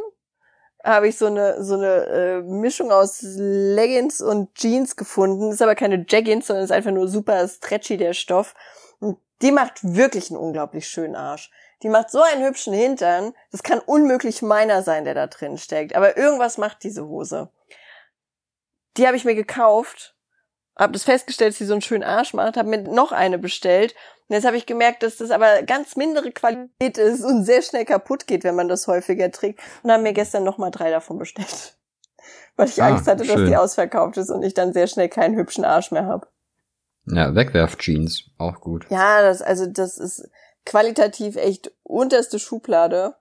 habe 0.84 1.08
ich 1.08 1.18
so 1.18 1.28
eine 1.28 1.64
so 1.64 1.76
eine 1.76 2.06
äh, 2.08 2.42
Mischung 2.42 2.92
aus 2.92 3.20
Leggings 3.22 4.22
und 4.22 4.56
Jeans 4.56 4.96
gefunden. 4.96 5.52
Ist 5.52 5.62
aber 5.62 5.76
keine 5.76 6.06
Jaggins, 6.08 6.48
sondern 6.48 6.66
ist 6.66 6.72
einfach 6.72 6.92
nur 6.92 7.08
super 7.08 7.48
stretchy 7.48 7.98
der 7.98 8.14
Stoff. 8.14 8.56
Die 9.42 9.52
macht 9.52 9.80
wirklich 9.84 10.30
einen 10.30 10.40
unglaublich 10.40 10.88
schönen 10.88 11.16
Arsch. 11.16 11.52
Die 11.84 11.90
macht 11.90 12.12
so 12.12 12.22
einen 12.22 12.44
hübschen 12.46 12.74
Hintern. 12.74 13.34
Das 13.52 13.64
kann 13.64 13.80
unmöglich 13.80 14.42
meiner 14.42 14.84
sein, 14.84 15.04
der 15.04 15.16
da 15.16 15.28
drin 15.28 15.58
steckt. 15.58 15.96
Aber 15.96 16.16
irgendwas 16.18 16.58
macht 16.58 16.84
diese 16.84 17.08
Hose. 17.08 17.50
Die 18.98 19.08
habe 19.08 19.18
ich 19.18 19.26
mir 19.26 19.36
gekauft, 19.36 20.16
habe 20.78 20.94
das 20.94 21.04
festgestellt, 21.04 21.52
dass 21.54 21.58
sie 21.60 21.66
so 21.66 21.74
einen 21.74 21.82
schönen 21.82 22.04
Arsch 22.04 22.34
macht, 22.34 22.58
habe 22.58 22.70
mir 22.70 22.82
noch 22.82 23.12
eine 23.12 23.38
bestellt. 23.38 23.96
Und 24.28 24.36
jetzt 24.36 24.46
habe 24.46 24.58
ich 24.58 24.66
gemerkt, 24.66 25.02
dass 25.04 25.18
das 25.18 25.32
aber 25.32 25.64
ganz 25.64 25.96
mindere 25.96 26.32
Qualität 26.32 26.98
ist 26.98 27.24
und 27.24 27.44
sehr 27.46 27.62
schnell 27.62 27.86
kaputt 27.86 28.28
geht, 28.28 28.44
wenn 28.44 28.56
man 28.56 28.68
das 28.68 28.88
häufiger 28.88 29.32
trägt. 29.32 29.60
Und 29.84 29.92
habe 29.92 30.04
mir 30.04 30.14
gestern 30.14 30.44
noch 30.44 30.58
mal 30.58 30.72
drei 30.72 30.90
davon 30.92 31.18
bestellt. 31.18 31.78
Weil 32.58 32.68
ich 32.68 32.82
Ah, 32.82 32.88
Angst 32.88 33.08
hatte, 33.08 33.24
dass 33.24 33.34
schön. 33.34 33.48
die 33.48 33.58
ausverkauft 33.58 34.18
ist 34.18 34.30
und 34.30 34.44
ich 34.44 34.54
dann 34.54 34.74
sehr 34.74 34.88
schnell 34.88 35.10
keinen 35.10 35.36
hübschen 35.36 35.66
Arsch 35.66 35.92
mehr 35.92 36.06
habe. 36.06 36.28
Ja, 37.06 37.34
Wegwerf-Jeans, 37.36 38.32
auch 38.38 38.60
gut. 38.62 38.86
Ja, 38.90 39.22
das, 39.22 39.42
also 39.42 39.66
das 39.66 39.98
ist 39.98 40.30
qualitativ 40.66 41.36
echt 41.36 41.72
unterste 41.84 42.40
Schublade. 42.40 43.16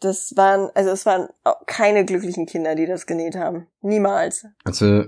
Das 0.00 0.36
waren, 0.36 0.70
also 0.74 0.90
es 0.90 1.06
waren 1.06 1.28
keine 1.66 2.04
glücklichen 2.04 2.46
Kinder, 2.46 2.74
die 2.74 2.86
das 2.86 3.06
genäht 3.06 3.34
haben. 3.34 3.66
Niemals. 3.80 4.46
Also 4.64 5.04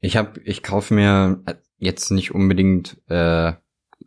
ich 0.00 0.16
hab, 0.16 0.38
ich 0.38 0.62
kaufe 0.62 0.94
mir 0.94 1.42
jetzt 1.78 2.10
nicht 2.10 2.34
unbedingt 2.34 2.96
äh, 3.08 3.52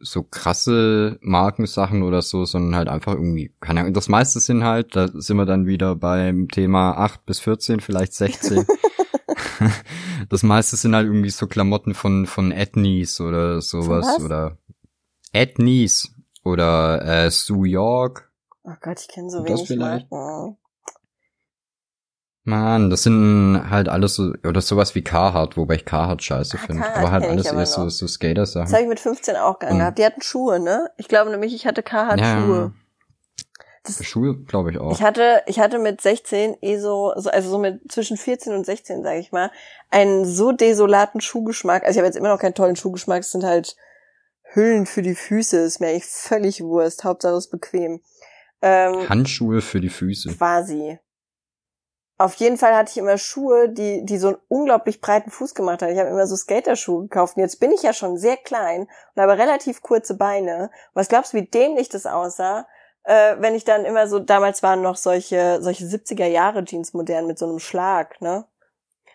so 0.01 0.23
krasse 0.23 1.17
Markensachen 1.21 2.03
oder 2.03 2.21
so, 2.21 2.45
sondern 2.45 2.75
halt 2.75 2.89
einfach 2.89 3.13
irgendwie, 3.13 3.53
keine 3.59 3.81
Ahnung, 3.81 3.93
das 3.93 4.09
meiste 4.09 4.39
sind 4.39 4.63
halt, 4.63 4.95
da 4.95 5.07
sind 5.13 5.37
wir 5.37 5.45
dann 5.45 5.67
wieder 5.67 5.95
beim 5.95 6.49
Thema 6.49 6.97
8 6.97 7.25
bis 7.25 7.39
14, 7.39 7.79
vielleicht 7.79 8.13
16. 8.13 8.65
das 10.29 10.43
meiste 10.43 10.75
sind 10.75 10.95
halt 10.95 11.05
irgendwie 11.07 11.29
so 11.29 11.47
Klamotten 11.47 11.93
von 11.93 12.25
von 12.25 12.51
Ethnies 12.51 13.19
oder 13.21 13.61
sowas 13.61 14.05
was? 14.17 14.23
oder 14.23 14.57
Ethnies 15.33 16.13
oder 16.43 17.03
äh, 17.25 17.31
Sue 17.31 17.67
York. 17.67 18.31
Oh 18.63 18.73
Gott, 18.81 18.99
ich 19.01 19.07
kenne 19.07 19.29
so 19.29 19.39
Das 19.41 19.49
wenig 19.49 19.67
vielleicht? 19.67 20.09
Marken. 20.11 20.57
Mann, 22.47 22.91
das 22.91 23.01
sind 23.03 23.69
halt 23.71 23.89
alles 23.89 24.13
so, 24.15 24.33
oder 24.47 24.61
sowas 24.61 24.93
wie 24.93 25.01
Carhartt, 25.03 25.57
wobei 25.57 25.75
ich 25.75 25.85
Carhartt 25.85 26.21
scheiße 26.21 26.57
Ah, 26.61 26.65
finde. 26.65 26.81
Carhartt 26.83 26.97
Aber 27.01 27.11
halt 27.11 27.23
alles 27.25 27.45
eher 27.51 27.65
so, 27.65 27.89
so 27.89 28.07
Skater-Sachen. 28.07 28.65
Das 28.65 28.73
habe 28.73 28.83
ich 28.83 28.89
mit 28.89 28.99
15 28.99 29.35
auch 29.35 29.59
Und- 29.61 29.79
gehabt. 29.79 29.97
Die 29.97 30.05
hatten 30.05 30.21
Schuhe, 30.21 30.59
ne? 30.59 30.91
Ich 30.97 31.07
glaube 31.07 31.31
nämlich, 31.31 31.55
ich 31.55 31.65
hatte 31.65 31.81
Carhartt 31.81 32.19
Schuhe. 32.19 32.73
Das, 33.85 34.03
Schuhe, 34.05 34.37
glaube 34.43 34.71
ich 34.71 34.79
auch. 34.79 34.91
ich 34.91 35.01
hatte, 35.01 35.43
ich 35.45 35.59
hatte 35.59 35.79
mit 35.79 36.01
16 36.01 36.57
eh 36.61 36.77
so, 36.77 37.13
so, 37.15 37.29
also 37.29 37.49
so 37.49 37.57
mit 37.57 37.91
zwischen 37.91 38.17
14 38.17 38.53
und 38.53 38.65
16, 38.65 39.03
sage 39.03 39.19
ich 39.19 39.31
mal, 39.31 39.51
einen 39.91 40.25
so 40.25 40.51
desolaten 40.51 41.21
Schuhgeschmack. 41.21 41.83
Also 41.83 41.91
ich 41.91 41.97
habe 41.97 42.07
jetzt 42.07 42.17
immer 42.17 42.29
noch 42.29 42.39
keinen 42.39 42.55
tollen 42.55 42.75
Schuhgeschmack. 42.75 43.21
Es 43.21 43.31
sind 43.31 43.43
halt 43.43 43.75
Hüllen 44.53 44.85
für 44.85 45.01
die 45.01 45.15
Füße. 45.15 45.57
Ist 45.57 45.79
mir 45.79 45.89
eigentlich 45.89 46.05
völlig 46.05 46.61
Wurst. 46.61 47.03
Hauptsache 47.03 47.33
es 47.33 47.45
ist 47.45 47.51
bequem. 47.51 48.01
Ähm, 48.61 49.07
Handschuhe 49.09 49.61
für 49.61 49.79
die 49.79 49.89
Füße. 49.89 50.35
quasi. 50.35 50.99
Auf 52.17 52.35
jeden 52.35 52.57
Fall 52.57 52.73
hatte 52.73 52.91
ich 52.91 52.97
immer 52.97 53.17
Schuhe, 53.17 53.67
die, 53.67 54.05
die 54.05 54.17
so 54.17 54.29
einen 54.29 54.37
unglaublich 54.47 55.01
breiten 55.01 55.31
Fuß 55.31 55.53
gemacht 55.53 55.81
haben. 55.81 55.91
Ich 55.91 55.99
habe 55.99 56.09
immer 56.09 56.27
so 56.27 56.37
Skaterschuhe 56.37 57.03
gekauft. 57.03 57.35
Und 57.35 57.41
jetzt 57.41 57.59
bin 57.59 57.73
ich 57.73 57.83
ja 57.83 57.91
schon 57.91 58.17
sehr 58.17 58.37
klein 58.37 58.87
und 59.15 59.21
habe 59.21 59.37
relativ 59.37 59.81
kurze 59.81 60.15
Beine. 60.15 60.71
Was 60.93 61.09
glaubst 61.09 61.33
du, 61.33 61.37
wie 61.37 61.45
dämlich 61.45 61.89
das 61.89 62.05
aussah, 62.05 62.67
äh, 63.05 63.35
wenn 63.39 63.55
ich 63.55 63.63
dann 63.63 63.85
immer 63.85 64.07
so, 64.07 64.19
damals 64.19 64.63
waren 64.63 64.81
noch 64.81 64.97
solche, 64.97 65.61
solche 65.61 65.85
70er 65.85 66.25
Jahre 66.25 66.65
Jeans 66.65 66.93
modern 66.93 67.27
mit 67.27 67.37
so 67.37 67.47
einem 67.47 67.59
Schlag, 67.59 68.19
ne? 68.21 68.45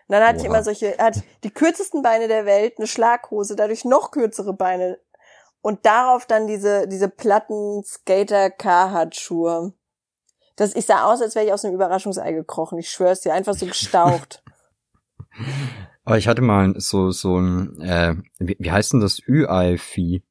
Und 0.06 0.14
dann 0.14 0.26
hatte 0.26 0.38
ich 0.38 0.44
Oha. 0.44 0.50
immer 0.50 0.64
solche, 0.64 0.96
hatte 0.98 1.22
die 1.44 1.52
kürzesten 1.52 2.02
Beine 2.02 2.26
der 2.26 2.44
Welt, 2.44 2.74
eine 2.78 2.86
Schlaghose, 2.86 3.54
dadurch 3.54 3.84
noch 3.84 4.10
kürzere 4.10 4.52
Beine 4.52 4.98
und 5.60 5.86
darauf 5.86 6.26
dann 6.26 6.46
diese, 6.46 6.88
diese 6.88 7.08
platten 7.08 7.84
Skater 7.84 8.50
Carhartt 8.50 9.14
Schuhe. 9.14 9.72
Das, 10.56 10.74
ich 10.74 10.86
sah 10.86 11.04
aus, 11.04 11.22
als 11.22 11.34
wäre 11.34 11.46
ich 11.46 11.52
aus 11.52 11.64
einem 11.64 11.74
Überraschungsei 11.74 12.32
gekrochen. 12.32 12.78
Ich 12.78 12.90
schwör's 12.90 13.20
dir, 13.20 13.34
einfach 13.34 13.54
so 13.54 13.66
gestaucht. 13.66 14.42
Aber 16.04 16.18
ich 16.18 16.26
hatte 16.26 16.42
mal 16.42 16.74
so, 16.78 17.12
so 17.12 17.38
ein, 17.38 17.80
äh, 17.80 18.16
wie, 18.38 18.56
wie 18.58 18.70
heißt 18.72 18.92
denn 18.92 19.00
das 19.00 19.20
Ü-Ei-Vieh? 19.20 20.22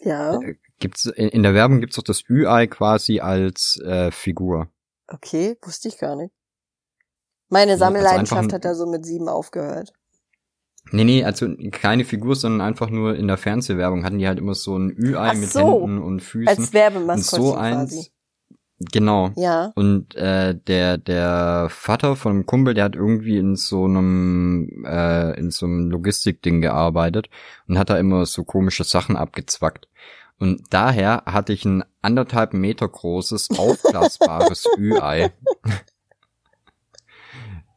ja, 0.00 0.38
Gibt's, 0.80 1.06
in, 1.06 1.28
in 1.28 1.42
der 1.42 1.54
Werbung 1.54 1.80
gibt's 1.80 1.96
doch 1.96 2.04
das 2.04 2.22
Ü-Ei 2.28 2.66
quasi 2.68 3.20
als 3.20 3.80
äh, 3.84 4.10
Figur. 4.10 4.68
okay, 5.08 5.56
wusste 5.62 5.88
ich 5.88 5.98
gar 5.98 6.16
nicht. 6.16 6.32
Meine 7.48 7.72
also 7.72 7.84
Sammelleidenschaft 7.84 8.50
ein- 8.50 8.52
hat 8.52 8.64
da 8.64 8.74
so 8.74 8.86
mit 8.86 9.04
sieben 9.06 9.28
aufgehört. 9.28 9.92
Nee, 10.90 11.04
nee, 11.04 11.24
also 11.24 11.48
keine 11.70 12.04
Figur, 12.04 12.34
sondern 12.34 12.60
einfach 12.66 12.88
nur 12.88 13.14
in 13.16 13.26
der 13.26 13.36
Fernsehwerbung 13.36 14.04
hatten 14.04 14.18
die 14.18 14.26
halt 14.26 14.38
immer 14.38 14.54
so 14.54 14.78
ein 14.78 14.90
Ü-Ei 14.90 15.34
mit 15.34 15.50
so. 15.50 15.80
Händen 15.82 15.98
und 16.02 16.20
Füßen. 16.20 16.48
Als 16.48 16.58
und 16.58 16.72
Werbemaskottchen 16.72 17.44
so 17.46 17.52
quasi. 17.54 17.96
eins, 17.98 18.10
genau. 18.92 19.30
Ja. 19.36 19.72
Und 19.74 20.14
äh, 20.14 20.54
der 20.54 20.96
der 20.96 21.66
Vater 21.70 22.16
von 22.16 22.32
einem 22.32 22.46
Kumpel, 22.46 22.72
der 22.72 22.84
hat 22.84 22.96
irgendwie 22.96 23.36
in 23.36 23.56
so 23.56 23.84
einem 23.84 24.84
äh, 24.86 25.38
in 25.38 25.50
so 25.50 25.66
einem 25.66 25.90
Logistikding 25.90 26.62
gearbeitet 26.62 27.28
und 27.66 27.78
hat 27.78 27.90
da 27.90 27.98
immer 27.98 28.24
so 28.24 28.44
komische 28.44 28.84
Sachen 28.84 29.16
abgezwackt. 29.16 29.87
Und 30.40 30.62
daher 30.70 31.22
hatte 31.26 31.52
ich 31.52 31.64
ein 31.64 31.84
anderthalb 32.00 32.52
Meter 32.52 32.88
großes 32.88 33.48
aufblasbares 33.58 34.66
Ü-Ei. 34.78 35.32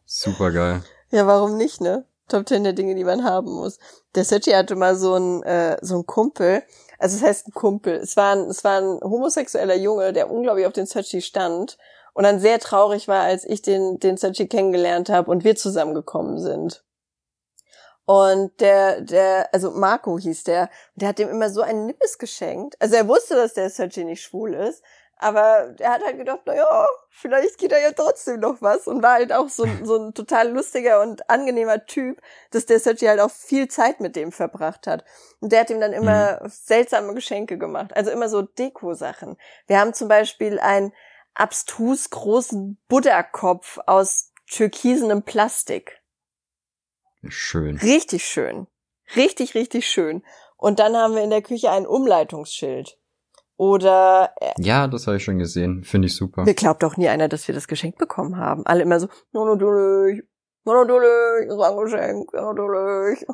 Super 0.06 0.52
geil. 0.52 0.84
Ja, 1.10 1.26
warum 1.26 1.58
nicht, 1.58 1.82
ne? 1.82 2.06
Top 2.28 2.48
10 2.48 2.64
der 2.64 2.74
Dinge, 2.74 2.96
die 2.96 3.04
man 3.04 3.24
haben 3.24 3.52
muss. 3.52 3.78
Der 4.16 4.24
Sergi 4.24 4.52
hatte 4.52 4.76
mal 4.76 4.96
so 4.96 5.16
ein 5.16 5.44
äh, 5.44 5.78
so 5.82 5.98
ein 5.98 6.06
Kumpel, 6.06 6.64
also 6.98 7.18
es 7.18 7.24
heißt 7.24 7.48
ein 7.48 7.54
Kumpel. 7.54 7.96
Es 7.96 8.16
war 8.16 8.36
ein, 8.36 8.50
es 8.50 8.64
war 8.64 8.80
ein 8.80 9.00
homosexueller 9.02 9.76
Junge, 9.76 10.14
der 10.14 10.32
unglaublich 10.32 10.66
auf 10.66 10.74
den 10.74 10.86
Sergi 10.86 11.22
stand 11.22 11.78
und 12.14 12.24
dann 12.24 12.40
sehr 12.40 12.60
traurig 12.60 13.08
war, 13.08 13.24
als 13.24 13.44
ich 13.44 13.62
den 13.62 14.00
den 14.00 14.16
Sergi 14.16 14.48
kennengelernt 14.48 15.10
habe 15.10 15.30
und 15.30 15.44
wir 15.44 15.56
zusammengekommen 15.56 16.40
sind. 16.40 16.86
Und 18.12 18.60
der, 18.60 19.00
der, 19.00 19.48
also 19.54 19.72
Marco 19.72 20.20
hieß 20.20 20.44
der, 20.44 20.70
der 20.96 21.08
hat 21.08 21.18
dem 21.18 21.30
immer 21.30 21.50
so 21.50 21.62
einen 21.62 21.86
Nippes 21.86 22.18
geschenkt. 22.18 22.76
Also 22.82 22.96
er 22.96 23.08
wusste, 23.08 23.36
dass 23.36 23.54
der 23.54 23.70
Sergi 23.70 24.04
nicht 24.04 24.22
schwul 24.22 24.54
ist, 24.54 24.84
aber 25.16 25.76
er 25.80 25.94
hat 25.94 26.04
halt 26.04 26.18
gedacht, 26.18 26.42
na 26.44 26.54
ja, 26.54 26.88
vielleicht 27.10 27.58
geht 27.58 27.72
da 27.72 27.78
ja 27.78 27.94
trotzdem 27.94 28.42
noch 28.42 28.62
was 28.62 28.86
und 28.86 29.02
war 29.02 29.14
halt 29.14 29.32
auch 29.32 29.48
so, 29.48 29.66
so 29.84 29.96
ein 29.96 30.14
total 30.14 30.50
lustiger 30.50 31.00
und 31.00 31.30
angenehmer 31.30 31.86
Typ, 31.86 32.22
dass 32.50 32.66
der 32.66 32.82
Sergi 32.82 33.06
halt 33.06 33.22
auch 33.22 33.32
viel 33.32 33.70
Zeit 33.70 34.02
mit 34.02 34.18
dem 34.18 34.34
verbracht 34.34 34.88
hat. 34.88 35.06
Und 35.40 35.54
der 35.54 35.62
hat 35.62 35.70
ihm 35.70 35.80
dann 35.80 35.94
immer 35.94 36.42
mhm. 36.44 36.50
seltsame 36.50 37.14
Geschenke 37.14 37.58
gemacht, 37.58 37.96
also 37.96 38.12
immer 38.12 38.28
so 38.28 38.42
Deko-Sachen. 38.42 39.38
Wir 39.68 39.80
haben 39.80 39.94
zum 39.94 40.10
Beispiel 40.10 40.60
einen 40.60 40.92
abstrus 41.34 42.10
großen 42.10 42.78
Buddha-Kopf 42.90 43.80
aus 43.86 44.34
türkisenem 44.48 45.24
Plastik. 45.24 46.01
Schön. 47.28 47.78
Richtig 47.78 48.26
schön. 48.26 48.68
Richtig, 49.16 49.56
richtig 49.56 49.88
schön. 49.88 50.24
Und 50.58 50.80
dann 50.80 50.96
haben 50.96 51.16
wir 51.16 51.24
in 51.24 51.30
der 51.30 51.42
Küche 51.42 51.72
ein 51.72 51.86
Umleitungsschild. 51.86 52.98
Oder 53.58 54.34
äh, 54.40 54.54
Ja, 54.58 54.88
das 54.88 55.06
habe 55.06 55.18
ich 55.18 55.24
schon 55.24 55.38
gesehen. 55.38 55.84
Finde 55.84 56.08
ich 56.08 56.16
super. 56.16 56.44
Mir 56.44 56.56
glaubt 56.56 56.82
doch 56.82 56.98
nie 56.98 57.10
einer, 57.10 57.28
dass 57.28 57.48
wir 57.48 57.54
das 57.54 57.68
Geschenk 57.68 57.98
bekommen 57.98 58.38
haben. 58.38 58.66
Alle 58.66 58.82
immer 58.84 59.00
so, 59.00 59.08
no, 59.34 59.46
natürlich, 59.46 60.24
no, 60.66 60.74
natürlich, 60.74 61.48
das 61.48 61.58
war 61.58 61.72
ein 61.72 61.84
Geschenk, 61.84 62.34
no, 62.34 62.54
natürlich. 62.54 63.26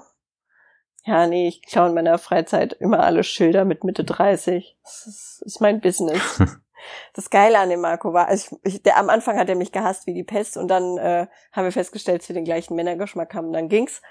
Ja, 1.05 1.25
nee, 1.27 1.47
ich 1.47 1.61
schaue 1.69 1.88
in 1.88 1.95
meiner 1.95 2.17
Freizeit 2.17 2.73
immer 2.73 2.99
alle 2.99 3.23
Schilder 3.23 3.63
mit 3.63 3.85
Mitte 3.85 4.03
30. 4.03 4.77
Das 4.83 5.07
ist, 5.07 5.41
ist 5.45 5.61
mein 5.61 5.79
Business. 5.79 6.43
das 7.13 7.30
Geile 7.30 7.59
an 7.59 7.69
dem 7.69 7.82
Marco 7.82 8.13
war, 8.13 8.28
also 8.28 8.57
ich, 8.63 8.75
ich, 8.75 8.84
der 8.84 8.97
am 8.97 9.09
Anfang 9.09 9.38
hat 9.38 9.49
er 9.49 9.55
mich 9.55 9.71
gehasst 9.71 10.07
wie 10.07 10.13
die 10.13 10.23
Pest 10.23 10.57
und 10.57 10.67
dann 10.67 10.97
äh, 10.97 11.28
haben 11.51 11.63
wir 11.65 11.71
festgestellt, 11.71 12.21
dass 12.21 12.30
wir 12.30 12.36
den 12.36 12.45
gleichen 12.45 12.75
Männergeschmack 12.75 13.34
haben, 13.34 13.53
dann 13.53 13.69
ging's. 13.69 14.01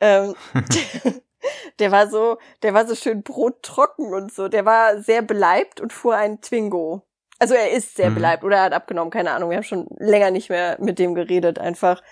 Ähm, 0.00 0.34
Der 1.78 1.90
war 1.90 2.08
so, 2.08 2.38
der 2.62 2.74
war 2.74 2.86
so 2.86 2.94
schön 2.94 3.22
brottrocken 3.22 4.12
und 4.12 4.32
so. 4.32 4.48
Der 4.48 4.64
war 4.64 5.00
sehr 5.00 5.22
beleibt 5.22 5.80
und 5.80 5.92
fuhr 5.92 6.16
einen 6.16 6.40
Twingo. 6.40 7.02
Also 7.38 7.54
er 7.54 7.70
ist 7.70 7.96
sehr 7.96 8.10
mhm. 8.10 8.16
beleibt 8.16 8.44
oder 8.44 8.58
er 8.58 8.64
hat 8.64 8.72
abgenommen, 8.72 9.10
keine 9.10 9.32
Ahnung. 9.32 9.50
Wir 9.50 9.56
haben 9.56 9.64
schon 9.64 9.86
länger 9.98 10.30
nicht 10.30 10.50
mehr 10.50 10.76
mit 10.78 10.98
dem 10.98 11.14
geredet, 11.14 11.58
einfach 11.58 12.02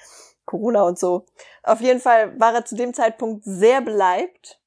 Corona 0.47 0.83
und 0.83 0.99
so. 0.99 1.27
Auf 1.63 1.81
jeden 1.81 2.01
Fall 2.01 2.39
war 2.41 2.55
er 2.55 2.65
zu 2.65 2.77
dem 2.77 2.95
Zeitpunkt 2.95 3.45
sehr 3.45 3.83
beleibt 3.83 4.59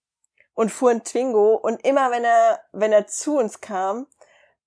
und 0.54 0.72
fuhr 0.72 0.92
ein 0.92 1.04
Twingo 1.04 1.56
und 1.56 1.84
immer 1.84 2.12
wenn 2.12 2.24
er, 2.24 2.60
wenn 2.72 2.92
er 2.92 3.08
zu 3.08 3.38
uns 3.38 3.62
kam, 3.62 4.06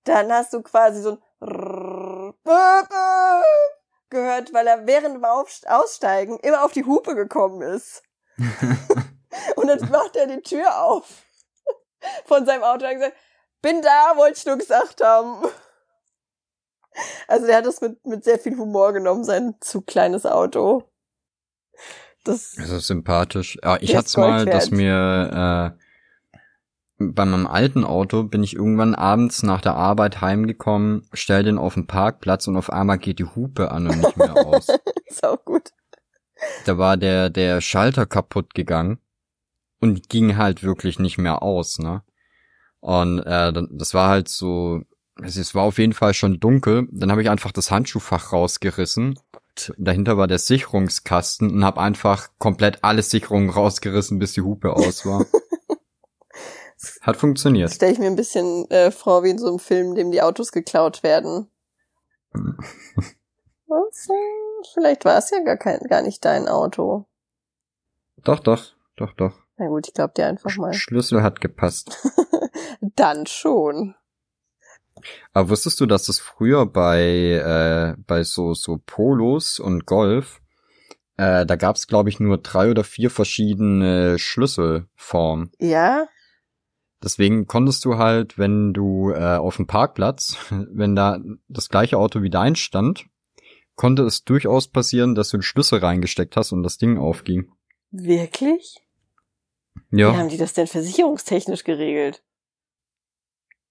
dann 0.05 0.33
hast 0.33 0.53
du 0.53 0.63
quasi 0.63 1.03
so 1.03 1.19
ein 1.41 2.35
gehört, 4.11 4.53
weil 4.53 4.67
er 4.67 4.87
während 4.87 5.17
dem 5.17 5.25
Aussteigen 5.25 6.39
immer 6.41 6.65
auf 6.65 6.73
die 6.73 6.85
Hupe 6.85 7.15
gekommen 7.15 7.63
ist. 7.63 8.03
Und 9.57 9.67
dann 9.69 9.91
macht 9.91 10.17
er 10.17 10.27
die 10.27 10.43
Tür 10.43 10.83
auf 10.83 11.25
von 12.27 12.47
seinem 12.47 12.63
Auto 12.63 12.87
und 12.87 12.95
gesagt, 12.95 13.17
bin 13.63 13.83
da, 13.83 14.17
wollte 14.17 14.39
ich 14.39 14.47
nur 14.47 14.57
gesagt 14.59 15.03
haben. 15.03 15.49
Also 17.27 17.47
der 17.47 17.57
hat 17.57 17.67
das 17.67 17.81
mit, 17.81 18.05
mit 18.07 18.25
sehr 18.25 18.39
viel 18.39 18.57
Humor 18.57 18.93
genommen, 18.93 19.25
sein 19.25 19.57
zu 19.61 19.81
kleines 19.81 20.27
Auto. 20.27 20.85
Das, 22.25 22.53
das 22.57 22.71
ist 22.71 22.87
sympathisch. 22.87 23.59
Ja, 23.63 23.79
ich 23.81 23.97
hatte 23.97 24.21
mal, 24.21 24.45
dass 24.45 24.71
mir 24.71 25.75
äh, 25.77 25.84
bei 26.99 27.25
meinem 27.25 27.47
alten 27.47 27.85
Auto 27.85 28.23
bin 28.23 28.43
ich 28.43 28.55
irgendwann 28.55 28.95
abends 28.95 29.43
nach 29.43 29.61
der 29.61 29.75
Arbeit 29.75 30.21
heimgekommen, 30.21 31.07
stell 31.13 31.43
den 31.43 31.59
auf 31.59 31.75
den 31.75 31.87
Parkplatz 31.87 32.47
und 32.47 32.57
auf 32.57 32.71
einmal 32.71 32.99
geht 32.99 33.19
die 33.19 33.25
Hupe 33.25 33.73
an 33.73 33.89
und 33.89 33.99
nicht 33.99 34.17
mehr 34.17 34.37
aus. 34.47 34.69
ist 35.07 35.25
auch 35.25 35.45
gut. 35.45 35.71
Da 36.67 36.79
war 36.79 36.97
der, 36.97 37.31
der 37.31 37.61
Schalter 37.61 38.07
kaputt 38.07 38.55
gegangen 38.55 38.99
und 39.81 40.09
ging 40.09 40.37
halt 40.37 40.63
wirklich 40.63 40.99
nicht 40.99 41.19
mehr 41.19 41.43
aus, 41.43 41.79
ne? 41.79 42.03
Und 42.81 43.21
äh, 43.21 43.53
das 43.71 43.95
war 43.95 44.11
halt 44.11 44.29
so, 44.29 44.83
es 45.23 45.55
war 45.55 45.63
auf 45.63 45.79
jeden 45.79 45.95
Fall 45.95 46.13
schon 46.13 46.39
dunkel. 46.39 46.87
Dann 46.93 47.11
habe 47.11 47.23
ich 47.23 47.31
einfach 47.31 47.51
das 47.51 47.71
Handschuhfach 47.71 48.33
rausgerissen. 48.33 49.19
Dahinter 49.79 50.19
war 50.19 50.27
der 50.27 50.39
Sicherungskasten 50.39 51.51
und 51.51 51.65
habe 51.65 51.81
einfach 51.81 52.29
komplett 52.39 52.83
alle 52.83 53.03
Sicherungen 53.03 53.49
rausgerissen, 53.49 54.19
bis 54.19 54.35
die 54.35 54.43
Hupe 54.43 54.75
aus 54.75 55.07
war. 55.07 55.25
Hat 57.03 57.17
funktioniert. 57.17 57.71
Stelle 57.71 57.93
ich 57.93 57.99
mir 57.99 58.07
ein 58.07 58.17
bisschen 58.17 58.71
äh, 58.71 58.91
vor 58.91 59.23
wie 59.23 59.31
in 59.31 59.39
so 59.39 59.49
einem 59.49 59.59
Film, 59.59 59.95
dem 59.95 60.11
die 60.11 60.23
Autos 60.23 60.53
geklaut 60.53 61.03
werden. 61.03 61.49
Was? 63.67 64.09
Vielleicht 64.73 65.05
war 65.05 65.19
es 65.19 65.31
ja 65.31 65.41
gar 65.41 65.57
kein, 65.57 65.81
gar 65.89 66.03
nicht 66.03 66.25
dein 66.25 66.49
Auto. 66.49 67.07
Doch, 68.23 68.41
doch, 68.41 68.73
doch, 68.97 69.13
doch. 69.13 69.33
Na 69.57 69.69
gut, 69.69 69.87
ich 69.87 69.95
glaub 69.95 70.15
dir 70.15 70.27
einfach 70.27 70.57
mal. 70.57 70.73
Schlüssel 70.73 71.23
hat 71.23 71.41
gepasst. 71.41 71.97
Dann 72.81 73.27
schon. 73.27 73.95
Aber 75.33 75.51
wusstest 75.51 75.81
du, 75.81 75.87
dass 75.87 76.09
es 76.09 76.19
früher 76.19 76.67
bei 76.67 77.01
äh, 77.01 78.01
bei 78.07 78.23
so 78.23 78.55
so 78.55 78.81
Polos 78.85 79.59
und 79.59 79.87
Golf 79.87 80.41
äh, 81.17 81.47
da 81.47 81.57
gab's 81.57 81.87
glaube 81.87 82.09
ich 82.09 82.21
nur 82.21 82.39
drei 82.39 82.71
oder 82.71 82.85
vier 82.85 83.11
verschiedene 83.11 84.19
Schlüsselformen. 84.19 85.53
Ja. 85.59 86.09
Deswegen 87.05 87.47
konntest 87.47 87.85
du 87.85 87.99
halt, 87.99 88.39
wenn 88.39 88.73
du 88.73 89.11
äh, 89.11 89.37
auf 89.37 89.57
dem 89.57 89.67
Parkplatz, 89.67 90.39
wenn 90.51 90.97
da 90.97 91.19
das 91.49 91.69
gleiche 91.69 91.99
Auto 91.99 92.23
wie 92.23 92.31
dein 92.31 92.57
stand, 92.57 93.05
konnte 93.77 94.05
es 94.05 94.25
durchaus 94.25 94.69
passieren, 94.69 95.15
dass 95.15 95.29
du 95.29 95.37
den 95.37 95.43
Schlüssel 95.43 95.81
reingesteckt 95.81 96.37
hast 96.37 96.53
und 96.53 96.63
das 96.63 96.79
Ding 96.79 96.99
aufging. 96.99 97.53
Wirklich? 97.91 98.81
Ja. 99.91 100.13
Wie 100.13 100.17
haben 100.17 100.29
die 100.31 100.39
das 100.39 100.55
denn 100.55 100.67
versicherungstechnisch 100.67 101.65
geregelt? 101.65 102.23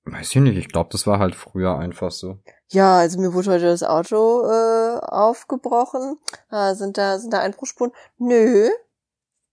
Weiß 0.05 0.35
ich 0.35 0.41
nicht, 0.41 0.57
ich 0.57 0.67
glaube, 0.67 0.89
das 0.91 1.07
war 1.07 1.17
halt 1.19 1.33
früher 1.33 1.77
einfach 1.77 2.11
so. 2.11 2.37
Ja, 2.67 2.97
also 2.97 3.19
mir 3.19 3.33
wurde 3.33 3.51
heute 3.51 3.65
das 3.65 3.83
Auto 3.83 4.43
äh, 4.45 4.99
aufgebrochen. 4.99 6.17
Ah, 6.49 6.75
sind 6.75 6.97
da 6.97 7.17
sind 7.19 7.33
da 7.33 7.39
Einbruchspuren? 7.39 7.93
Nö. 8.17 8.69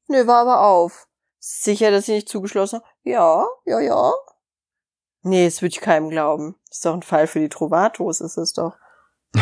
Nö, 0.09 0.26
war 0.26 0.41
aber 0.41 0.66
auf. 0.66 1.07
Sicher, 1.41 1.91
dass 1.91 2.07
sie 2.07 2.12
nicht 2.12 2.28
zugeschlossen 2.28 2.80
haben? 2.80 2.86
Ja, 3.03 3.47
ja, 3.64 3.80
ja. 3.80 4.12
Nee, 5.22 5.47
das 5.47 5.62
würde 5.62 5.74
ich 5.74 5.80
keinem 5.80 6.11
glauben. 6.11 6.55
Ist 6.70 6.84
doch 6.84 6.95
ein 6.95 7.03
Fall 7.03 7.26
für 7.26 7.41
die 7.41 7.49
Trovatos, 7.49 8.20
ist 8.20 8.36
es 8.36 8.53
doch. 8.53 8.76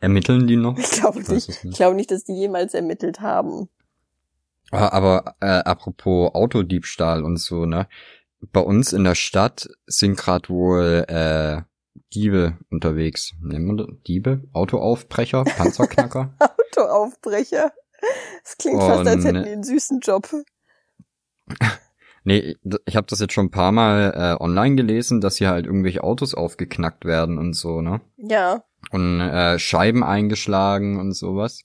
Ermitteln 0.00 0.46
die 0.46 0.56
noch? 0.56 0.76
Ich 0.78 0.90
glaube 0.90 1.20
nicht. 1.20 1.30
nicht. 1.48 1.64
Ich 1.64 1.76
glaube 1.76 1.96
nicht, 1.96 2.10
dass 2.10 2.24
die 2.24 2.34
jemals 2.34 2.74
ermittelt 2.74 3.20
haben. 3.20 3.68
Ah, 4.70 4.88
aber 4.88 5.36
äh, 5.40 5.46
apropos 5.46 6.34
Autodiebstahl 6.34 7.24
und 7.24 7.38
so, 7.38 7.64
ne? 7.64 7.88
Bei 8.52 8.60
uns 8.60 8.92
in 8.92 9.04
der 9.04 9.14
Stadt 9.14 9.68
sind 9.86 10.16
gerade 10.16 10.48
wohl 10.48 11.04
äh, 11.08 11.62
Diebe 12.14 12.56
unterwegs. 12.70 13.32
Nennen 13.40 13.66
wir 13.66 13.86
das? 13.86 13.96
Diebe? 14.06 14.42
Autoaufbrecher? 14.52 15.44
Panzerknacker? 15.56 16.34
Autoaufbrecher. 16.38 17.72
Das 18.42 18.56
klingt 18.58 18.80
und, 18.80 18.86
fast, 18.86 19.06
als 19.06 19.24
hätten 19.24 19.44
die 19.44 19.50
einen 19.50 19.64
süßen 19.64 20.00
Job. 20.00 20.28
nee, 22.24 22.56
ich 22.86 22.96
habe 22.96 23.06
das 23.06 23.20
jetzt 23.20 23.32
schon 23.32 23.46
ein 23.46 23.50
paar 23.50 23.72
Mal 23.72 24.12
äh, 24.14 24.42
online 24.42 24.76
gelesen, 24.76 25.20
dass 25.20 25.36
hier 25.36 25.50
halt 25.50 25.66
irgendwelche 25.66 26.02
Autos 26.04 26.34
aufgeknackt 26.34 27.04
werden 27.04 27.38
und 27.38 27.54
so, 27.54 27.82
ne? 27.82 28.00
Ja. 28.16 28.64
Und 28.90 29.20
äh, 29.20 29.58
Scheiben 29.58 30.04
eingeschlagen 30.04 30.98
und 30.98 31.12
sowas. 31.12 31.64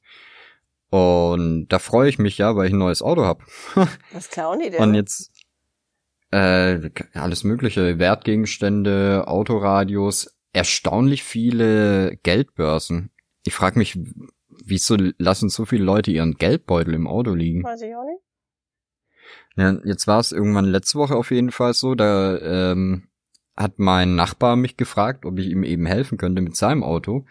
Und 0.90 1.70
da 1.70 1.80
freue 1.80 2.10
ich 2.10 2.20
mich 2.20 2.38
ja, 2.38 2.56
weil 2.56 2.68
ich 2.68 2.74
ein 2.74 2.80
neues 2.80 3.02
Auto 3.02 3.24
habe. 3.24 3.44
Was 4.12 4.30
klauen 4.32 4.60
die 4.60 4.70
denn? 4.70 4.82
Und 4.82 4.94
jetzt 4.94 5.32
äh, 6.32 6.90
alles 7.14 7.44
mögliche, 7.44 8.00
Wertgegenstände, 8.00 9.24
Autoradios, 9.28 10.36
erstaunlich 10.52 11.24
viele 11.24 12.18
Geldbörsen. 12.24 13.12
Ich 13.46 13.54
frage 13.54 13.80
mich, 13.80 14.00
wieso 14.66 14.98
lassen 15.18 15.50
so 15.50 15.66
viele 15.66 15.84
Leute 15.84 16.12
ihren 16.12 16.34
Geldbeutel 16.36 16.94
im 16.94 17.08
Auto 17.08 17.34
liegen? 17.34 17.64
Weiß 17.64 17.82
ich 17.82 17.96
auch 17.96 18.06
nicht. 18.06 18.22
Ja, 19.56 19.78
jetzt 19.86 20.08
war 20.08 20.20
es 20.20 20.32
irgendwann 20.32 20.66
letzte 20.66 20.98
Woche 20.98 21.16
auf 21.16 21.32
jeden 21.32 21.52
Fall 21.52 21.74
so, 21.74 21.96
da 21.96 22.38
ähm, 22.40 23.10
hat 23.56 23.78
mein 23.78 24.16
Nachbar 24.16 24.56
mich 24.56 24.78
gefragt, 24.78 25.26
ob 25.26 25.38
ich 25.38 25.48
ihm 25.48 25.64
eben 25.64 25.86
helfen 25.86 26.18
könnte 26.18 26.42
mit 26.42 26.56
seinem 26.56 26.84
Auto, 26.84 27.26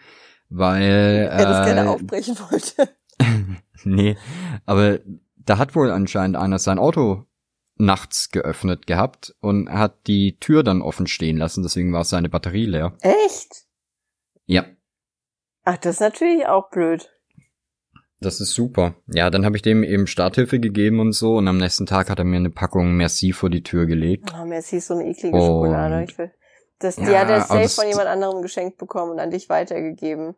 weil 0.49 0.83
er 1.31 1.39
äh, 1.39 1.43
das 1.43 1.65
gerne 1.65 1.89
aufbrechen 1.89 2.37
wollte. 2.39 2.89
nee, 3.83 4.17
aber 4.65 4.99
da 5.35 5.57
hat 5.57 5.75
wohl 5.75 5.91
anscheinend 5.91 6.37
einer 6.37 6.59
sein 6.59 6.79
Auto 6.79 7.25
nachts 7.75 8.29
geöffnet 8.29 8.87
gehabt 8.87 9.35
und 9.41 9.69
hat 9.69 10.07
die 10.07 10.37
Tür 10.39 10.63
dann 10.63 10.81
offen 10.81 11.07
stehen 11.07 11.37
lassen, 11.37 11.63
deswegen 11.63 11.91
war 11.91 12.03
seine 12.03 12.29
Batterie 12.29 12.65
leer. 12.65 12.93
Echt? 13.01 13.65
Ja. 14.45 14.65
Ach, 15.63 15.77
das 15.77 15.95
ist 15.95 16.01
natürlich 16.01 16.45
auch 16.45 16.69
blöd. 16.69 17.09
Das 18.23 18.39
ist 18.39 18.51
super. 18.51 18.95
Ja, 19.07 19.29
dann 19.29 19.45
habe 19.45 19.57
ich 19.57 19.61
dem 19.61 19.83
eben 19.83 20.07
Starthilfe 20.07 20.59
gegeben 20.59 20.99
und 20.99 21.11
so 21.11 21.35
und 21.35 21.47
am 21.47 21.57
nächsten 21.57 21.85
Tag 21.85 22.09
hat 22.09 22.19
er 22.19 22.25
mir 22.25 22.37
eine 22.37 22.49
Packung 22.49 22.93
Merci 22.95 23.33
vor 23.33 23.49
die 23.49 23.63
Tür 23.63 23.85
gelegt. 23.85 24.33
Oh, 24.39 24.45
Merci 24.45 24.77
ist 24.77 24.87
so 24.87 24.93
eine 24.93 25.09
eklige 25.09 25.35
oh. 25.35 25.45
Schokolade. 25.45 26.05
Ich 26.09 26.17
will, 26.17 26.31
das, 26.79 26.95
die 26.95 27.03
ja, 27.03 27.19
hat 27.19 27.29
er 27.29 27.41
safe 27.41 27.69
von 27.69 27.87
jemand 27.87 28.07
anderem 28.07 28.41
geschenkt 28.41 28.77
bekommen 28.77 29.11
und 29.11 29.19
an 29.19 29.31
dich 29.31 29.49
weitergegeben. 29.49 30.35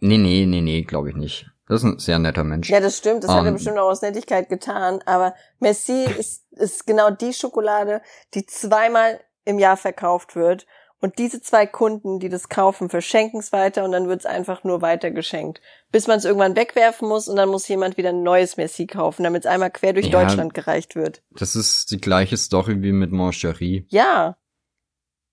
Nee, 0.00 0.18
nee, 0.18 0.46
nee, 0.46 0.60
nee, 0.60 0.82
glaube 0.82 1.10
ich 1.10 1.16
nicht. 1.16 1.46
Das 1.68 1.82
ist 1.82 1.84
ein 1.84 1.98
sehr 1.98 2.18
netter 2.18 2.44
Mensch. 2.44 2.70
Ja, 2.70 2.80
das 2.80 2.96
stimmt. 2.96 3.24
Das 3.24 3.30
um, 3.30 3.36
hat 3.36 3.44
er 3.44 3.48
ähm. 3.48 3.54
bestimmt 3.54 3.78
auch 3.78 3.90
aus 3.90 4.02
Nettigkeit 4.02 4.48
getan. 4.48 5.00
Aber 5.06 5.34
Merci 5.60 6.04
ist, 6.18 6.50
ist 6.52 6.86
genau 6.86 7.10
die 7.10 7.32
Schokolade, 7.32 8.00
die 8.34 8.46
zweimal 8.46 9.20
im 9.44 9.58
Jahr 9.58 9.76
verkauft 9.76 10.34
wird 10.34 10.66
und 11.00 11.18
diese 11.18 11.40
zwei 11.40 11.66
Kunden, 11.66 12.18
die 12.18 12.28
das 12.28 12.48
kaufen, 12.48 12.88
verschenken 12.88 13.38
es 13.38 13.52
weiter 13.52 13.84
und 13.84 13.92
dann 13.92 14.08
wird 14.08 14.20
es 14.20 14.26
einfach 14.26 14.64
nur 14.64 14.82
weitergeschenkt. 14.82 15.60
Bis 15.92 16.08
man 16.08 16.18
es 16.18 16.24
irgendwann 16.24 16.56
wegwerfen 16.56 17.08
muss 17.08 17.28
und 17.28 17.36
dann 17.36 17.48
muss 17.48 17.68
jemand 17.68 17.96
wieder 17.96 18.08
ein 18.08 18.22
neues 18.22 18.56
Messi 18.56 18.86
kaufen, 18.86 19.22
damit 19.22 19.44
es 19.44 19.50
einmal 19.50 19.70
quer 19.70 19.92
durch 19.92 20.06
ja, 20.06 20.20
Deutschland 20.20 20.54
gereicht 20.54 20.96
wird. 20.96 21.22
Das 21.30 21.54
ist 21.54 21.92
die 21.92 22.00
gleiche 22.00 22.36
Story 22.36 22.82
wie 22.82 22.92
mit 22.92 23.12
Mancherie. 23.12 23.86
Ja. 23.90 24.36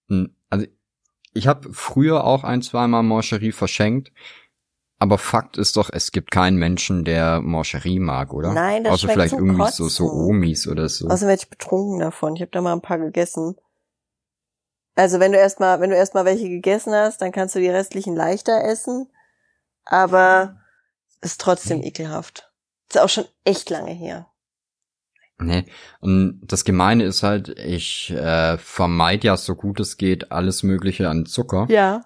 Hm, 0.07 0.35
also 0.49 0.67
ich 1.33 1.47
habe 1.47 1.73
früher 1.73 2.23
auch 2.23 2.43
ein, 2.43 2.61
zweimal 2.61 3.03
Mancherie 3.03 3.51
verschenkt. 3.51 4.11
Aber 4.97 5.17
Fakt 5.17 5.57
ist 5.57 5.75
doch, 5.75 5.89
es 5.91 6.11
gibt 6.11 6.31
keinen 6.31 6.55
Menschen, 6.57 7.03
der 7.03 7.41
Mancherie 7.41 7.99
mag, 7.99 8.33
oder? 8.33 8.53
Nein, 8.53 8.85
das 8.85 8.93
Außer 8.93 9.09
vielleicht 9.09 9.33
irgendwie 9.33 9.57
Kotzen. 9.57 9.89
so, 9.89 9.89
so 9.89 10.05
Omis 10.05 10.67
oder 10.67 10.87
so. 10.87 11.07
Außerdem 11.07 11.27
werde 11.27 11.41
ich 11.43 11.49
betrunken 11.49 11.99
davon. 11.99 12.35
Ich 12.35 12.41
habe 12.41 12.51
da 12.51 12.61
mal 12.61 12.71
ein 12.71 12.81
paar 12.81 12.99
gegessen. 12.99 13.57
Also 14.95 15.19
wenn 15.19 15.33
du 15.33 15.37
erstmal, 15.37 15.81
wenn 15.81 15.89
du 15.89 15.95
erstmal 15.95 16.25
welche 16.25 16.49
gegessen 16.49 16.93
hast, 16.93 17.21
dann 17.21 17.31
kannst 17.31 17.55
du 17.55 17.59
die 17.59 17.69
restlichen 17.69 18.15
leichter 18.15 18.63
essen. 18.63 19.09
Aber 19.83 20.57
ist 21.21 21.41
trotzdem 21.41 21.83
ekelhaft. 21.83 22.51
Ist 22.89 22.99
auch 22.99 23.09
schon 23.09 23.25
echt 23.43 23.69
lange 23.69 23.91
her. 23.91 24.27
Nee. 25.37 25.65
Und 25.99 26.39
das 26.43 26.63
Gemeine 26.63 27.03
ist 27.03 27.23
halt, 27.23 27.49
ich 27.59 28.11
äh, 28.11 28.57
vermeide 28.57 29.27
ja 29.27 29.37
so 29.37 29.55
gut 29.55 29.79
es 29.79 29.97
geht 29.97 30.31
alles 30.31 30.63
Mögliche 30.63 31.09
an 31.09 31.25
Zucker. 31.25 31.67
Ja. 31.69 32.05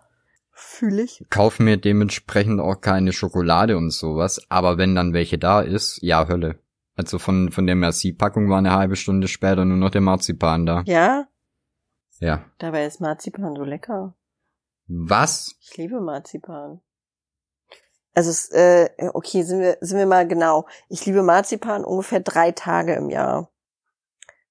Fühle 0.51 1.03
ich. 1.03 1.23
Kauf 1.29 1.59
mir 1.59 1.77
dementsprechend 1.77 2.59
auch 2.59 2.81
keine 2.81 3.13
Schokolade 3.13 3.77
und 3.77 3.91
sowas. 3.91 4.41
Aber 4.49 4.77
wenn 4.77 4.95
dann 4.95 5.13
welche 5.13 5.37
da 5.37 5.61
ist, 5.61 5.99
ja, 6.01 6.27
Hölle. 6.27 6.59
Also 6.95 7.17
von, 7.17 7.51
von 7.51 7.65
der 7.65 7.75
Merci-Packung 7.75 8.49
war 8.49 8.57
eine 8.57 8.73
halbe 8.73 8.97
Stunde 8.97 9.29
später 9.29 9.63
nur 9.63 9.77
noch 9.77 9.91
der 9.91 10.01
Marzipan 10.01 10.65
da. 10.65 10.83
Ja? 10.85 11.27
Ja. 12.20 12.45
Dabei 12.57 12.86
ist 12.86 13.01
Marzipan 13.01 13.55
so 13.55 13.63
lecker. 13.63 14.15
Was? 14.88 15.55
Ich 15.61 15.78
liebe 15.78 16.01
Marzipan. 16.01 16.82
Also 18.13 18.32
es, 18.32 18.49
äh, 18.49 18.89
okay, 19.13 19.43
sind 19.43 19.61
wir, 19.61 19.78
sind 19.82 19.97
wir 19.97 20.05
mal 20.05 20.28
genau. 20.28 20.67
Ich 20.89 21.05
liebe 21.05 21.24
Marzipan 21.24 21.86
ungefähr 21.86 22.20
drei 22.20 22.51
Tage 22.51 22.95
im 22.95 23.09
Jahr. 23.09 23.51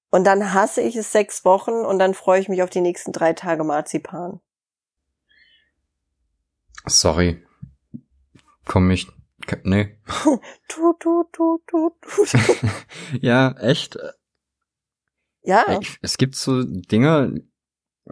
Und 0.09 0.23
dann 0.23 0.53
hasse 0.53 0.81
ich 0.81 0.95
es 0.95 1.11
sechs 1.11 1.45
Wochen 1.45 1.71
und 1.85 1.99
dann 1.99 2.13
freue 2.13 2.39
ich 2.39 2.49
mich 2.49 2.63
auf 2.63 2.69
die 2.69 2.81
nächsten 2.81 3.11
drei 3.11 3.33
Tage 3.33 3.63
Marzipan. 3.63 4.39
Sorry. 6.85 7.45
Komm 8.65 8.89
ich. 8.89 9.07
Nee. 9.63 9.97
tu, 10.67 10.93
tu, 10.93 11.23
tu, 11.31 11.59
tu, 11.67 11.89
tu. 12.01 12.25
ja, 13.21 13.51
echt. 13.59 13.97
Ja. 15.41 15.79
Ich, 15.79 15.97
es 16.01 16.17
gibt 16.17 16.35
so 16.35 16.63
Dinge, 16.63 17.41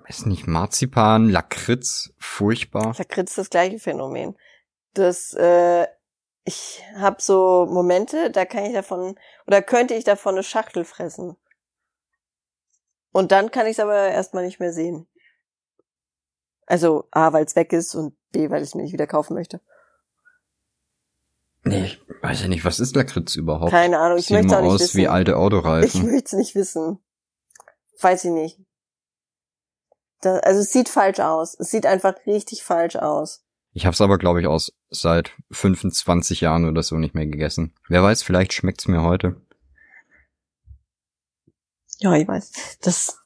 weiß 0.06 0.26
nicht, 0.26 0.48
Marzipan, 0.48 1.30
Lakritz, 1.30 2.14
furchtbar. 2.18 2.96
Lakritz 2.98 3.32
ist 3.32 3.38
das 3.38 3.50
gleiche 3.50 3.80
Phänomen. 3.80 4.36
Das, 4.94 5.34
äh, 5.34 5.88
ich 6.44 6.82
habe 6.96 7.22
so 7.22 7.68
Momente, 7.70 8.32
da 8.32 8.46
kann 8.46 8.66
ich 8.66 8.74
davon, 8.74 9.16
oder 9.46 9.62
könnte 9.62 9.94
ich 9.94 10.04
davon 10.04 10.36
eine 10.36 10.44
Schachtel 10.44 10.86
fressen. 10.86 11.36
Und 13.12 13.32
dann 13.32 13.52
kann 13.52 13.66
ich 13.66 13.74
es 13.74 13.80
aber 13.80 14.10
erstmal 14.10 14.46
nicht 14.46 14.60
mehr 14.60 14.72
sehen. 14.72 15.08
Also 16.66 17.08
A, 17.12 17.34
weil 17.34 17.46
es 17.46 17.56
weg 17.56 17.74
ist 17.74 17.96
und 17.96 18.16
B, 18.32 18.50
weil 18.50 18.62
ich 18.62 18.70
es 18.70 18.76
mir 18.76 18.84
nicht 18.84 18.94
wieder 18.94 19.08
kaufen 19.08 19.34
möchte. 19.34 19.62
Nee, 21.64 21.86
ich 21.86 22.02
weiß 22.22 22.44
ja 22.44 22.48
nicht, 22.48 22.64
was 22.64 22.80
ist 22.80 22.96
Lakritz 22.96 23.36
überhaupt? 23.36 23.72
Keine 23.72 24.00
Ahnung, 24.00 24.18
ich 24.18 24.30
möchte 24.30 24.58
auch 24.58 24.62
nicht 24.62 24.72
aus 24.72 24.82
wissen. 24.82 24.98
wie 24.98 25.08
alte 25.08 25.38
Autoreifen. 25.38 25.88
Ich 25.88 26.04
möchte 26.04 26.28
es 26.28 26.34
nicht 26.34 26.56
wissen. 26.56 27.00
Weiß 28.00 28.24
ich 28.26 28.32
nicht. 28.32 28.60
Das, 30.22 30.42
also 30.44 30.62
es 30.62 30.72
sieht 30.72 30.90
falsch 30.90 31.20
aus. 31.20 31.56
Es 31.60 31.72
sieht 31.72 31.86
einfach 31.86 32.16
richtig 32.26 32.64
falsch 32.64 32.96
aus. 32.96 33.44
Ich 33.74 33.86
habe 33.86 33.94
es 33.94 34.02
aber, 34.02 34.18
glaube 34.18 34.42
ich, 34.42 34.48
aus 34.48 34.74
seit 34.90 35.32
25 35.52 36.42
Jahren 36.42 36.68
oder 36.68 36.82
so 36.82 36.98
nicht 36.98 37.14
mehr 37.14 37.28
gegessen. 37.28 37.74
Wer 37.88 38.02
weiß, 38.02 38.24
vielleicht 38.24 38.54
schmeckt's 38.54 38.88
mir 38.88 39.04
heute. 39.04 39.36
Ja, 42.00 42.14
ich 42.14 42.28
weiß. 42.28 42.78
Das, 42.82 43.20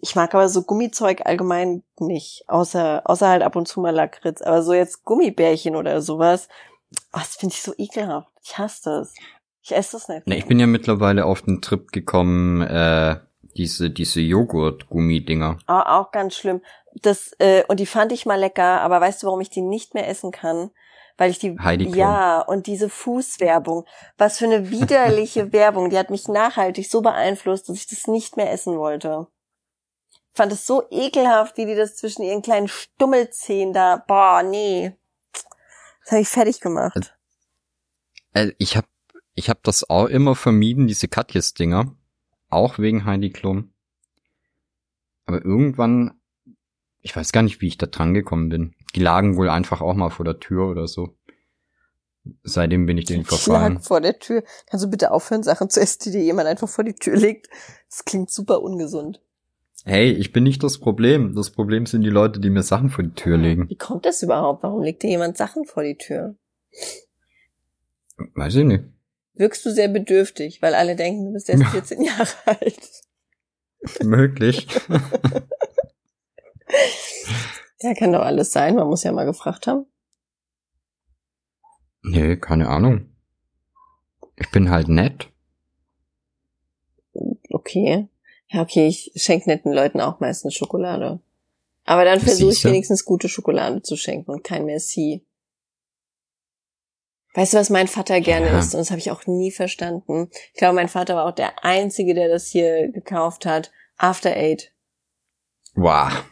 ich 0.00 0.14
mag 0.14 0.34
aber 0.34 0.48
so 0.48 0.62
Gummizeug 0.62 1.22
allgemein 1.24 1.82
nicht. 1.98 2.44
Außer, 2.48 3.02
außer 3.04 3.28
halt 3.28 3.42
ab 3.42 3.56
und 3.56 3.66
zu 3.66 3.80
mal 3.80 3.94
Lakritz. 3.94 4.42
Aber 4.42 4.62
so 4.62 4.72
jetzt 4.72 5.04
Gummibärchen 5.04 5.76
oder 5.76 6.00
sowas, 6.00 6.48
oh, 7.12 7.18
das 7.18 7.36
finde 7.36 7.54
ich 7.54 7.62
so 7.62 7.74
ekelhaft. 7.76 8.28
Ich 8.42 8.58
hasse 8.58 8.90
das. 8.90 9.14
Ich 9.62 9.74
esse 9.74 9.96
das 9.96 10.08
nicht. 10.08 10.26
Ne, 10.26 10.36
ich 10.36 10.46
bin 10.46 10.58
ja 10.58 10.66
mittlerweile 10.66 11.24
auf 11.24 11.42
den 11.42 11.62
Trip 11.62 11.92
gekommen, 11.92 12.62
äh, 12.62 13.20
diese, 13.56 13.90
diese 13.90 14.20
Joghurt-Gummidinger. 14.20 15.58
Ah, 15.66 16.00
auch 16.00 16.10
ganz 16.10 16.34
schlimm. 16.34 16.60
Das, 16.94 17.32
äh, 17.38 17.64
und 17.68 17.80
die 17.80 17.86
fand 17.86 18.12
ich 18.12 18.26
mal 18.26 18.38
lecker, 18.38 18.80
aber 18.80 19.00
weißt 19.00 19.22
du, 19.22 19.26
warum 19.26 19.40
ich 19.40 19.50
die 19.50 19.62
nicht 19.62 19.94
mehr 19.94 20.08
essen 20.08 20.30
kann? 20.30 20.70
Weil 21.18 21.30
ich 21.30 21.38
die, 21.38 21.58
Heidi 21.58 21.88
ja, 21.96 22.40
und 22.40 22.66
diese 22.66 22.88
Fußwerbung. 22.88 23.84
Was 24.16 24.38
für 24.38 24.46
eine 24.46 24.70
widerliche 24.70 25.52
Werbung. 25.52 25.90
Die 25.90 25.98
hat 25.98 26.10
mich 26.10 26.28
nachhaltig 26.28 26.90
so 26.90 27.00
beeinflusst, 27.02 27.68
dass 27.68 27.76
ich 27.76 27.86
das 27.86 28.06
nicht 28.06 28.36
mehr 28.36 28.50
essen 28.50 28.78
wollte. 28.78 29.26
Ich 30.10 30.36
fand 30.36 30.52
es 30.52 30.66
so 30.66 30.84
ekelhaft, 30.90 31.58
wie 31.58 31.66
die 31.66 31.74
das 31.74 31.96
zwischen 31.96 32.22
ihren 32.22 32.42
kleinen 32.42 32.68
Stummelzehen 32.68 33.72
da, 33.72 34.02
boah, 34.06 34.42
nee. 34.42 34.96
Das 36.02 36.12
habe 36.12 36.22
ich 36.22 36.28
fertig 36.28 36.60
gemacht. 36.60 37.14
Äh, 38.32 38.52
ich 38.58 38.76
hab, 38.76 38.86
ich 39.34 39.50
hab 39.50 39.62
das 39.62 39.88
auch 39.88 40.06
immer 40.06 40.34
vermieden, 40.34 40.86
diese 40.86 41.08
Katjes-Dinger. 41.08 41.94
Auch 42.52 42.78
wegen 42.78 43.06
Heidi 43.06 43.30
Klum. 43.30 43.72
Aber 45.24 45.42
irgendwann, 45.42 46.20
ich 47.00 47.16
weiß 47.16 47.32
gar 47.32 47.42
nicht, 47.42 47.62
wie 47.62 47.68
ich 47.68 47.78
da 47.78 47.86
dran 47.86 48.12
gekommen 48.12 48.50
bin. 48.50 48.74
Die 48.94 49.00
lagen 49.00 49.38
wohl 49.38 49.48
einfach 49.48 49.80
auch 49.80 49.94
mal 49.94 50.10
vor 50.10 50.26
der 50.26 50.38
Tür 50.38 50.68
oder 50.68 50.86
so. 50.86 51.16
Seitdem 52.42 52.84
bin 52.84 52.98
ich 52.98 53.06
den 53.06 53.24
verfahren. 53.24 53.74
Lag 53.74 53.82
vor 53.82 54.02
der 54.02 54.18
Tür. 54.18 54.44
Kannst 54.66 54.84
du 54.84 54.90
bitte 54.90 55.12
aufhören, 55.12 55.42
Sachen 55.42 55.70
zu 55.70 55.80
essen, 55.80 56.00
die 56.04 56.10
dir 56.10 56.22
jemand 56.22 56.46
einfach 56.46 56.68
vor 56.68 56.84
die 56.84 56.94
Tür 56.94 57.16
legt? 57.16 57.48
Das 57.88 58.04
klingt 58.04 58.30
super 58.30 58.60
ungesund. 58.60 59.22
Hey, 59.84 60.12
ich 60.12 60.32
bin 60.32 60.44
nicht 60.44 60.62
das 60.62 60.78
Problem. 60.78 61.34
Das 61.34 61.50
Problem 61.50 61.86
sind 61.86 62.02
die 62.02 62.10
Leute, 62.10 62.38
die 62.38 62.50
mir 62.50 62.62
Sachen 62.62 62.90
vor 62.90 63.02
die 63.02 63.14
Tür 63.14 63.38
legen. 63.38 63.70
Wie 63.70 63.76
kommt 63.76 64.04
das 64.04 64.22
überhaupt? 64.22 64.62
Warum 64.62 64.82
legt 64.82 65.02
dir 65.02 65.10
jemand 65.10 65.38
Sachen 65.38 65.64
vor 65.64 65.82
die 65.82 65.96
Tür? 65.96 66.36
Weiß 68.34 68.54
ich 68.56 68.64
nicht 68.64 68.84
wirkst 69.34 69.64
du 69.64 69.70
sehr 69.70 69.88
bedürftig, 69.88 70.62
weil 70.62 70.74
alle 70.74 70.96
denken, 70.96 71.26
du 71.26 71.32
bist 71.32 71.48
erst 71.48 71.64
14 71.64 72.02
Jahre 72.02 72.28
alt. 72.46 72.90
Möglich. 74.00 74.66
ja, 77.80 77.94
kann 77.94 78.12
doch 78.12 78.22
alles 78.22 78.52
sein. 78.52 78.76
Man 78.76 78.86
muss 78.88 79.02
ja 79.02 79.12
mal 79.12 79.24
gefragt 79.24 79.66
haben. 79.66 79.86
Nee, 82.02 82.36
keine 82.36 82.68
Ahnung. 82.68 83.08
Ich 84.36 84.50
bin 84.50 84.70
halt 84.70 84.88
nett. 84.88 85.28
Okay. 87.50 88.08
Ja, 88.48 88.62
okay, 88.62 88.86
ich 88.86 89.12
schenke 89.16 89.48
netten 89.48 89.72
Leuten 89.72 90.00
auch 90.00 90.20
meistens 90.20 90.54
Schokolade. 90.54 91.20
Aber 91.84 92.04
dann 92.04 92.20
versuche 92.20 92.52
ich 92.52 92.64
wenigstens 92.64 93.04
gute 93.04 93.28
Schokolade 93.28 93.82
zu 93.82 93.96
schenken 93.96 94.30
und 94.30 94.44
kein 94.44 94.64
Merci. 94.66 95.24
Weißt 97.34 97.54
du, 97.54 97.58
was 97.58 97.70
mein 97.70 97.88
Vater 97.88 98.20
gerne 98.20 98.46
ja. 98.46 98.58
isst? 98.58 98.74
Und 98.74 98.80
das 98.80 98.90
habe 98.90 99.00
ich 99.00 99.10
auch 99.10 99.26
nie 99.26 99.50
verstanden. 99.50 100.28
Ich 100.52 100.58
glaube, 100.58 100.74
mein 100.74 100.88
Vater 100.88 101.16
war 101.16 101.26
auch 101.26 101.34
der 101.34 101.64
Einzige, 101.64 102.14
der 102.14 102.28
das 102.28 102.48
hier 102.48 102.88
gekauft 102.88 103.46
hat. 103.46 103.70
After 103.96 104.36
Eight. 104.36 104.72
Wow. 105.74 106.24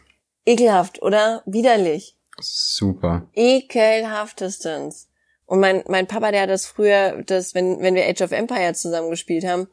Ekelhaft, 0.45 1.01
oder? 1.01 1.41
Widerlich. 1.45 2.17
Super. 2.39 3.27
Ekelhaftestens. 3.33 5.09
Und 5.45 5.59
mein, 5.59 5.83
mein 5.87 6.07
Papa, 6.07 6.31
der 6.31 6.43
hat 6.43 6.49
das 6.49 6.65
früher, 6.65 7.23
das, 7.23 7.53
wenn, 7.53 7.81
wenn 7.81 7.95
wir 7.95 8.07
Age 8.07 8.21
of 8.21 8.31
Empire 8.31 8.73
zusammen 8.73 9.09
gespielt 9.09 9.45
haben, 9.45 9.67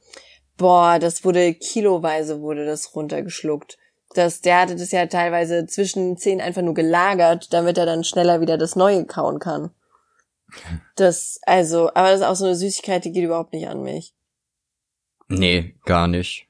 boah, 0.56 0.98
das 0.98 1.24
wurde 1.24 1.54
kiloweise 1.54 2.40
wurde 2.40 2.66
das 2.66 2.94
runtergeschluckt. 2.94 3.78
Das, 4.14 4.40
der 4.40 4.62
hatte 4.62 4.76
das 4.76 4.90
ja 4.90 5.06
teilweise 5.06 5.66
zwischen 5.66 6.16
Zähnen 6.16 6.40
einfach 6.40 6.62
nur 6.62 6.74
gelagert, 6.74 7.52
damit 7.52 7.78
er 7.78 7.86
dann 7.86 8.04
schneller 8.04 8.40
wieder 8.40 8.56
das 8.56 8.74
Neue 8.74 9.04
kauen 9.04 9.38
kann. 9.38 9.70
Das, 10.96 11.40
also, 11.42 11.88
aber 11.90 12.10
das 12.10 12.20
ist 12.20 12.26
auch 12.26 12.36
so 12.36 12.46
eine 12.46 12.54
Süßigkeit, 12.54 13.04
die 13.04 13.12
geht 13.12 13.24
überhaupt 13.24 13.52
nicht 13.52 13.68
an 13.68 13.82
mich. 13.82 14.14
Nee, 15.28 15.74
gar 15.84 16.08
nicht. 16.08 16.48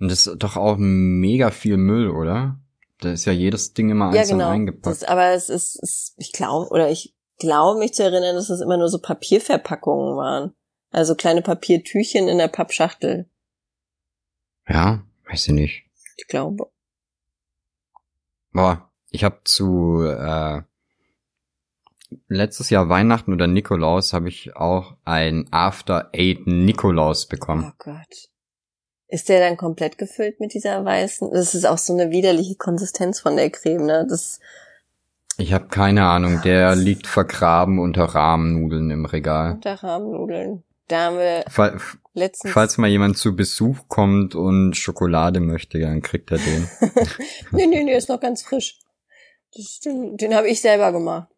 Und 0.00 0.10
das 0.10 0.26
ist 0.26 0.42
doch 0.42 0.56
auch 0.56 0.76
mega 0.78 1.50
viel 1.50 1.76
Müll, 1.76 2.10
oder? 2.10 2.58
Da 3.00 3.12
ist 3.12 3.24
ja 3.24 3.32
jedes 3.32 3.74
Ding 3.74 3.90
immer 3.90 4.12
ja, 4.12 4.20
einzeln 4.20 4.38
genau. 4.38 4.50
eingepackt. 4.50 4.86
Das, 4.86 5.04
aber 5.04 5.30
es 5.30 5.48
ist, 5.48 5.76
ist 5.76 6.14
ich 6.16 6.32
glaube, 6.32 6.70
oder 6.70 6.90
ich 6.90 7.14
glaube 7.38 7.78
mich 7.78 7.94
zu 7.94 8.02
erinnern, 8.02 8.34
dass 8.34 8.48
das 8.48 8.60
immer 8.60 8.76
nur 8.76 8.88
so 8.88 8.98
Papierverpackungen 8.98 10.16
waren. 10.16 10.54
Also 10.90 11.14
kleine 11.14 11.42
Papiertüchen 11.42 12.28
in 12.28 12.38
der 12.38 12.48
Pappschachtel. 12.48 13.28
Ja, 14.68 15.04
weiß 15.28 15.48
ich 15.48 15.54
nicht. 15.54 15.84
Ich 16.16 16.26
glaube. 16.26 16.70
Boah, 18.52 18.90
ich 19.10 19.22
habe 19.22 19.40
zu 19.44 20.02
äh, 20.02 20.62
letztes 22.28 22.70
Jahr 22.70 22.88
Weihnachten 22.88 23.32
oder 23.32 23.46
Nikolaus 23.46 24.12
habe 24.12 24.28
ich 24.28 24.56
auch 24.56 24.96
ein 25.04 25.46
After 25.50 26.10
Eight 26.14 26.46
Nikolaus 26.46 27.26
bekommen. 27.26 27.72
Oh 27.72 27.76
Gott. 27.78 28.28
Ist 29.08 29.28
der 29.28 29.40
dann 29.40 29.56
komplett 29.56 29.96
gefüllt 29.96 30.38
mit 30.38 30.52
dieser 30.52 30.84
weißen? 30.84 31.30
Das 31.32 31.54
ist 31.54 31.64
auch 31.64 31.78
so 31.78 31.94
eine 31.94 32.10
widerliche 32.10 32.56
Konsistenz 32.56 33.20
von 33.20 33.36
der 33.36 33.50
Creme, 33.50 33.86
ne? 33.86 34.06
Das 34.08 34.38
Ich 35.38 35.54
habe 35.54 35.68
keine 35.68 36.06
Ahnung, 36.06 36.42
der 36.42 36.76
liegt 36.76 37.06
vergraben 37.06 37.78
unter 37.78 38.04
Rahmennudeln 38.04 38.90
im 38.90 39.06
Regal. 39.06 39.54
unter 39.54 39.82
Rahmennudeln. 39.82 40.62
Da 40.88 41.04
haben 41.04 41.18
wir 41.18 41.44
Fall, 41.48 41.78
letztens. 42.14 42.52
falls 42.52 42.78
mal 42.78 42.88
jemand 42.88 43.16
zu 43.18 43.36
Besuch 43.36 43.88
kommt 43.88 44.34
und 44.34 44.74
Schokolade 44.74 45.40
möchte, 45.40 45.78
dann 45.78 46.02
kriegt 46.02 46.30
er 46.30 46.38
den. 46.38 46.68
nee, 47.52 47.66
nee, 47.66 47.84
nee, 47.84 47.96
ist 47.96 48.08
noch 48.08 48.20
ganz 48.20 48.42
frisch. 48.42 48.78
Das, 49.54 49.80
den 49.80 50.16
den 50.18 50.34
habe 50.34 50.48
ich 50.48 50.60
selber 50.60 50.92
gemacht. 50.92 51.28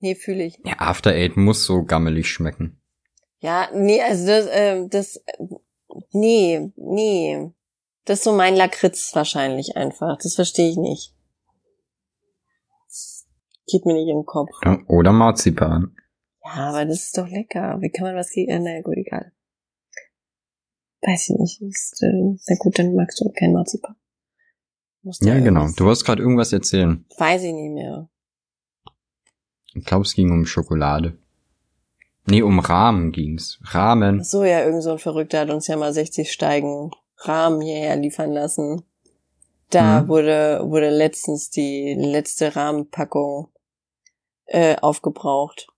Nee, 0.00 0.14
fühle 0.14 0.44
ich. 0.44 0.58
Ja, 0.64 0.74
After 0.78 1.10
Eight 1.10 1.36
muss 1.36 1.64
so 1.64 1.84
gammelig 1.84 2.28
schmecken. 2.28 2.80
Ja, 3.38 3.68
nee, 3.74 4.00
also 4.02 4.26
das, 4.26 4.48
ähm, 4.50 4.90
das, 4.90 5.16
äh, 5.16 5.44
nee, 6.12 6.72
nee. 6.76 7.50
Das 8.04 8.18
ist 8.18 8.24
so 8.24 8.32
mein 8.32 8.54
Lakritz 8.54 9.14
wahrscheinlich 9.14 9.76
einfach. 9.76 10.16
Das 10.18 10.34
verstehe 10.34 10.70
ich 10.70 10.76
nicht. 10.76 11.14
Das 12.86 13.26
geht 13.66 13.84
mir 13.84 13.94
nicht 13.94 14.08
in 14.08 14.18
den 14.18 14.26
Kopf. 14.26 14.50
Oder 14.88 15.12
Marzipan. 15.12 15.96
Ja, 16.44 16.68
aber 16.68 16.84
das 16.84 17.04
ist 17.04 17.18
doch 17.18 17.28
lecker. 17.28 17.78
Wie 17.80 17.90
kann 17.90 18.06
man 18.06 18.16
was 18.16 18.30
gegen, 18.30 18.50
äh, 18.50 18.58
naja, 18.60 18.82
gut, 18.82 18.96
egal. 18.96 19.32
Weiß 21.02 21.30
ich 21.30 21.36
nicht. 21.36 21.62
Ist, 21.62 22.02
äh, 22.02 22.36
na 22.48 22.56
gut, 22.58 22.78
dann 22.78 22.94
magst 22.94 23.20
du 23.20 23.30
kein 23.30 23.52
Marzipan. 23.52 23.96
Ja, 25.20 25.38
genau. 25.38 25.68
Du 25.76 25.84
wolltest 25.84 26.04
gerade 26.04 26.22
irgendwas 26.22 26.52
erzählen. 26.52 27.04
Weiß 27.18 27.42
ich 27.42 27.52
nicht 27.52 27.72
mehr. 27.72 28.08
Ich 29.76 29.84
glaube, 29.84 30.04
es 30.04 30.14
ging 30.14 30.30
um 30.32 30.46
Schokolade. 30.46 31.16
Nee, 32.26 32.42
um 32.42 32.58
Rahmen 32.58 33.12
ging's. 33.12 33.60
Rahmen. 33.62 34.18
Ach 34.20 34.24
so, 34.24 34.44
ja, 34.44 34.64
irgend 34.64 34.82
so 34.82 34.92
ein 34.92 34.98
Verrückter 34.98 35.40
hat 35.40 35.50
uns 35.50 35.66
ja 35.68 35.76
mal 35.76 35.92
60 35.92 36.32
Steigen 36.32 36.90
Rahmen 37.18 37.60
hierher 37.60 37.96
liefern 37.96 38.32
lassen. 38.32 38.82
Da 39.70 40.02
Mhm. 40.02 40.08
wurde, 40.08 40.60
wurde 40.64 40.90
letztens 40.90 41.50
die 41.50 41.94
letzte 41.98 42.56
Rahmenpackung 42.56 43.48
äh, 44.46 44.76
aufgebraucht. 44.76 45.68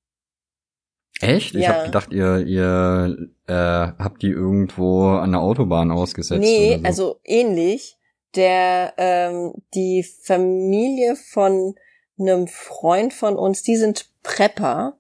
Echt? 1.21 1.55
Ich 1.55 1.63
Ja. 1.65 1.71
hab 1.75 1.85
gedacht, 1.87 2.13
ihr, 2.13 2.39
ihr 2.47 3.29
äh, 3.47 3.53
habt 3.53 4.23
die 4.23 4.29
irgendwo 4.31 5.07
an 5.09 5.33
der 5.33 5.41
Autobahn 5.41 5.91
ausgesetzt. 5.91 6.41
nee, 6.41 6.77
so. 6.77 6.85
also 6.85 7.21
ähnlich. 7.25 7.97
Der, 8.37 8.93
ähm, 8.99 9.55
die 9.75 10.03
Familie 10.03 11.17
von 11.17 11.75
einem 12.19 12.49
Freund 12.49 13.13
von 13.15 13.37
uns, 13.37 13.63
die 13.63 13.77
sind 13.77 14.11
Prepper. 14.23 14.99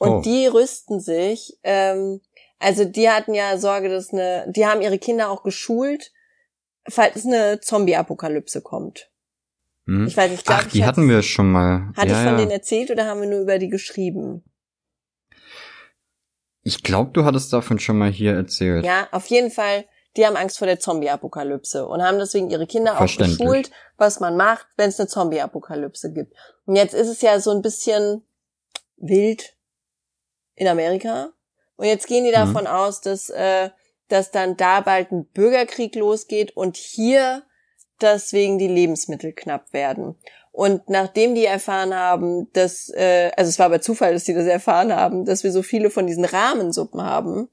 Und 0.00 0.10
Oh. 0.10 0.20
die 0.22 0.46
rüsten 0.48 1.00
sich, 1.00 1.56
ähm, 1.62 2.20
also 2.58 2.84
die 2.84 3.08
hatten 3.08 3.32
ja 3.32 3.56
Sorge, 3.58 3.88
dass 3.88 4.12
eine, 4.12 4.44
die 4.50 4.66
haben 4.66 4.82
ihre 4.82 4.98
Kinder 4.98 5.30
auch 5.30 5.44
geschult, 5.44 6.12
falls 6.88 7.24
eine 7.24 7.60
Zombie-Apokalypse 7.60 8.60
kommt. 8.60 9.10
Hm? 9.86 10.06
Ich 10.06 10.16
weiß 10.16 10.30
nicht, 10.30 10.40
ich 10.40 10.46
glaube, 10.46 10.62
Ach, 10.66 10.70
die 10.72 10.84
hatten 10.84 11.08
wir 11.08 11.22
schon 11.22 11.50
mal. 11.52 11.92
hatte 11.96 12.08
ja, 12.08 12.18
ich 12.18 12.24
von 12.24 12.32
ja. 12.32 12.36
denen 12.38 12.50
erzählt 12.50 12.90
oder 12.90 13.06
haben 13.06 13.20
wir 13.20 13.28
nur 13.28 13.40
über 13.40 13.58
die 13.58 13.68
geschrieben? 13.68 14.42
Ich 16.62 16.82
glaube, 16.82 17.10
du 17.12 17.24
hattest 17.24 17.52
davon 17.52 17.78
schon 17.78 17.98
mal 17.98 18.10
hier 18.10 18.32
erzählt. 18.32 18.84
Ja, 18.84 19.06
auf 19.12 19.26
jeden 19.26 19.50
Fall, 19.50 19.84
die 20.16 20.26
haben 20.26 20.36
Angst 20.36 20.58
vor 20.58 20.66
der 20.66 20.78
Zombie-Apokalypse 20.78 21.86
und 21.86 22.02
haben 22.02 22.18
deswegen 22.18 22.50
ihre 22.50 22.66
Kinder 22.66 23.00
auch 23.00 23.06
geschult, 23.16 23.70
was 23.96 24.20
man 24.20 24.36
macht, 24.36 24.66
wenn 24.76 24.88
es 24.88 25.00
eine 25.00 25.08
Zombie-Apokalypse 25.08 26.12
gibt. 26.12 26.34
Und 26.66 26.76
jetzt 26.76 26.94
ist 26.94 27.08
es 27.08 27.20
ja 27.20 27.40
so 27.40 27.50
ein 27.50 27.62
bisschen 27.62 28.22
wild 28.96 29.56
in 30.54 30.68
Amerika. 30.68 31.30
Und 31.76 31.86
jetzt 31.86 32.06
gehen 32.06 32.24
die 32.24 32.30
Mhm. 32.30 32.34
davon 32.34 32.66
aus, 32.66 33.00
dass, 33.00 33.28
äh, 33.30 33.70
dass 34.08 34.30
dann 34.30 34.56
da 34.56 34.80
bald 34.80 35.10
ein 35.10 35.26
Bürgerkrieg 35.26 35.94
losgeht 35.96 36.56
und 36.56 36.76
hier 36.76 37.42
deswegen 38.00 38.58
die 38.58 38.68
Lebensmittel 38.68 39.32
knapp 39.32 39.72
werden. 39.72 40.16
Und 40.52 40.88
nachdem 40.88 41.34
die 41.34 41.44
erfahren 41.44 41.92
haben, 41.94 42.52
dass, 42.52 42.88
äh, 42.90 43.32
also 43.36 43.48
es 43.48 43.58
war 43.58 43.66
aber 43.66 43.80
Zufall, 43.80 44.12
dass 44.12 44.22
die 44.22 44.34
das 44.34 44.46
erfahren 44.46 44.94
haben, 44.94 45.24
dass 45.24 45.42
wir 45.42 45.50
so 45.50 45.62
viele 45.62 45.90
von 45.90 46.06
diesen 46.06 46.24
Rahmensuppen 46.24 47.02
haben, 47.02 47.48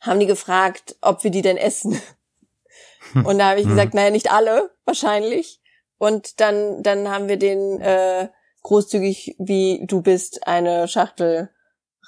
haben 0.00 0.20
die 0.20 0.26
gefragt, 0.26 0.96
ob 1.00 1.24
wir 1.24 1.30
die 1.30 1.42
denn 1.42 1.56
essen. 1.56 2.00
Und 3.14 3.38
da 3.38 3.50
habe 3.50 3.60
ich 3.60 3.66
Hm. 3.66 3.70
gesagt, 3.70 3.94
naja, 3.94 4.10
nicht 4.10 4.30
alle, 4.30 4.70
wahrscheinlich. 4.84 5.60
Und 5.98 6.40
dann, 6.40 6.82
dann 6.82 7.08
haben 7.08 7.28
wir 7.28 7.38
den 7.38 7.80
äh, 7.80 8.28
großzügig, 8.62 9.36
wie 9.38 9.84
du 9.86 10.02
bist, 10.02 10.46
eine 10.46 10.88
Schachtel 10.88 11.50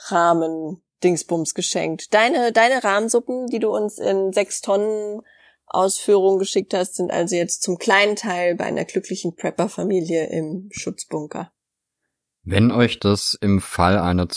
Rahmen-Dingsbums 0.09 1.55
geschenkt. 1.55 2.15
Deine, 2.15 2.53
deine 2.53 2.85
Rahmensuppen, 2.85 3.47
die 3.47 3.59
du 3.59 3.71
uns 3.71 3.99
in 3.99 4.33
sechs 4.33 4.61
Tonnen 4.61 5.23
Ausführung 5.67 6.39
geschickt 6.39 6.75
hast, 6.75 6.97
sind 6.97 7.13
also 7.13 7.37
jetzt 7.37 7.63
zum 7.63 7.79
kleinen 7.79 8.17
Teil 8.17 8.57
bei 8.57 8.65
einer 8.65 8.85
glücklichen 8.85 9.37
Prepper-Familie 9.37 10.27
im 10.27 10.69
Schutzbunker. 10.73 11.53
Wenn 12.43 12.73
euch 12.73 12.99
das 12.99 13.39
im 13.41 13.61
Fall 13.61 13.99
einer 13.99 14.29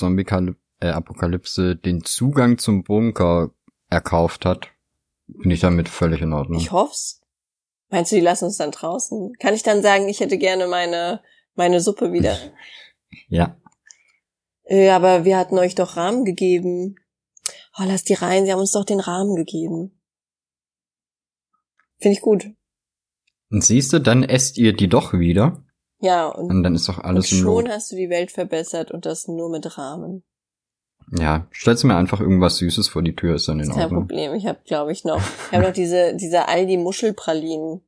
Zombie-Apokalypse 0.84 1.76
den 1.76 2.04
Zugang 2.04 2.58
zum 2.58 2.84
Bunker 2.84 3.52
erkauft 3.90 4.46
hat, 4.46 4.70
bin 5.28 5.52
ich 5.52 5.62
damit 5.62 5.90
völlig 5.90 6.22
in 6.22 6.34
Ordnung. 6.34 6.60
Ich 6.60 6.72
hoff's. 6.72 7.22
Meinst 7.90 8.12
du, 8.12 8.16
die 8.16 8.22
lassen 8.22 8.46
uns 8.46 8.58
dann 8.58 8.72
draußen? 8.72 9.34
Kann 9.40 9.54
ich 9.54 9.64
dann 9.64 9.82
sagen, 9.82 10.10
ich 10.10 10.20
hätte 10.20 10.38
gerne 10.38 10.68
meine, 10.68 11.22
meine 11.56 11.80
Suppe 11.80 12.12
wieder? 12.12 12.36
ja. 13.28 13.56
äh, 14.64 14.90
aber 14.90 15.26
wir 15.26 15.38
hatten 15.38 15.58
euch 15.58 15.76
doch 15.76 15.96
Rahmen 15.96 16.26
gegeben. 16.26 16.96
Oh, 17.78 17.84
lass 17.86 18.04
die 18.04 18.14
rein, 18.14 18.46
sie 18.46 18.52
haben 18.52 18.60
uns 18.60 18.72
doch 18.72 18.86
den 18.86 19.00
Rahmen 19.00 19.36
gegeben. 19.36 20.00
Finde 22.00 22.18
ich 22.18 22.22
gut. 22.22 22.46
Und 23.50 23.64
siehst 23.64 23.94
du, 23.94 24.00
dann 24.00 24.24
esst 24.24 24.58
ihr 24.58 24.74
die 24.74 24.90
doch 24.90 25.14
wieder 25.14 25.64
Ja, 26.00 26.28
und, 26.28 26.50
und 26.50 26.64
dann 26.64 26.76
ist 26.76 26.90
doch 26.90 26.98
und 26.98 27.06
alles 27.06 27.32
im 27.32 27.38
schon 27.40 27.70
hast 27.70 27.92
du 27.92 27.96
die 27.96 28.10
Welt 28.10 28.32
verbessert 28.32 28.92
und 28.92 29.06
das 29.06 29.28
nur 29.28 29.50
mit 29.50 29.78
Rahmen. 29.78 30.24
Ja, 31.12 31.48
stellst 31.54 31.84
mir 31.84 31.96
einfach 31.96 32.20
irgendwas 32.20 32.58
Süßes 32.58 32.88
vor 32.88 33.02
die 33.02 33.16
Tür, 33.16 33.36
ist 33.36 33.48
dann 33.48 33.60
in 33.60 33.70
Kein 33.70 33.84
Ordnung. 33.84 34.08
Problem. 34.08 34.34
Ich 34.34 34.46
habe, 34.48 34.60
glaube 34.66 34.92
ich, 34.92 35.04
noch, 35.04 35.20
ich 35.48 35.54
habe 35.54 35.68
noch 35.68 35.74
diese, 35.74 36.16
diese 36.16 36.48
Aldi 36.48 36.78
Muschelpralinen. 36.78 37.82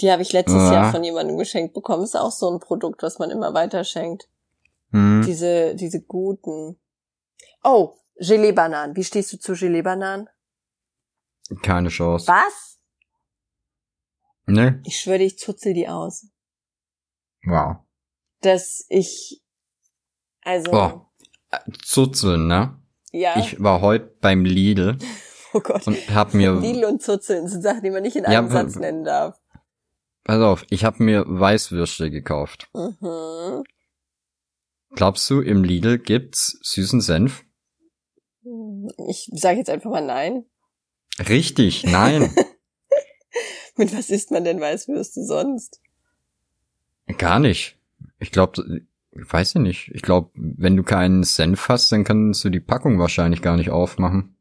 Die 0.00 0.10
habe 0.10 0.22
ich 0.22 0.32
letztes 0.32 0.60
Ah. 0.62 0.72
Jahr 0.72 0.90
von 0.92 1.04
jemandem 1.04 1.38
geschenkt 1.38 1.74
bekommen. 1.74 2.02
Ist 2.04 2.16
auch 2.16 2.30
so 2.32 2.50
ein 2.50 2.60
Produkt, 2.60 3.02
was 3.02 3.18
man 3.18 3.30
immer 3.30 3.54
weiter 3.54 3.84
schenkt. 3.84 4.28
Hm. 4.90 5.22
Diese, 5.26 5.74
diese 5.74 6.00
guten. 6.02 6.78
Oh, 7.62 7.94
Gelee-Bananen. 8.16 8.96
Wie 8.96 9.04
stehst 9.04 9.32
du 9.32 9.38
zu 9.38 9.54
Gelee-Bananen? 9.54 10.28
Keine 11.62 11.88
Chance. 11.88 12.26
Was? 12.28 12.78
Ne? 14.46 14.80
Ich 14.84 14.98
schwöre 14.98 15.22
ich 15.22 15.38
zuzel 15.38 15.72
die 15.74 15.88
aus. 15.88 16.26
Wow. 17.44 17.76
Dass 18.40 18.84
ich, 18.88 19.42
also, 20.42 20.72
Oh. 20.72 21.06
Zuzeln, 21.84 22.46
ne? 22.46 22.76
ja, 23.12 23.38
Ich 23.38 23.62
war 23.62 23.80
heute 23.80 24.10
beim 24.20 24.44
Lidl 24.44 24.98
oh 25.52 25.60
Gott. 25.60 25.86
und 25.86 25.96
hab 26.14 26.34
mir, 26.34 26.54
Lidl 26.54 26.84
und 26.84 27.02
Zuzeln 27.02 27.48
sind 27.48 27.62
Sachen, 27.62 27.82
die 27.82 27.90
man 27.90 28.02
nicht 28.02 28.16
in 28.16 28.24
Ja, 28.24 28.38
einem 28.38 28.48
w- 28.48 28.52
Satz 28.52 28.76
nennen 28.76 29.04
darf. 29.04 29.38
pass 30.24 30.40
auf, 30.40 30.64
ich 30.70 30.84
hab 30.84 30.98
mir 31.00 31.24
Weißwürste 31.26 32.10
gekauft. 32.10 32.68
Mhm. 32.74 33.64
Glaubst 34.94 35.28
du, 35.30 35.40
im 35.40 35.64
Lidl 35.64 35.98
gibt's 35.98 36.58
süßen 36.62 37.00
Senf? 37.00 37.44
Ich 39.08 39.30
sage 39.32 39.58
jetzt 39.58 39.70
einfach 39.70 39.90
mal 39.90 40.04
nein. 40.04 40.44
Richtig, 41.28 41.84
nein. 41.84 42.34
Mit 43.76 43.96
was 43.96 44.10
isst 44.10 44.30
man 44.30 44.44
denn 44.44 44.60
Weißwürste 44.60 45.24
sonst? 45.24 45.80
Gar 47.18 47.38
nicht. 47.38 47.78
Ich 48.18 48.30
glaube, 48.30 48.82
weiß 49.12 49.56
ich 49.56 49.60
nicht. 49.60 49.90
Ich 49.94 50.02
glaube, 50.02 50.30
wenn 50.34 50.76
du 50.76 50.82
keinen 50.82 51.22
Senf 51.22 51.68
hast, 51.68 51.92
dann 51.92 52.04
kannst 52.04 52.44
du 52.44 52.50
die 52.50 52.60
Packung 52.60 52.98
wahrscheinlich 52.98 53.42
gar 53.42 53.56
nicht 53.56 53.70
aufmachen. 53.70 54.36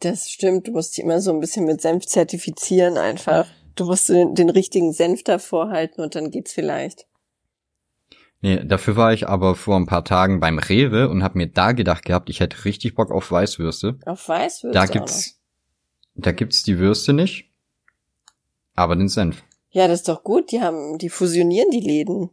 Das 0.00 0.30
stimmt, 0.30 0.68
du 0.68 0.72
musst 0.72 0.96
dich 0.96 1.04
immer 1.04 1.20
so 1.20 1.32
ein 1.32 1.40
bisschen 1.40 1.64
mit 1.66 1.80
Senf 1.80 2.06
zertifizieren 2.06 2.96
einfach. 2.96 3.46
Du 3.74 3.86
musst 3.86 4.08
den, 4.08 4.34
den 4.34 4.50
richtigen 4.50 4.92
Senf 4.92 5.24
davor 5.24 5.70
halten 5.70 6.00
und 6.00 6.14
dann 6.14 6.30
geht's 6.30 6.52
vielleicht. 6.52 7.06
Nee, 8.42 8.64
dafür 8.64 8.96
war 8.96 9.12
ich 9.12 9.28
aber 9.28 9.54
vor 9.54 9.76
ein 9.76 9.86
paar 9.86 10.04
Tagen 10.04 10.40
beim 10.40 10.58
Rewe 10.58 11.08
und 11.08 11.22
hab 11.22 11.34
mir 11.34 11.46
da 11.46 11.72
gedacht 11.72 12.04
gehabt, 12.04 12.30
ich 12.30 12.40
hätte 12.40 12.64
richtig 12.64 12.94
Bock 12.94 13.10
auf 13.10 13.30
Weißwürste. 13.30 13.98
Auf 14.06 14.28
Weißwürste 14.28 14.78
Da 14.78 14.86
gibt's, 14.86 15.40
da 16.14 16.32
gibt's 16.32 16.62
die 16.62 16.78
Würste 16.78 17.12
nicht, 17.12 17.50
aber 18.74 18.96
den 18.96 19.08
Senf. 19.08 19.42
Ja, 19.70 19.88
das 19.88 20.00
ist 20.00 20.08
doch 20.08 20.24
gut, 20.24 20.52
die 20.52 20.62
haben, 20.62 20.98
die 20.98 21.10
fusionieren 21.10 21.70
die 21.70 21.80
Läden. 21.80 22.30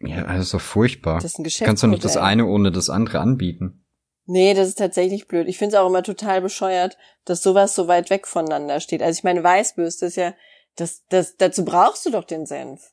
Ja, 0.00 0.22
das 0.24 0.46
ist 0.46 0.54
doch 0.54 0.60
furchtbar. 0.60 1.16
Das 1.16 1.24
ist 1.32 1.38
ein 1.38 1.44
Geschäftsmodell. 1.44 1.68
Kannst 1.68 1.82
du 1.82 1.86
nicht 1.88 2.04
das 2.04 2.16
eine 2.16 2.46
ohne 2.46 2.72
das 2.72 2.90
andere 2.90 3.20
anbieten? 3.20 3.84
Nee, 4.26 4.54
das 4.54 4.68
ist 4.68 4.78
tatsächlich 4.78 5.28
blöd. 5.28 5.48
Ich 5.48 5.58
finde 5.58 5.76
es 5.76 5.82
auch 5.82 5.88
immer 5.88 6.02
total 6.02 6.40
bescheuert, 6.40 6.96
dass 7.24 7.42
sowas 7.42 7.74
so 7.74 7.88
weit 7.88 8.10
weg 8.10 8.26
voneinander 8.26 8.80
steht. 8.80 9.02
Also 9.02 9.18
ich 9.18 9.24
meine, 9.24 9.44
Weißbürste 9.44 10.06
ist 10.06 10.16
ja, 10.16 10.34
das, 10.76 11.04
das, 11.08 11.36
dazu 11.36 11.64
brauchst 11.64 12.06
du 12.06 12.10
doch 12.10 12.24
den 12.24 12.46
Senf. 12.46 12.92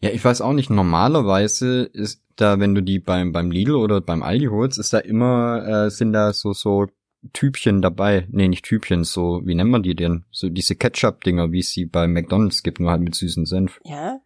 Ja, 0.00 0.10
ich 0.10 0.24
weiß 0.24 0.40
auch 0.40 0.52
nicht, 0.52 0.70
normalerweise 0.70 1.82
ist 1.82 2.22
da, 2.36 2.58
wenn 2.58 2.74
du 2.74 2.82
die 2.82 3.00
beim, 3.00 3.32
beim 3.32 3.50
Lidl 3.50 3.74
oder 3.74 4.00
beim 4.00 4.22
Aldi 4.22 4.46
holst, 4.46 4.78
ist 4.78 4.92
da 4.92 4.98
immer, 4.98 5.86
äh, 5.86 5.90
sind 5.90 6.12
da 6.12 6.32
so, 6.32 6.52
so 6.52 6.86
Typchen 7.34 7.82
dabei. 7.82 8.26
Nee, 8.30 8.48
nicht 8.48 8.64
Typchen, 8.64 9.04
so, 9.04 9.42
wie 9.44 9.54
nennt 9.54 9.70
man 9.70 9.82
die 9.82 9.94
denn? 9.94 10.24
So 10.30 10.48
diese 10.48 10.76
Ketchup-Dinger, 10.76 11.52
wie 11.52 11.58
es 11.58 11.72
sie 11.72 11.84
bei 11.84 12.06
McDonalds 12.06 12.62
gibt, 12.62 12.80
nur 12.80 12.90
halt 12.90 13.02
mit 13.02 13.14
süßen 13.14 13.44
Senf. 13.44 13.80
Ja? 13.84 14.20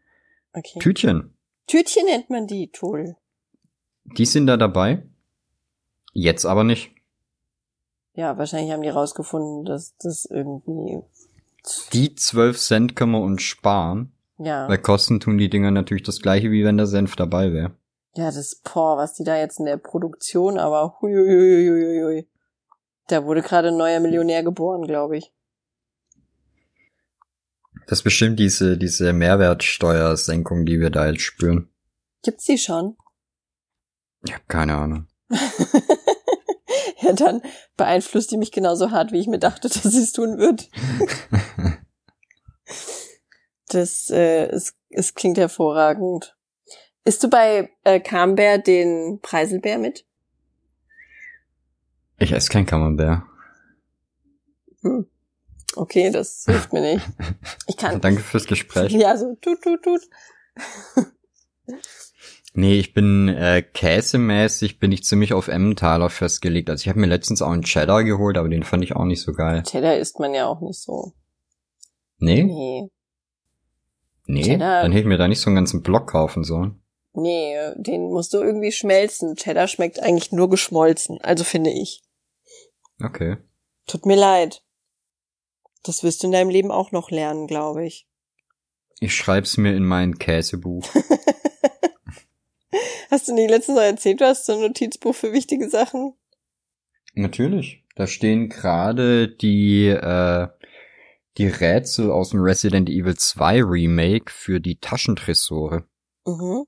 Okay. 0.55 0.79
Tütchen. 0.79 1.37
Tütchen 1.67 2.07
nennt 2.07 2.31
man 2.31 2.47
die, 2.47 2.71
toll. 2.71 3.17
Die 4.05 4.27
sind 4.27 4.47
da 4.47 4.57
dabei. 4.57 5.03
Jetzt 6.13 6.45
aber 6.47 6.63
nicht. 6.65 6.93
Ja, 8.15 8.39
wahrscheinlich 8.39 8.73
haben 8.73 8.83
die 8.83 8.89
rausgefunden, 8.91 9.65
dass 9.65 9.97
das 9.97 10.25
irgendwie, 10.27 11.03
Die 11.93 12.15
12 12.15 12.59
Cent 12.59 12.97
können 12.97 13.13
wir 13.13 13.21
uns 13.21 13.43
sparen. 13.43 14.13
ja. 14.39 14.69
Weil 14.69 14.79
Kosten 14.79 15.19
tun 15.21 15.39
die 15.39 15.51
Dinger 15.51 15.71
natürlich 15.73 16.05
das 16.05 16.21
gleiche, 16.21 16.51
wie 16.53 16.65
wenn 16.65 16.77
der 16.77 16.87
Senf 16.87 17.17
dabei 17.17 17.53
wäre. 17.53 17.73
Ja, 18.15 18.27
das, 18.27 18.61
boah, 18.63 18.97
was 18.97 19.15
die 19.15 19.25
da 19.25 19.37
jetzt 19.37 19.59
in 19.59 19.65
der 19.65 19.77
Produktion, 19.79 20.59
aber 20.59 20.99
huiuiuiuiui. 21.01 22.29
Da 23.09 23.25
wurde 23.25 23.43
gerade 23.43 23.69
ein 23.69 23.77
neuer 23.77 23.99
Millionär 23.99 24.45
geboren, 24.45 24.87
glaube 24.87 25.17
ich. 25.17 25.33
Das 27.87 27.99
ist 27.99 28.05
bestimmt 28.05 28.39
diese, 28.39 28.79
diese 28.79 29.13
Mehrwertsteuersenkung, 29.13 30.65
die 30.65 30.81
wir 30.81 30.91
da 30.91 31.07
jetzt 31.09 31.23
spüren. 31.23 31.69
Gibt's 32.23 32.45
die 32.45 32.59
schon? 32.59 32.97
Ich 34.25 34.33
habe 34.33 34.45
keine 34.49 34.75
Ahnung. 34.75 35.07
ja, 37.01 37.13
dann 37.13 37.43
beeinflusst 37.77 38.31
die 38.31 38.39
mich 38.39 38.53
genauso 38.53 38.91
hart, 38.91 39.13
wie 39.13 39.21
ich 39.21 39.27
mir 39.27 39.39
dachte, 39.39 39.69
dass 39.69 39.83
sie 39.83 40.03
es 40.03 40.13
tun 40.13 40.39
wird. 40.39 40.69
Das, 43.69 44.11
äh, 44.11 44.47
es, 44.51 44.77
es 44.91 45.15
klingt 45.15 45.39
hervorragend. 45.39 46.37
Isst 47.05 47.25
du 47.25 47.29
bei 47.29 47.71
äh, 47.83 47.99
Camembert 47.99 48.67
den 48.67 49.19
Preiselbeer 49.21 49.79
mit? 49.79 50.07
Ich 52.19 52.31
esse 52.31 52.51
kein 52.51 52.67
Camembert. 52.67 53.23
Hm. 54.83 55.07
Okay, 55.77 56.11
das 56.11 56.45
hilft 56.47 56.73
mir 56.73 56.81
nicht. 56.81 57.07
Ich 57.67 57.77
kann. 57.77 58.01
Danke 58.01 58.23
fürs 58.23 58.47
Gespräch. 58.47 58.93
Ja, 58.93 59.17
so 59.17 59.37
tut, 59.41 59.61
tut, 59.63 59.83
tut. 59.83 60.01
Nee, 62.57 62.79
ich 62.79 62.95
bin 62.95 63.27
äh, 63.29 63.63
käsemäßig 63.63 64.79
bin 64.79 64.93
ich 64.93 65.03
ziemlich 65.03 65.33
auf 65.33 65.49
Emmentaler 65.49 66.09
festgelegt. 66.09 66.71
Also 66.71 66.83
ich 66.83 66.89
habe 66.89 67.01
mir 67.01 67.09
letztens 67.09 67.43
auch 67.43 67.51
einen 67.51 67.63
Cheddar 67.65 68.05
geholt, 68.05 68.39
aber 68.39 68.49
den 68.49 68.63
fand 68.63 68.85
ich 68.85 68.95
auch 68.95 69.05
nicht 69.07 69.23
so 69.23 69.33
geil. 69.33 69.65
Cheddar 69.65 69.97
isst 69.97 70.21
man 70.21 70.35
ja 70.35 70.47
auch 70.47 70.61
nicht 70.61 70.81
so. 70.81 71.15
Nee? 72.19 72.45
Nee. 72.45 72.89
Nee? 74.27 74.43
Cheddar- 74.45 74.83
Dann 74.83 74.93
hätte 74.93 75.01
ich 75.01 75.09
mir 75.09 75.19
da 75.19 75.27
nicht 75.27 75.41
so 75.41 75.49
einen 75.51 75.57
ganzen 75.57 75.83
Block 75.83 76.09
kaufen 76.13 76.45
sollen. 76.45 76.81
Nee, 77.13 77.57
den 77.77 78.03
musst 78.03 78.33
du 78.33 78.39
irgendwie 78.41 78.71
schmelzen. 78.71 79.35
Cheddar 79.35 79.67
schmeckt 79.67 80.01
eigentlich 80.01 80.31
nur 80.31 80.49
geschmolzen. 80.49 81.19
Also 81.23 81.43
finde 81.43 81.71
ich. 81.71 82.05
Okay. 83.03 83.37
Tut 83.89 84.07
mir 84.07 84.17
leid. 84.17 84.63
Das 85.85 86.03
wirst 86.03 86.23
du 86.23 86.27
in 86.27 86.33
deinem 86.33 86.51
Leben 86.51 86.73
auch 86.73 86.91
noch 86.91 87.11
lernen, 87.11 87.47
glaube 87.47 87.87
ich. 87.87 88.09
Ich 89.01 89.15
schreib's 89.15 89.57
mir 89.57 89.77
in 89.77 89.85
mein 89.85 90.19
Käsebuch. 90.19 90.89
Hast 93.11 93.29
du 93.29 93.35
nicht 93.35 93.51
letztens 93.51 93.77
noch 93.77 93.85
erzählt, 93.85 94.21
du 94.21 94.27
hast 94.27 94.47
so 94.47 94.55
ein 94.55 94.61
Notizbuch 94.61 95.15
für 95.15 95.33
wichtige 95.33 95.69
Sachen? 95.69 96.15
Natürlich. 97.13 97.85
Da 97.95 98.09
stehen 98.09 98.49
gerade 98.49 99.29
die, 99.29 99.87
äh, 99.87 100.49
die 101.39 101.47
Rätsel 101.47 102.11
aus 102.11 102.31
dem 102.31 102.41
Resident 102.41 102.89
Evil 102.89 103.15
2 103.15 103.63
Remake 103.63 104.33
für 104.33 104.59
die 104.61 104.81
Taschentresore. 104.81 105.87
Mhm. 106.27 106.65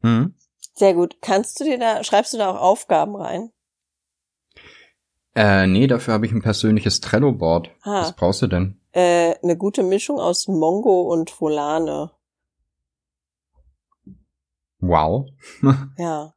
Hm? 0.00 0.34
Sehr 0.74 0.94
gut. 0.94 1.18
Kannst 1.20 1.60
du 1.60 1.64
dir 1.64 1.78
da, 1.78 2.02
schreibst 2.02 2.32
du 2.32 2.38
da 2.38 2.50
auch 2.50 2.60
Aufgaben 2.60 3.14
rein? 3.14 3.52
Äh, 5.34 5.66
nee, 5.66 5.86
dafür 5.86 6.14
habe 6.14 6.26
ich 6.26 6.32
ein 6.32 6.42
persönliches 6.42 7.00
Trello-Board. 7.00 7.70
Ah. 7.82 8.02
Was 8.02 8.14
brauchst 8.14 8.42
du 8.42 8.46
denn? 8.46 8.80
Äh, 8.92 9.34
eine 9.42 9.56
gute 9.56 9.82
Mischung 9.82 10.20
aus 10.20 10.46
Mongo 10.46 11.02
und 11.02 11.40
Volane. 11.40 12.10
Wow. 14.78 15.26
Ja. 15.98 16.34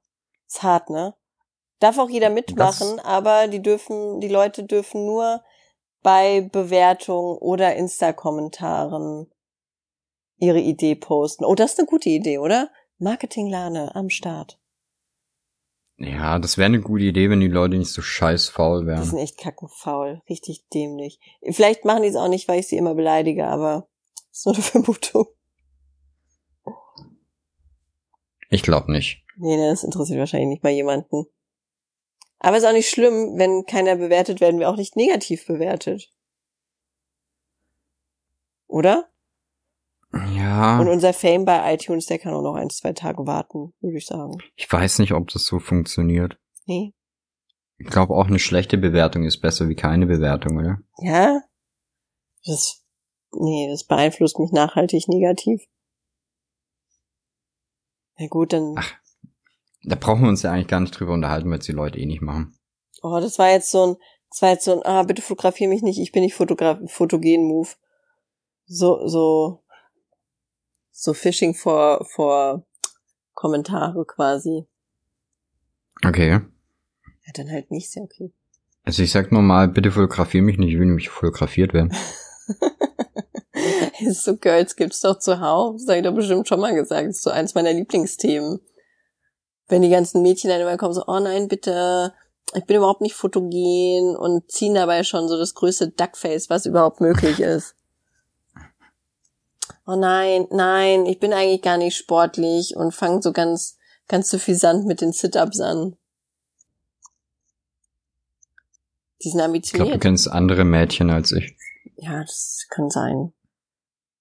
Ist 0.47 0.63
hart, 0.63 0.89
ne? 0.89 1.13
Darf 1.79 1.99
auch 1.99 2.09
jeder 2.09 2.29
mitmachen, 2.29 2.99
aber 3.01 3.47
die 3.47 3.61
dürfen, 3.61 4.19
die 4.21 4.29
Leute 4.29 4.63
dürfen 4.63 5.05
nur 5.05 5.43
bei 6.01 6.41
Bewertungen 6.51 7.37
oder 7.37 7.75
Insta-Kommentaren 7.75 9.29
ihre 10.37 10.59
Idee 10.59 10.95
posten. 10.95 11.43
Oh, 11.43 11.53
das 11.53 11.73
ist 11.73 11.79
eine 11.79 11.87
gute 11.87 12.09
Idee, 12.09 12.37
oder? 12.37 12.69
Marketing-Lane 12.99 13.93
am 13.93 14.09
Start. 14.09 14.59
Ja, 15.99 16.37
das 16.37 16.57
wäre 16.57 16.67
eine 16.67 16.79
gute 16.81 17.05
Idee, 17.05 17.29
wenn 17.29 17.39
die 17.39 17.47
Leute 17.47 17.75
nicht 17.77 17.91
so 17.91 18.01
scheiß 18.03 18.49
faul 18.49 18.81
Die 18.81 18.87
wären. 18.87 19.03
sind 19.03 19.17
echt 19.17 19.37
kackenfaul. 19.37 20.21
Richtig 20.29 20.67
dämlich. 20.69 21.19
Vielleicht 21.49 21.85
machen 21.85 22.03
die 22.03 22.09
es 22.09 22.15
auch 22.15 22.27
nicht, 22.27 22.47
weil 22.47 22.59
ich 22.59 22.67
sie 22.67 22.77
immer 22.77 22.93
beleidige, 22.93 23.47
aber 23.47 23.87
ist 24.31 24.45
nur 24.45 24.53
eine 24.55 24.63
Vermutung. 24.63 25.25
Ich 28.49 28.61
glaube 28.61 28.91
nicht. 28.91 29.23
Nee, 29.37 29.57
nee, 29.57 29.69
das 29.69 29.83
interessiert 29.83 30.19
wahrscheinlich 30.19 30.49
nicht 30.49 30.63
mal 30.63 30.69
jemanden. 30.71 31.25
Aber 32.39 32.57
ist 32.57 32.65
auch 32.65 32.71
nicht 32.73 32.89
schlimm, 32.89 33.33
wenn 33.37 33.65
keiner 33.65 33.95
bewertet, 33.95 34.39
werden 34.39 34.59
wir 34.59 34.69
auch 34.69 34.77
nicht 34.77 34.95
negativ 34.95 35.47
bewertet. 35.47 36.11
Oder? 38.67 39.09
Ja, 40.13 40.79
Und 40.79 40.87
unser 40.87 41.13
Fame 41.13 41.45
bei 41.45 41.73
iTunes, 41.73 42.05
der 42.05 42.17
kann 42.17 42.33
auch 42.33 42.41
noch 42.41 42.55
ein, 42.55 42.69
zwei 42.69 42.93
Tage 42.93 43.27
warten, 43.27 43.73
würde 43.81 43.97
ich 43.97 44.05
sagen. 44.05 44.37
ich 44.55 44.71
weiß 44.71 44.99
nicht, 44.99 45.13
ob 45.13 45.27
das 45.29 45.45
so 45.45 45.59
funktioniert. 45.59 46.39
Nee. 46.65 46.93
Ich 47.77 47.87
glaube 47.87 48.15
auch 48.15 48.27
eine 48.27 48.39
schlechte 48.39 48.77
Bewertung 48.77 49.23
ist 49.25 49.39
besser 49.39 49.69
wie 49.69 49.75
keine 49.75 50.05
Bewertung, 50.07 50.57
oder? 50.57 50.79
Ja? 50.99 51.41
Das, 52.45 52.83
nee, 53.31 53.67
das 53.69 53.83
beeinflusst 53.83 54.39
mich 54.39 54.51
nachhaltig 54.51 55.07
negativ. 55.07 55.61
Na 58.17 58.27
gut, 58.27 58.53
dann, 58.53 58.75
Ach. 58.77 58.93
Da 59.83 59.95
brauchen 59.95 60.23
wir 60.23 60.29
uns 60.29 60.41
ja 60.41 60.51
eigentlich 60.51 60.67
gar 60.67 60.79
nicht 60.79 60.97
drüber 60.97 61.13
unterhalten, 61.13 61.49
weil 61.51 61.59
es 61.59 61.65
die 61.65 61.71
Leute 61.71 61.99
eh 61.99 62.05
nicht 62.05 62.21
machen. 62.21 62.57
oh, 63.03 63.19
das 63.19 63.37
war 63.39 63.49
jetzt 63.51 63.71
so 63.71 63.87
ein, 63.87 63.95
das 64.29 64.41
war 64.41 64.49
jetzt 64.49 64.65
so 64.65 64.73
ein, 64.73 64.83
ah, 64.83 65.03
bitte 65.03 65.21
fotografier 65.21 65.69
mich 65.69 65.81
nicht, 65.81 65.99
ich 65.99 66.11
bin 66.11 66.23
nicht 66.23 66.33
Fotograf, 66.33 66.79
Fotogen-Move. 66.87 67.69
So, 68.65 69.07
so, 69.07 69.63
so 70.99 71.13
Phishing 71.13 71.53
vor, 71.53 72.05
vor 72.05 72.65
Kommentare 73.35 74.03
quasi. 74.05 74.65
Okay. 76.03 76.29
Ja, 76.31 77.33
dann 77.35 77.51
halt 77.51 77.69
nicht, 77.69 77.91
sehr 77.91 78.03
okay. 78.03 78.31
Also 78.83 79.03
ich 79.03 79.11
sag 79.11 79.31
nur 79.31 79.43
mal, 79.43 79.67
bitte 79.67 79.91
fotografier 79.91 80.41
mich 80.41 80.57
nicht, 80.57 80.73
ich 80.73 80.79
will 80.79 80.87
nämlich 80.87 81.09
fotografiert 81.09 81.73
werden. 81.73 81.93
so 84.11 84.37
Girls 84.37 84.75
gibt's 84.75 85.01
doch 85.01 85.19
zuhauf. 85.19 85.75
Das 85.75 85.87
hab 85.87 85.97
ich 85.97 86.03
doch 86.03 86.15
bestimmt 86.15 86.47
schon 86.47 86.59
mal 86.59 86.73
gesagt. 86.73 87.07
Das 87.07 87.17
ist 87.17 87.23
so 87.23 87.29
eins 87.29 87.53
meiner 87.53 87.73
Lieblingsthemen. 87.73 88.59
Wenn 89.67 89.81
die 89.83 89.89
ganzen 89.89 90.23
Mädchen 90.23 90.49
dann 90.49 90.61
immer 90.61 90.77
kommen, 90.77 90.93
so, 90.93 91.03
oh 91.05 91.19
nein, 91.19 91.47
bitte, 91.47 92.13
ich 92.55 92.65
bin 92.65 92.77
überhaupt 92.77 93.01
nicht 93.01 93.13
fotogen 93.13 94.15
und 94.15 94.49
ziehen 94.49 94.73
dabei 94.73 95.03
schon 95.03 95.27
so 95.27 95.37
das 95.37 95.53
größte 95.53 95.89
Duckface, 95.89 96.49
was 96.49 96.65
überhaupt 96.65 97.01
möglich 97.01 97.39
ist. 97.39 97.76
Oh 99.89 99.95
nein, 99.95 100.47
nein, 100.51 101.05
ich 101.05 101.17
bin 101.17 101.31
eigentlich 101.31 101.61
gar 101.61 101.77
nicht 101.77 101.95
sportlich 101.95 102.75
und 102.75 102.93
fangen 102.93 103.21
so 103.21 103.31
ganz, 103.31 103.77
ganz 104.09 104.29
suffisant 104.29 104.85
mit 104.85 104.99
den 104.99 105.13
Sit-Ups 105.13 105.61
an. 105.61 105.95
Die 109.23 109.29
sind 109.29 109.39
Ich 109.39 109.39
glaube, 109.39 109.39
du 109.39 109.43
ambitioniert. 109.45 110.01
kennst 110.01 110.27
andere 110.27 110.65
Mädchen 110.65 111.09
als 111.09 111.31
ich. 111.31 111.55
Ja, 111.95 112.19
das 112.21 112.67
kann 112.69 112.89
sein. 112.89 113.31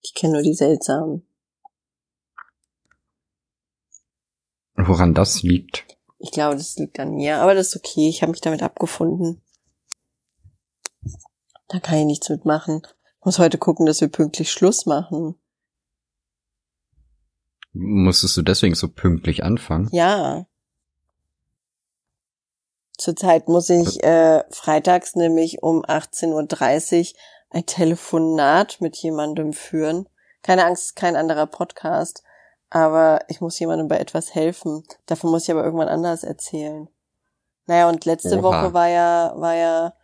Ich 0.03 0.15
kenne 0.15 0.35
nur 0.35 0.43
die 0.43 0.55
seltsamen. 0.55 1.27
Woran 4.77 5.15
das 5.15 5.43
liegt? 5.43 5.85
Ich 6.19 6.31
glaube, 6.31 6.55
das 6.57 6.77
liegt 6.77 7.01
an 7.01 7.15
mir, 7.17 7.39
aber 7.39 7.55
das 7.57 7.69
ist 7.69 7.77
okay. 7.77 8.09
Ich 8.09 8.23
habe 8.23 8.31
mich 8.31 8.41
damit 8.41 8.63
abgefunden. 8.63 9.43
Da 11.67 11.81
kann 11.81 11.99
ich 11.99 12.05
nichts 12.05 12.29
mitmachen. 12.29 12.83
Ich 13.19 13.25
muss 13.25 13.41
heute 13.41 13.59
gucken, 13.59 13.85
dass 13.85 14.01
wir 14.01 14.09
pünktlich 14.09 14.53
Schluss 14.53 14.87
machen. 14.87 15.35
Musstest 17.79 18.37
du 18.37 18.43
deswegen 18.43 18.75
so 18.75 18.89
pünktlich 18.89 19.45
anfangen? 19.45 19.89
Ja. 19.93 20.47
Zurzeit 22.97 23.49
muss 23.49 23.69
ich 23.69 24.03
äh, 24.03 24.45
freitags 24.51 25.15
nämlich 25.17 25.63
um 25.63 25.85
18.30 25.85 27.13
Uhr 27.13 27.21
ein 27.51 27.67
Telefonat 27.67 28.81
mit 28.81 28.97
jemandem 28.97 29.53
führen. 29.53 30.09
Keine 30.43 30.65
Angst, 30.65 30.97
kein 30.97 31.17
anderer 31.17 31.47
Podcast. 31.47 32.23
aber 32.71 33.21
ich 33.29 33.41
muss 33.41 33.59
jemandem 33.59 33.89
bei 33.89 33.99
etwas 33.99 34.35
helfen. 34.35 34.85
Davon 35.07 35.31
muss 35.31 35.45
ich 35.45 35.51
aber 35.51 35.65
irgendwann 35.65 35.89
anders 35.89 36.25
erzählen. 36.25 36.89
Naja, 37.67 37.89
und 37.89 38.05
letzte 38.05 38.39
Oha. 38.39 38.43
Woche 38.43 38.75
war 38.75 38.89
ja, 38.89 39.33
war 39.37 39.55
ja 39.55 39.95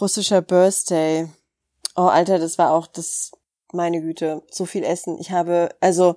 russischer 0.00 0.42
Birthday. 0.42 1.28
Oh, 1.96 2.02
Alter, 2.02 2.38
das 2.38 2.58
war 2.58 2.72
auch 2.72 2.86
das, 2.86 3.32
meine 3.74 4.00
Güte, 4.00 4.42
so 4.50 4.64
viel 4.66 4.84
Essen. 4.84 5.18
Ich 5.20 5.30
habe, 5.30 5.70
also, 5.80 6.16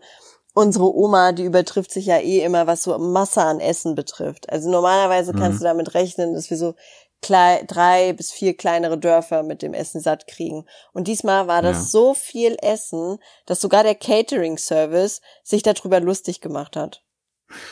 unsere 0.53 0.93
Oma, 0.95 1.33
die 1.33 1.43
übertrifft 1.43 1.91
sich 1.91 2.07
ja 2.07 2.17
eh 2.17 2.41
immer, 2.41 2.65
was 2.67 2.83
so 2.83 2.97
Masse 2.97 3.41
an 3.43 3.59
Essen 3.59 3.93
betrifft. 3.95 4.49
Also 4.49 4.69
normalerweise 4.69 5.33
Mhm. 5.33 5.37
kannst 5.37 5.59
du 5.59 5.65
damit 5.65 5.93
rechnen, 5.93 6.33
dass 6.33 6.49
wir 6.49 6.57
so 6.57 6.73
klei 7.21 7.63
drei 7.67 8.13
bis 8.13 8.31
vier 8.31 8.55
kleinere 8.55 8.97
Dörfer 8.97 9.43
mit 9.43 9.61
dem 9.61 9.73
Essen 9.73 10.01
satt 10.01 10.27
kriegen. 10.27 10.65
Und 10.93 11.07
diesmal 11.07 11.47
war 11.47 11.61
das 11.61 11.77
Ja. 11.77 11.83
so 11.83 12.13
viel 12.13 12.57
Essen, 12.61 13.19
dass 13.45 13.59
sogar 13.61 13.83
der 13.83 13.95
Catering-Service 13.95 15.21
sich 15.43 15.63
darüber 15.63 15.99
lustig 15.99 16.41
gemacht 16.41 16.75
hat, 16.75 17.03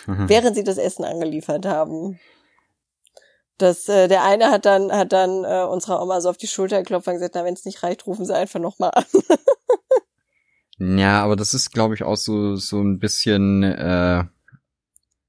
Mhm. 0.08 0.30
während 0.30 0.56
sie 0.56 0.64
das 0.64 0.78
Essen 0.78 1.06
angeliefert 1.06 1.66
haben. 1.66 2.20
Das, 3.58 3.88
äh, 3.88 4.08
der 4.08 4.24
eine 4.24 4.52
hat 4.52 4.66
dann, 4.66 4.92
hat 4.92 5.14
dann 5.14 5.44
äh, 5.46 5.64
unserer 5.64 6.02
Oma 6.02 6.20
so 6.20 6.30
auf 6.30 6.38
die 6.38 6.48
Schulter 6.48 6.80
geklopft 6.80 7.08
und 7.08 7.14
gesagt, 7.14 7.36
na, 7.36 7.46
wenn 7.46 7.54
es 7.54 7.66
nicht 7.66 7.84
reicht, 7.84 8.06
rufen 8.06 8.26
sie 8.26 8.36
einfach 8.36 8.60
nochmal 8.60 8.92
an. 8.94 9.06
Ja, 10.78 11.24
aber 11.24 11.36
das 11.38 11.54
ist, 11.54 11.72
glaube 11.72 11.94
ich, 11.94 12.04
auch 12.04 12.18
so 12.18 12.56
so 12.58 12.82
ein 12.82 13.00
bisschen 13.00 13.64
äh, 13.64 14.26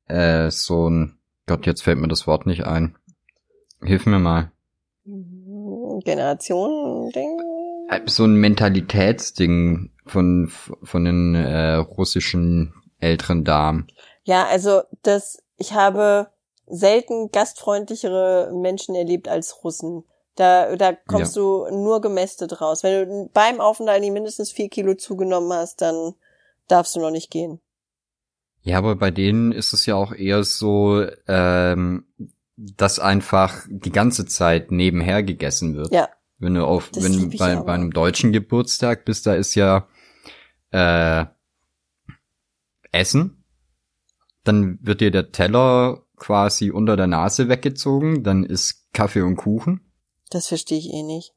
äh, 0.06 0.50
so 0.50 0.90
ein 0.90 1.18
Gott, 1.46 1.66
jetzt 1.66 1.82
fällt 1.84 1.98
mir 1.98 2.08
das 2.08 2.26
Wort 2.26 2.46
nicht 2.46 2.64
ein. 2.64 2.96
Hilf 3.80 4.06
mir 4.06 4.18
mal. 4.18 4.50
Generation-Ding. 6.04 7.38
Äh, 7.88 8.00
So 8.06 8.24
ein 8.24 8.34
Mentalitätsding 8.34 9.92
von 10.04 10.50
von 10.82 11.04
den 11.04 11.36
äh, 11.36 11.74
russischen 11.74 12.74
älteren 12.98 13.44
Damen. 13.44 13.86
Ja, 14.24 14.46
also 14.46 14.82
das, 15.02 15.38
ich 15.58 15.74
habe 15.74 16.28
selten 16.66 17.30
gastfreundlichere 17.30 18.52
Menschen 18.54 18.94
erlebt 18.94 19.28
als 19.28 19.64
Russen. 19.64 20.04
Da, 20.34 20.76
da 20.76 20.92
kommst 20.92 21.34
du 21.36 21.66
nur 21.70 22.00
gemästet 22.02 22.60
raus. 22.60 22.82
Wenn 22.82 23.08
du 23.08 23.30
beim 23.32 23.60
Aufenthalt 23.60 24.02
nicht 24.02 24.12
mindestens 24.12 24.52
vier 24.52 24.68
Kilo 24.68 24.94
zugenommen 24.94 25.52
hast, 25.52 25.80
dann 25.80 26.14
darfst 26.68 26.94
du 26.94 27.00
noch 27.00 27.10
nicht 27.10 27.30
gehen. 27.30 27.60
Ja, 28.62 28.78
aber 28.78 28.96
bei 28.96 29.10
denen 29.10 29.52
ist 29.52 29.72
es 29.72 29.86
ja 29.86 29.94
auch 29.94 30.12
eher 30.12 30.42
so, 30.42 31.06
ähm, 31.28 32.06
dass 32.56 32.98
einfach 32.98 33.64
die 33.68 33.92
ganze 33.92 34.26
Zeit 34.26 34.70
nebenher 34.70 35.22
gegessen 35.22 35.76
wird. 35.76 35.92
Ja. 35.92 36.08
Wenn 36.38 36.54
du 36.54 36.66
auf, 36.66 36.90
Das 36.90 37.04
wenn 37.04 37.30
du 37.30 37.38
bei, 37.38 37.56
bei 37.56 37.72
einem 37.72 37.92
deutschen 37.92 38.32
Geburtstag 38.32 39.04
bist, 39.04 39.26
da 39.26 39.34
ist 39.34 39.54
ja 39.54 39.86
äh, 40.70 41.24
Essen, 42.92 43.44
dann 44.44 44.78
wird 44.82 45.00
dir 45.00 45.10
der 45.10 45.32
Teller 45.32 46.02
quasi 46.16 46.70
unter 46.70 46.96
der 46.96 47.06
Nase 47.06 47.48
weggezogen, 47.48 48.22
dann 48.22 48.44
ist 48.44 48.92
Kaffee 48.92 49.22
und 49.22 49.36
Kuchen 49.36 49.80
Das 50.30 50.48
verstehe 50.48 50.78
ich 50.78 50.90
eh 50.92 51.02
nicht. 51.02 51.34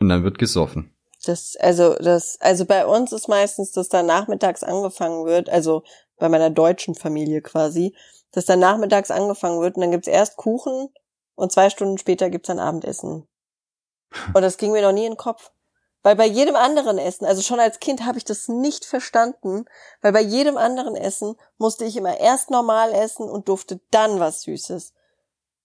und 0.00 0.08
dann 0.08 0.24
wird 0.24 0.38
gesoffen. 0.38 0.92
Das, 1.24 1.56
also, 1.56 1.94
das, 1.94 2.38
also 2.40 2.66
bei 2.66 2.86
uns 2.86 3.12
ist 3.12 3.28
meistens, 3.28 3.72
dass 3.72 3.88
da 3.88 4.02
nachmittags 4.02 4.62
angefangen 4.62 5.26
wird, 5.26 5.48
also 5.48 5.82
bei 6.18 6.28
meiner 6.28 6.50
deutschen 6.50 6.94
Familie 6.94 7.42
quasi, 7.42 7.96
dass 8.30 8.44
da 8.44 8.54
nachmittags 8.54 9.10
angefangen 9.10 9.60
wird 9.60 9.76
und 9.76 9.80
dann 9.80 9.90
gibt's 9.90 10.06
erst 10.08 10.36
Kuchen 10.36 10.88
und 11.34 11.52
zwei 11.52 11.68
Stunden 11.70 11.98
später 11.98 12.30
gibt's 12.30 12.46
dann 12.48 12.58
Abendessen. 12.58 13.26
Und 14.34 14.42
das 14.42 14.56
ging 14.56 14.70
mir 14.70 14.82
noch 14.82 14.92
nie 14.92 15.04
in 15.04 15.12
den 15.12 15.16
Kopf. 15.18 15.50
Weil 16.06 16.14
bei 16.14 16.26
jedem 16.26 16.54
anderen 16.54 16.98
Essen, 16.98 17.24
also 17.24 17.42
schon 17.42 17.58
als 17.58 17.80
Kind 17.80 18.04
habe 18.04 18.16
ich 18.16 18.24
das 18.24 18.46
nicht 18.46 18.84
verstanden, 18.84 19.64
weil 20.02 20.12
bei 20.12 20.20
jedem 20.20 20.56
anderen 20.56 20.94
Essen 20.94 21.34
musste 21.58 21.84
ich 21.84 21.96
immer 21.96 22.20
erst 22.20 22.48
normal 22.48 22.92
essen 22.92 23.28
und 23.28 23.48
durfte 23.48 23.80
dann 23.90 24.20
was 24.20 24.42
Süßes. 24.42 24.94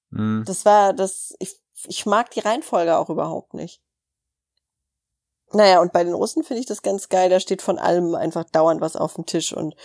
Hm. 0.09 0.43
Das 0.47 0.65
war 0.65 0.93
das, 0.93 1.35
ich, 1.37 1.59
ich 1.85 2.07
mag 2.07 2.31
die 2.31 2.39
Reihenfolge 2.39 2.97
auch 2.97 3.11
überhaupt 3.11 3.53
nicht. 3.53 3.83
Naja, 5.51 5.79
und 5.79 5.93
bei 5.93 6.03
den 6.03 6.15
Russen 6.15 6.43
finde 6.43 6.61
ich 6.61 6.65
das 6.65 6.81
ganz 6.81 7.09
geil, 7.09 7.29
da 7.29 7.39
steht 7.39 7.61
von 7.61 7.77
allem 7.77 8.15
einfach 8.15 8.45
dauernd 8.45 8.81
was 8.81 8.95
auf 8.95 9.13
dem 9.13 9.27
Tisch 9.27 9.53
und 9.55 9.75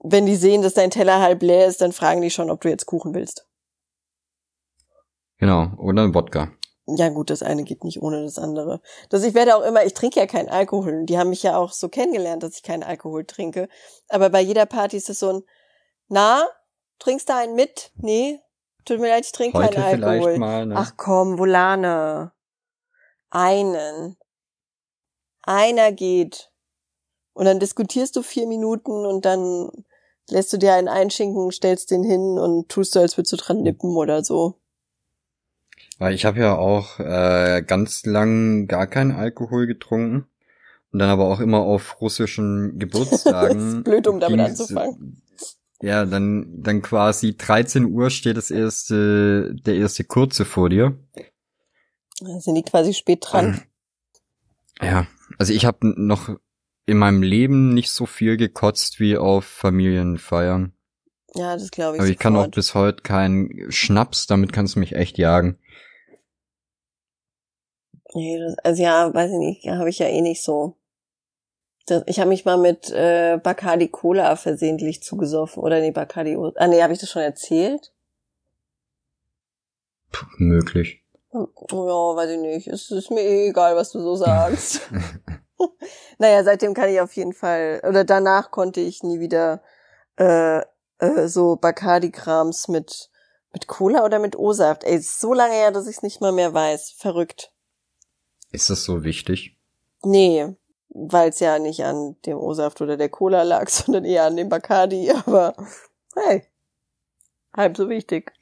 wenn 0.00 0.26
die 0.26 0.36
sehen, 0.36 0.60
dass 0.60 0.74
dein 0.74 0.90
Teller 0.90 1.22
halb 1.22 1.40
leer 1.40 1.66
ist, 1.66 1.80
dann 1.80 1.92
fragen 1.92 2.20
die 2.20 2.30
schon, 2.30 2.50
ob 2.50 2.60
du 2.60 2.68
jetzt 2.68 2.84
Kuchen 2.84 3.14
willst. 3.14 3.46
Genau, 5.38 5.72
oder 5.78 6.12
Wodka. 6.12 6.52
Ja 6.86 7.08
gut, 7.08 7.30
das 7.30 7.42
eine 7.42 7.64
geht 7.64 7.82
nicht 7.82 8.00
ohne 8.00 8.22
das 8.22 8.38
andere. 8.38 8.80
Das 9.10 9.24
ich 9.24 9.34
werde 9.34 9.56
auch 9.56 9.62
immer, 9.62 9.84
ich 9.84 9.94
trinke 9.94 10.20
ja 10.20 10.26
keinen 10.26 10.48
Alkohol. 10.48 11.04
Die 11.04 11.18
haben 11.18 11.30
mich 11.30 11.42
ja 11.42 11.56
auch 11.56 11.72
so 11.72 11.88
kennengelernt, 11.88 12.44
dass 12.44 12.56
ich 12.56 12.62
keinen 12.62 12.84
Alkohol 12.84 13.24
trinke. 13.24 13.68
Aber 14.08 14.30
bei 14.30 14.40
jeder 14.40 14.66
Party 14.66 14.96
ist 14.96 15.10
es 15.10 15.18
so 15.18 15.32
ein, 15.32 15.42
na, 16.08 16.46
trinkst 17.00 17.28
du 17.28 17.34
einen 17.34 17.56
mit? 17.56 17.90
Nee, 17.96 18.40
tut 18.84 19.00
mir 19.00 19.08
leid, 19.08 19.26
ich 19.26 19.32
trinke 19.32 19.58
Heute 19.58 19.80
keinen 19.80 20.04
Alkohol. 20.04 20.38
mal, 20.38 20.66
ne? 20.66 20.74
Ach 20.76 20.92
komm, 20.96 21.38
Volane. 21.38 22.30
Einen. 23.30 24.16
Einer 25.42 25.90
geht. 25.90 26.52
Und 27.32 27.46
dann 27.46 27.58
diskutierst 27.58 28.14
du 28.14 28.22
vier 28.22 28.46
Minuten 28.46 29.04
und 29.04 29.24
dann 29.24 29.70
lässt 30.30 30.52
du 30.52 30.56
dir 30.56 30.74
einen 30.74 30.88
einschinken, 30.88 31.50
stellst 31.50 31.90
den 31.90 32.04
hin 32.04 32.38
und 32.38 32.68
tust 32.68 32.92
so, 32.92 33.00
als 33.00 33.16
würdest 33.16 33.32
du 33.32 33.36
dran 33.36 33.62
nippen 33.62 33.96
oder 33.96 34.24
so. 34.24 34.54
Weil 35.98 36.14
ich 36.14 36.24
habe 36.24 36.40
ja 36.40 36.54
auch 36.56 36.98
äh, 36.98 37.62
ganz 37.66 38.04
lang 38.04 38.66
gar 38.66 38.86
keinen 38.86 39.12
Alkohol 39.12 39.66
getrunken. 39.66 40.26
Und 40.92 40.98
dann 40.98 41.10
aber 41.10 41.26
auch 41.26 41.40
immer 41.40 41.58
auf 41.58 42.00
russischen 42.00 42.78
Geburtstagen. 42.78 43.58
Das 43.58 43.74
ist 43.74 43.84
blöd, 43.84 44.06
um 44.06 44.20
damit 44.20 44.40
anzufangen. 44.40 45.22
Ja, 45.82 46.06
dann, 46.06 46.62
dann 46.62 46.80
quasi 46.80 47.36
13 47.36 47.84
Uhr 47.86 48.10
steht 48.10 48.36
das 48.36 48.50
erste, 48.50 49.54
der 49.54 49.76
erste 49.76 50.04
kurze 50.04 50.44
vor 50.44 50.70
dir. 50.70 50.98
Sind 52.38 52.54
die 52.54 52.62
quasi 52.62 52.94
spät 52.94 53.24
dran. 53.28 53.62
Ja, 54.82 55.06
also 55.38 55.54
ich 55.54 55.64
habe 55.64 55.78
noch 55.98 56.38
in 56.84 56.98
meinem 56.98 57.22
Leben 57.22 57.72
nicht 57.72 57.90
so 57.90 58.04
viel 58.04 58.36
gekotzt 58.36 59.00
wie 59.00 59.16
auf 59.16 59.46
Familienfeiern. 59.46 60.74
Ja, 61.34 61.54
das 61.54 61.70
glaube 61.70 61.96
ich. 61.96 62.00
Aber 62.00 62.10
ich 62.10 62.18
kann 62.18 62.34
auch 62.34 62.40
sofort. 62.40 62.54
bis 62.54 62.74
heute 62.74 63.02
keinen 63.02 63.72
Schnaps, 63.72 64.26
damit 64.26 64.52
kannst 64.52 64.76
du 64.76 64.80
mich 64.80 64.94
echt 64.94 65.16
jagen. 65.16 65.58
Nee, 68.16 68.38
das, 68.38 68.58
also 68.64 68.82
ja, 68.82 69.12
weiß 69.12 69.30
ich 69.30 69.38
nicht, 69.38 69.68
habe 69.68 69.90
ich 69.90 69.98
ja 69.98 70.06
eh 70.06 70.22
nicht 70.22 70.42
so. 70.42 70.74
Das, 71.86 72.02
ich 72.06 72.18
habe 72.18 72.30
mich 72.30 72.44
mal 72.44 72.56
mit 72.56 72.90
äh, 72.90 73.38
Bacardi 73.42 73.88
Cola 73.88 74.34
versehentlich 74.36 75.02
zugesoffen. 75.02 75.62
Oder 75.62 75.80
nee, 75.80 75.90
Bacardi. 75.92 76.36
Ah 76.56 76.66
nee, 76.66 76.82
habe 76.82 76.94
ich 76.94 76.98
das 76.98 77.10
schon 77.10 77.22
erzählt? 77.22 77.92
Puh, 80.10 80.26
möglich. 80.38 81.04
Hm, 81.30 81.48
Ja, 81.70 81.76
weiß 82.16 82.30
ich 82.30 82.40
nicht. 82.40 82.66
Es 82.68 82.90
ist 82.90 83.10
mir 83.10 83.20
eh 83.20 83.48
egal, 83.50 83.76
was 83.76 83.92
du 83.92 84.00
so 84.00 84.16
sagst. 84.16 84.80
naja, 86.18 86.42
seitdem 86.44 86.74
kann 86.74 86.88
ich 86.88 87.00
auf 87.00 87.14
jeden 87.16 87.32
Fall, 87.32 87.80
oder 87.86 88.04
danach 88.04 88.50
konnte 88.50 88.80
ich 88.80 89.02
nie 89.02 89.20
wieder 89.20 89.62
äh, 90.18 90.60
äh, 90.98 91.26
so 91.26 91.56
Bacardi-Krams 91.56 92.68
mit, 92.68 93.10
mit 93.52 93.66
Cola 93.66 94.04
oder 94.04 94.18
mit 94.18 94.38
O-Saft. 94.38 94.84
Ey, 94.84 94.96
ist 94.96 95.20
so 95.20 95.34
lange 95.34 95.54
her, 95.54 95.70
dass 95.70 95.86
ich 95.86 95.98
es 95.98 96.02
nicht 96.02 96.20
mal 96.20 96.32
mehr 96.32 96.52
weiß. 96.54 96.94
Verrückt. 96.98 97.52
Ist 98.56 98.70
das 98.70 98.84
so 98.84 99.04
wichtig? 99.04 99.54
Nee, 100.02 100.56
weil 100.88 101.28
es 101.28 101.40
ja 101.40 101.58
nicht 101.58 101.84
an 101.84 102.16
dem 102.24 102.38
O-Saft 102.38 102.80
oder 102.80 102.96
der 102.96 103.10
Cola 103.10 103.42
lag, 103.42 103.68
sondern 103.68 104.06
eher 104.06 104.24
an 104.24 104.36
dem 104.36 104.48
Bacardi. 104.48 105.10
Aber 105.10 105.54
hey, 106.14 106.42
halb 107.54 107.76
so 107.76 107.90
wichtig. 107.90 108.32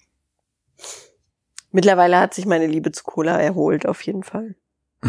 Mittlerweile 1.72 2.20
hat 2.20 2.32
sich 2.32 2.46
meine 2.46 2.68
Liebe 2.68 2.92
zu 2.92 3.02
Cola 3.02 3.40
erholt, 3.40 3.86
auf 3.86 4.02
jeden 4.02 4.22
Fall. 4.22 4.54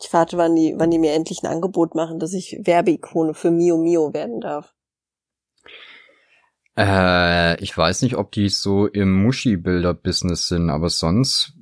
Ich 0.00 0.12
warte, 0.12 0.36
wann 0.36 0.54
die, 0.54 0.74
wann 0.76 0.92
die 0.92 0.98
mir 1.00 1.12
endlich 1.12 1.42
ein 1.42 1.50
Angebot 1.50 1.96
machen, 1.96 2.20
dass 2.20 2.32
ich 2.32 2.60
Werbeikone 2.62 3.34
für 3.34 3.50
Mio 3.50 3.76
Mio 3.78 4.14
werden 4.14 4.40
darf. 4.40 4.72
Äh, 6.76 7.60
ich 7.60 7.76
weiß 7.76 8.02
nicht, 8.02 8.14
ob 8.16 8.30
die 8.30 8.48
so 8.48 8.86
im 8.86 9.20
Muschi-Bilder-Business 9.24 10.46
sind, 10.46 10.70
aber 10.70 10.88
sonst 10.88 11.54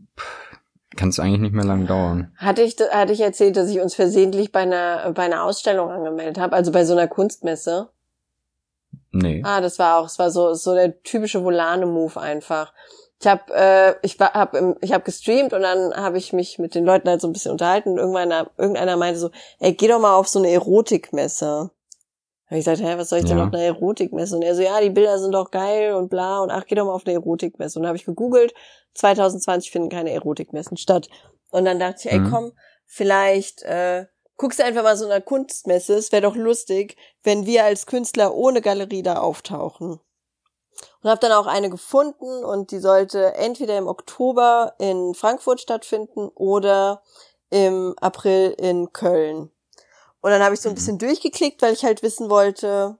kann 0.96 1.10
es 1.10 1.20
eigentlich 1.20 1.40
nicht 1.40 1.54
mehr 1.54 1.64
lang 1.64 1.86
dauern. 1.86 2.32
Hatte 2.36 2.62
ich, 2.62 2.76
hatte 2.90 3.12
ich 3.12 3.20
erzählt, 3.20 3.56
dass 3.56 3.68
ich 3.68 3.80
uns 3.80 3.94
versehentlich 3.94 4.52
bei 4.52 4.60
einer, 4.60 5.12
bei 5.12 5.24
einer 5.24 5.44
Ausstellung 5.44 5.90
angemeldet 5.90 6.38
habe, 6.38 6.56
also 6.56 6.72
bei 6.72 6.84
so 6.84 6.94
einer 6.94 7.08
Kunstmesse. 7.08 7.90
Nee. 9.12 9.42
Ah, 9.44 9.60
das 9.60 9.78
war 9.78 9.98
auch, 9.98 10.06
es 10.06 10.18
war 10.18 10.30
so 10.30 10.54
so 10.54 10.74
der 10.74 11.02
typische 11.02 11.42
Volane-Move 11.42 12.20
einfach. 12.20 12.72
Ich 13.20 13.26
habe 13.26 13.54
äh, 13.54 13.94
ich 14.02 14.20
war 14.20 14.34
hab 14.34 14.54
ich 14.80 14.92
habe 14.92 15.04
gestreamt 15.04 15.54
und 15.54 15.62
dann 15.62 15.94
habe 15.94 16.18
ich 16.18 16.32
mich 16.32 16.58
mit 16.58 16.74
den 16.74 16.84
Leuten 16.84 17.08
halt 17.08 17.20
so 17.20 17.28
ein 17.28 17.32
bisschen 17.32 17.52
unterhalten 17.52 17.90
und 17.90 17.98
irgendwann 17.98 18.46
irgendeiner 18.58 18.96
meinte 18.96 19.18
so, 19.18 19.30
ey, 19.58 19.72
geh 19.72 19.88
doch 19.88 20.00
mal 20.00 20.14
auf 20.14 20.28
so 20.28 20.38
eine 20.38 20.50
Erotikmesse. 20.50 21.70
Habe 22.46 22.58
ich 22.58 22.64
gesagt, 22.64 22.80
hä, 22.80 22.94
was 22.96 23.08
soll 23.08 23.18
ich 23.20 23.24
denn 23.24 23.38
Ja. 23.38 23.44
auf 23.46 23.52
einer 23.52 23.62
Erotikmesse? 23.62 24.36
Und 24.36 24.42
er 24.42 24.54
so, 24.54 24.62
ja, 24.62 24.80
die 24.80 24.90
Bilder 24.90 25.18
sind 25.18 25.32
doch 25.32 25.50
geil 25.50 25.94
und 25.94 26.08
bla 26.08 26.40
und 26.40 26.50
ach, 26.50 26.64
geh 26.66 26.74
doch 26.76 26.84
mal 26.86 26.92
auf 26.92 27.04
eine 27.06 27.14
Erotikmesse. 27.14 27.78
Und 27.78 27.82
dann 27.82 27.88
habe 27.88 27.96
ich 27.98 28.04
gegoogelt, 28.04 28.54
2020 28.94 29.70
finden 29.70 29.88
keine 29.88 30.10
Erotikmessen 30.12 30.76
statt. 30.76 31.08
Und 31.50 31.64
dann 31.64 31.78
dachte 31.80 31.96
ich, 32.08 32.12
ey, 32.12 32.20
Mhm. 32.20 32.30
komm, 32.30 32.52
vielleicht 32.86 33.62
äh, 33.62 34.06
guckst 34.36 34.58
du 34.60 34.64
einfach 34.64 34.82
mal 34.84 34.96
so 34.96 35.06
einer 35.06 35.20
Kunstmesse, 35.20 35.94
es 35.94 36.12
wäre 36.12 36.22
doch 36.22 36.36
lustig, 36.36 36.96
wenn 37.24 37.46
wir 37.46 37.64
als 37.64 37.86
Künstler 37.86 38.34
ohne 38.34 38.60
Galerie 38.60 39.02
da 39.02 39.18
auftauchen. 39.18 39.98
Und 41.02 41.10
habe 41.10 41.20
dann 41.20 41.32
auch 41.32 41.46
eine 41.46 41.70
gefunden 41.70 42.44
und 42.44 42.70
die 42.70 42.78
sollte 42.78 43.34
entweder 43.34 43.78
im 43.78 43.88
Oktober 43.88 44.74
in 44.78 45.14
Frankfurt 45.14 45.60
stattfinden 45.60 46.28
oder 46.34 47.02
im 47.50 47.94
April 48.00 48.54
in 48.58 48.92
Köln. 48.92 49.50
Und 50.20 50.30
dann 50.30 50.42
habe 50.42 50.54
ich 50.54 50.60
so 50.60 50.68
ein 50.68 50.72
mhm. 50.72 50.76
bisschen 50.76 50.98
durchgeklickt, 50.98 51.62
weil 51.62 51.72
ich 51.72 51.84
halt 51.84 52.02
wissen 52.02 52.30
wollte, 52.30 52.98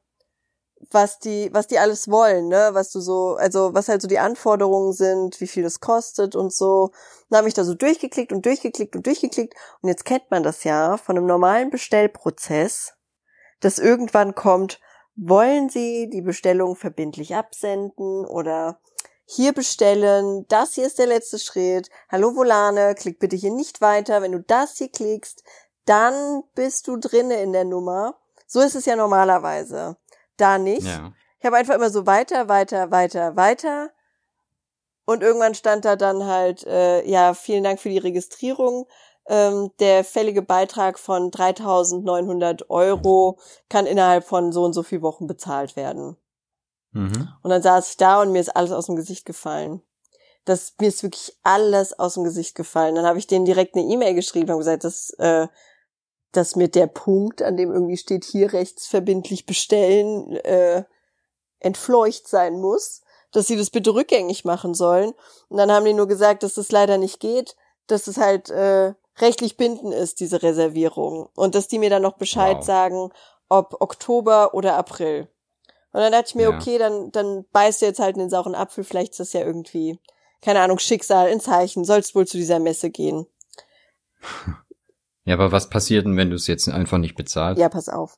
was 0.91 1.19
die, 1.19 1.51
was 1.53 1.67
die 1.67 1.79
alles 1.79 2.09
wollen, 2.09 2.49
ne? 2.49 2.71
Was 2.73 2.93
du 2.93 3.01
so, 3.01 3.37
also 3.37 3.75
was 3.75 3.89
halt 3.89 4.03
so 4.03 4.09
die 4.09 4.19
Anforderungen 4.19 4.93
sind, 4.93 5.41
wie 5.41 5.47
viel 5.47 5.63
das 5.63 5.81
kostet 5.81 6.37
und 6.37 6.53
so. 6.53 6.91
Dann 7.31 7.39
habe 7.39 7.49
ich 7.49 7.55
da 7.55 7.65
so 7.65 7.75
durchgeklickt 7.75 8.33
und 8.33 8.45
durchgeklickt 8.45 8.95
und 8.95 9.07
durchgeklickt. 9.07 9.55
Und 9.81 9.89
jetzt 9.89 10.05
kennt 10.05 10.31
man 10.31 10.43
das 10.43 10.65
ja 10.65 10.97
von 10.99 11.17
einem 11.17 11.27
normalen 11.27 11.71
Bestellprozess, 11.71 12.95
dass 13.61 13.79
irgendwann 13.79 14.35
kommt, 14.35 14.81
wollen 15.17 15.71
Sie 15.71 16.11
die 16.11 16.21
Bestellung 16.21 16.77
verbindlich 16.77 17.35
absenden 17.35 18.27
oder 18.27 18.81
hier 19.29 19.53
bestellen, 19.53 20.47
das 20.49 20.75
hier 20.75 20.87
ist 20.87 21.01
der 21.01 21.07
letzte 21.07 21.41
Schritt. 21.41 21.89
Hallo 22.09 22.37
Volane, 22.37 22.95
klick 22.95 23.19
bitte 23.19 23.35
hier 23.35 23.51
nicht 23.51 23.81
weiter. 23.81 24.23
Wenn 24.23 24.31
du 24.31 24.41
das 24.41 24.77
hier 24.77 24.89
klickst, 24.89 25.43
dann 25.87 26.43
bist 26.55 26.87
du 26.89 26.97
drinne 26.99 27.41
in 27.41 27.53
der 27.53 27.65
Nummer. 27.65 28.17
So 28.47 28.61
ist 28.61 28.75
es 28.75 28.85
ja 28.85 28.97
normalerweise. 28.97 29.97
Da 30.37 30.59
nicht. 30.59 30.87
Ja. 30.87 31.13
Ich 31.39 31.47
habe 31.47 31.57
einfach 31.57 31.75
immer 31.75 31.91
so 31.91 32.07
weiter, 32.07 32.49
weiter, 32.49 32.91
weiter, 32.91 33.37
weiter. 33.37 33.91
Und 35.07 35.23
irgendwann 35.23 35.55
stand 35.55 35.85
da 35.85 35.97
dann 35.97 36.27
halt, 36.27 36.67
äh, 36.67 37.09
ja, 37.09 37.33
vielen 37.35 37.65
Dank 37.65 37.81
für 37.81 37.89
die 37.89 37.99
Registrierung. 37.99 38.87
Ähm, 39.29 39.71
der 39.81 40.05
fällige 40.05 40.43
Beitrag 40.43 40.99
von 40.99 41.31
3.900 41.31 42.69
Euro 42.69 43.39
kann 43.69 43.87
innerhalb 43.87 44.25
von 44.25 44.53
so 44.53 44.65
und 44.65 44.73
so 44.73 44.83
viel 44.83 45.03
Wochen 45.03 45.27
bezahlt 45.27 45.77
werden. 45.77 46.17
Mhm. 46.93 47.29
Und 47.43 47.51
dann 47.51 47.63
saß 47.63 47.91
ich 47.91 47.97
da 47.97 48.23
und 48.23 48.33
mir 48.33 48.41
ist 48.41 48.55
alles 48.57 48.73
aus 48.73 48.87
dem 48.87 48.97
Gesicht 48.97 49.25
gefallen. 49.25 49.83
Das, 50.45 50.75
mir 50.81 50.89
ist 50.89 51.03
wirklich 51.03 51.37
alles 51.43 51.99
aus 51.99 52.15
dem 52.15 52.25
Gesicht 52.25 52.55
gefallen. 52.55 52.95
Dann 52.95 53.07
habe 53.07 53.19
ich 53.19 53.27
denen 53.27 53.45
direkt 53.45 53.75
eine 53.75 53.85
E-Mail 53.85 54.15
geschrieben 54.15 54.53
und 54.53 54.59
gesagt, 54.59 54.85
das 54.85 55.11
äh, 55.19 55.49
dass 56.37 56.57
mir 56.57 56.69
der 56.69 56.87
Punkt, 56.87 57.43
an 57.43 57.57
dem 57.57 57.73
irgendwie 57.73 57.97
steht, 57.97 58.25
hier 58.25 58.53
rechtsverbindlich 58.53 59.47
bestellen, 59.47 60.37
äh, 60.37 60.85
entfleucht 61.61 62.29
sein 62.29 62.61
muss, 62.61 63.03
dass 63.33 63.47
sie 63.47 63.57
das 63.57 63.71
bitte 63.71 63.95
rückgängig 63.95 64.45
machen 64.45 64.75
sollen. 64.75 65.13
Und 65.49 65.57
dann 65.57 65.71
haben 65.71 65.85
die 65.85 65.95
nur 65.95 66.09
gesagt, 66.09 66.43
dass 66.43 66.55
das 66.55 66.71
leider 66.71 66.99
nicht 66.99 67.21
geht, 67.21 67.57
dass 67.87 68.07
es 68.07 68.19
halt 68.19 68.51
äh, 68.51 68.95
rechtlich 69.19 69.57
bindend 69.57 69.95
ist, 69.95 70.21
diese 70.21 70.43
Reservierung. 70.43 71.29
Und 71.35 71.55
dass 71.55 71.69
die 71.69 71.79
mir 71.79 71.91
dann 71.91 72.03
noch 72.03 72.17
Bescheid 72.17 72.59
wow. 72.59 72.65
sagen, 72.65 73.11
ob 73.49 73.81
Oktober 73.81 74.55
oder 74.55 74.77
April. 74.77 75.29
Und 75.93 76.01
dann 76.01 76.13
dachte 76.13 76.29
ich 76.29 76.35
mir, 76.35 76.51
ja. 76.51 76.57
okay, 76.57 76.79
dann, 76.79 77.11
dann 77.13 77.47
beißt 77.53 77.81
du 77.81 77.87
jetzt 77.87 78.01
halt 78.01 78.17
in 78.17 78.21
den 78.21 78.31
sauren 78.31 78.55
Apfel, 78.55 78.85
vielleicht 78.85 79.13
ist 79.13 79.21
das 79.21 79.33
ja 79.33 79.41
irgendwie, 79.41 79.99
keine 80.43 80.61
Ahnung, 80.61 80.79
Schicksal, 80.79 81.29
ein 81.29 81.41
Zeichen, 81.41 81.85
sollst 81.85 82.15
wohl 82.15 82.27
zu 82.27 82.37
dieser 82.37 82.59
Messe 82.59 82.91
gehen. 82.91 83.27
Ja, 85.27 85.35
aber 85.35 85.53
was 85.53 85.69
passiert 85.69 86.07
denn, 86.07 86.17
wenn 86.17 86.31
du 86.31 86.37
es 86.37 86.47
jetzt 86.47 86.69
einfach 86.69 86.99
nicht 86.99 87.17
bezahlst? 87.17 87.61
Ja, 87.61 87.69
pass 87.69 87.89
auf. 87.89 88.17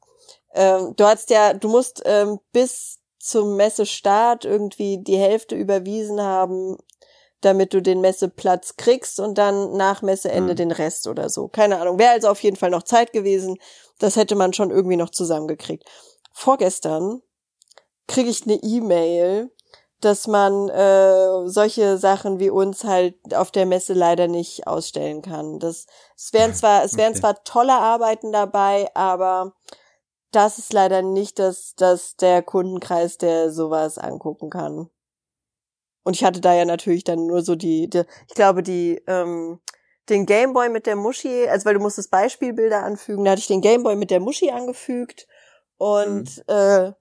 Ähm, 0.55 0.95
du 0.97 1.05
hast 1.05 1.31
ja, 1.31 1.55
du 1.55 1.69
musst 1.69 2.03
ähm, 2.05 2.39
bis 2.53 2.99
zum 3.19 3.57
Messestart 3.57 4.45
irgendwie 4.45 5.03
die 5.03 5.17
Hälfte 5.17 5.57
überwiesen 5.57 6.21
haben, 6.21 6.77
damit 7.41 7.73
du 7.73 7.81
den 7.81 8.03
Messeplatz 8.03 8.77
kriegst 8.77 9.21
und 9.21 9.39
dann 9.39 9.73
nach 9.73 10.03
Messeende 10.03 10.51
hm. 10.51 10.57
den 10.57 10.71
Rest 10.71 11.07
oder 11.07 11.31
so. 11.31 11.49
Keine 11.49 11.81
Ahnung. 11.81 11.99
Wäre 11.99 12.13
also 12.13 12.29
auf 12.29 12.43
jeden 12.43 12.57
Fall 12.57 12.71
noch 12.71 12.83
Zeit 12.83 13.13
gewesen. 13.13 13.57
Das 13.99 14.17
hätte 14.17 14.37
man 14.37 14.53
schon 14.53 14.71
irgendwie 14.71 14.97
noch 14.97 15.11
zusammengekriegt. 15.11 15.85
Vorgestern 16.33 17.23
kriege 18.07 18.29
ich 18.29 18.45
eine 18.45 18.57
E-Mail 18.63 19.51
dass 20.01 20.27
man 20.27 20.69
äh, 20.69 21.49
solche 21.49 21.99
Sachen 21.99 22.39
wie 22.39 22.51
uns 22.51 22.85
halt 22.85 23.35
auf 23.35 23.51
der 23.51 23.67
Messe 23.67 23.95
leider 23.95 24.29
nicht 24.29 24.67
ausstellen 24.67 25.23
kann. 25.23 25.59
Das 25.59 25.87
es 26.17 26.33
wären 26.33 26.55
zwar 26.55 26.85
es 26.85 26.97
wären 26.97 27.11
okay. 27.11 27.21
zwar 27.21 27.45
tolle 27.45 27.75
Arbeiten 27.75 28.33
dabei, 28.33 28.89
aber 28.95 29.55
das 30.31 30.59
ist 30.59 30.73
leider 30.73 31.03
nicht 31.03 31.39
das 31.39 31.75
das 31.77 32.17
der 32.17 32.43
Kundenkreis, 32.43 33.19
der 33.19 33.51
sowas 33.51 33.99
angucken 33.99 34.51
kann. 34.51 34.89
Und 36.05 36.15
ich 36.15 36.25
hatte 36.25 36.41
da 36.41 36.55
ja 36.55 36.65
natürlich 36.65 37.05
dann 37.05 37.27
nur 37.27 37.43
so 37.43 37.57
die, 37.57 37.91
die 37.91 38.05
ich 38.29 38.35
glaube 38.35 38.63
die 38.63 39.03
ähm, 39.07 39.61
den 40.09 40.27
Gameboy 40.27 40.69
mit 40.69 40.87
der 40.87 40.97
Muschi, 40.97 41.49
also 41.49 41.67
weil 41.67 41.75
du 41.75 41.81
musstest 41.81 42.11
Beispielbilder 42.11 42.83
anfügen, 42.83 43.25
da 43.25 43.33
hatte 43.33 43.41
ich 43.41 43.47
den 43.47 43.61
Gameboy 43.61 43.97
mit 43.97 44.11
der 44.11 44.21
Muschi 44.21 44.51
angefügt 44.51 45.27
und 45.77 46.39
mhm. 46.39 46.43
äh, 46.47 46.93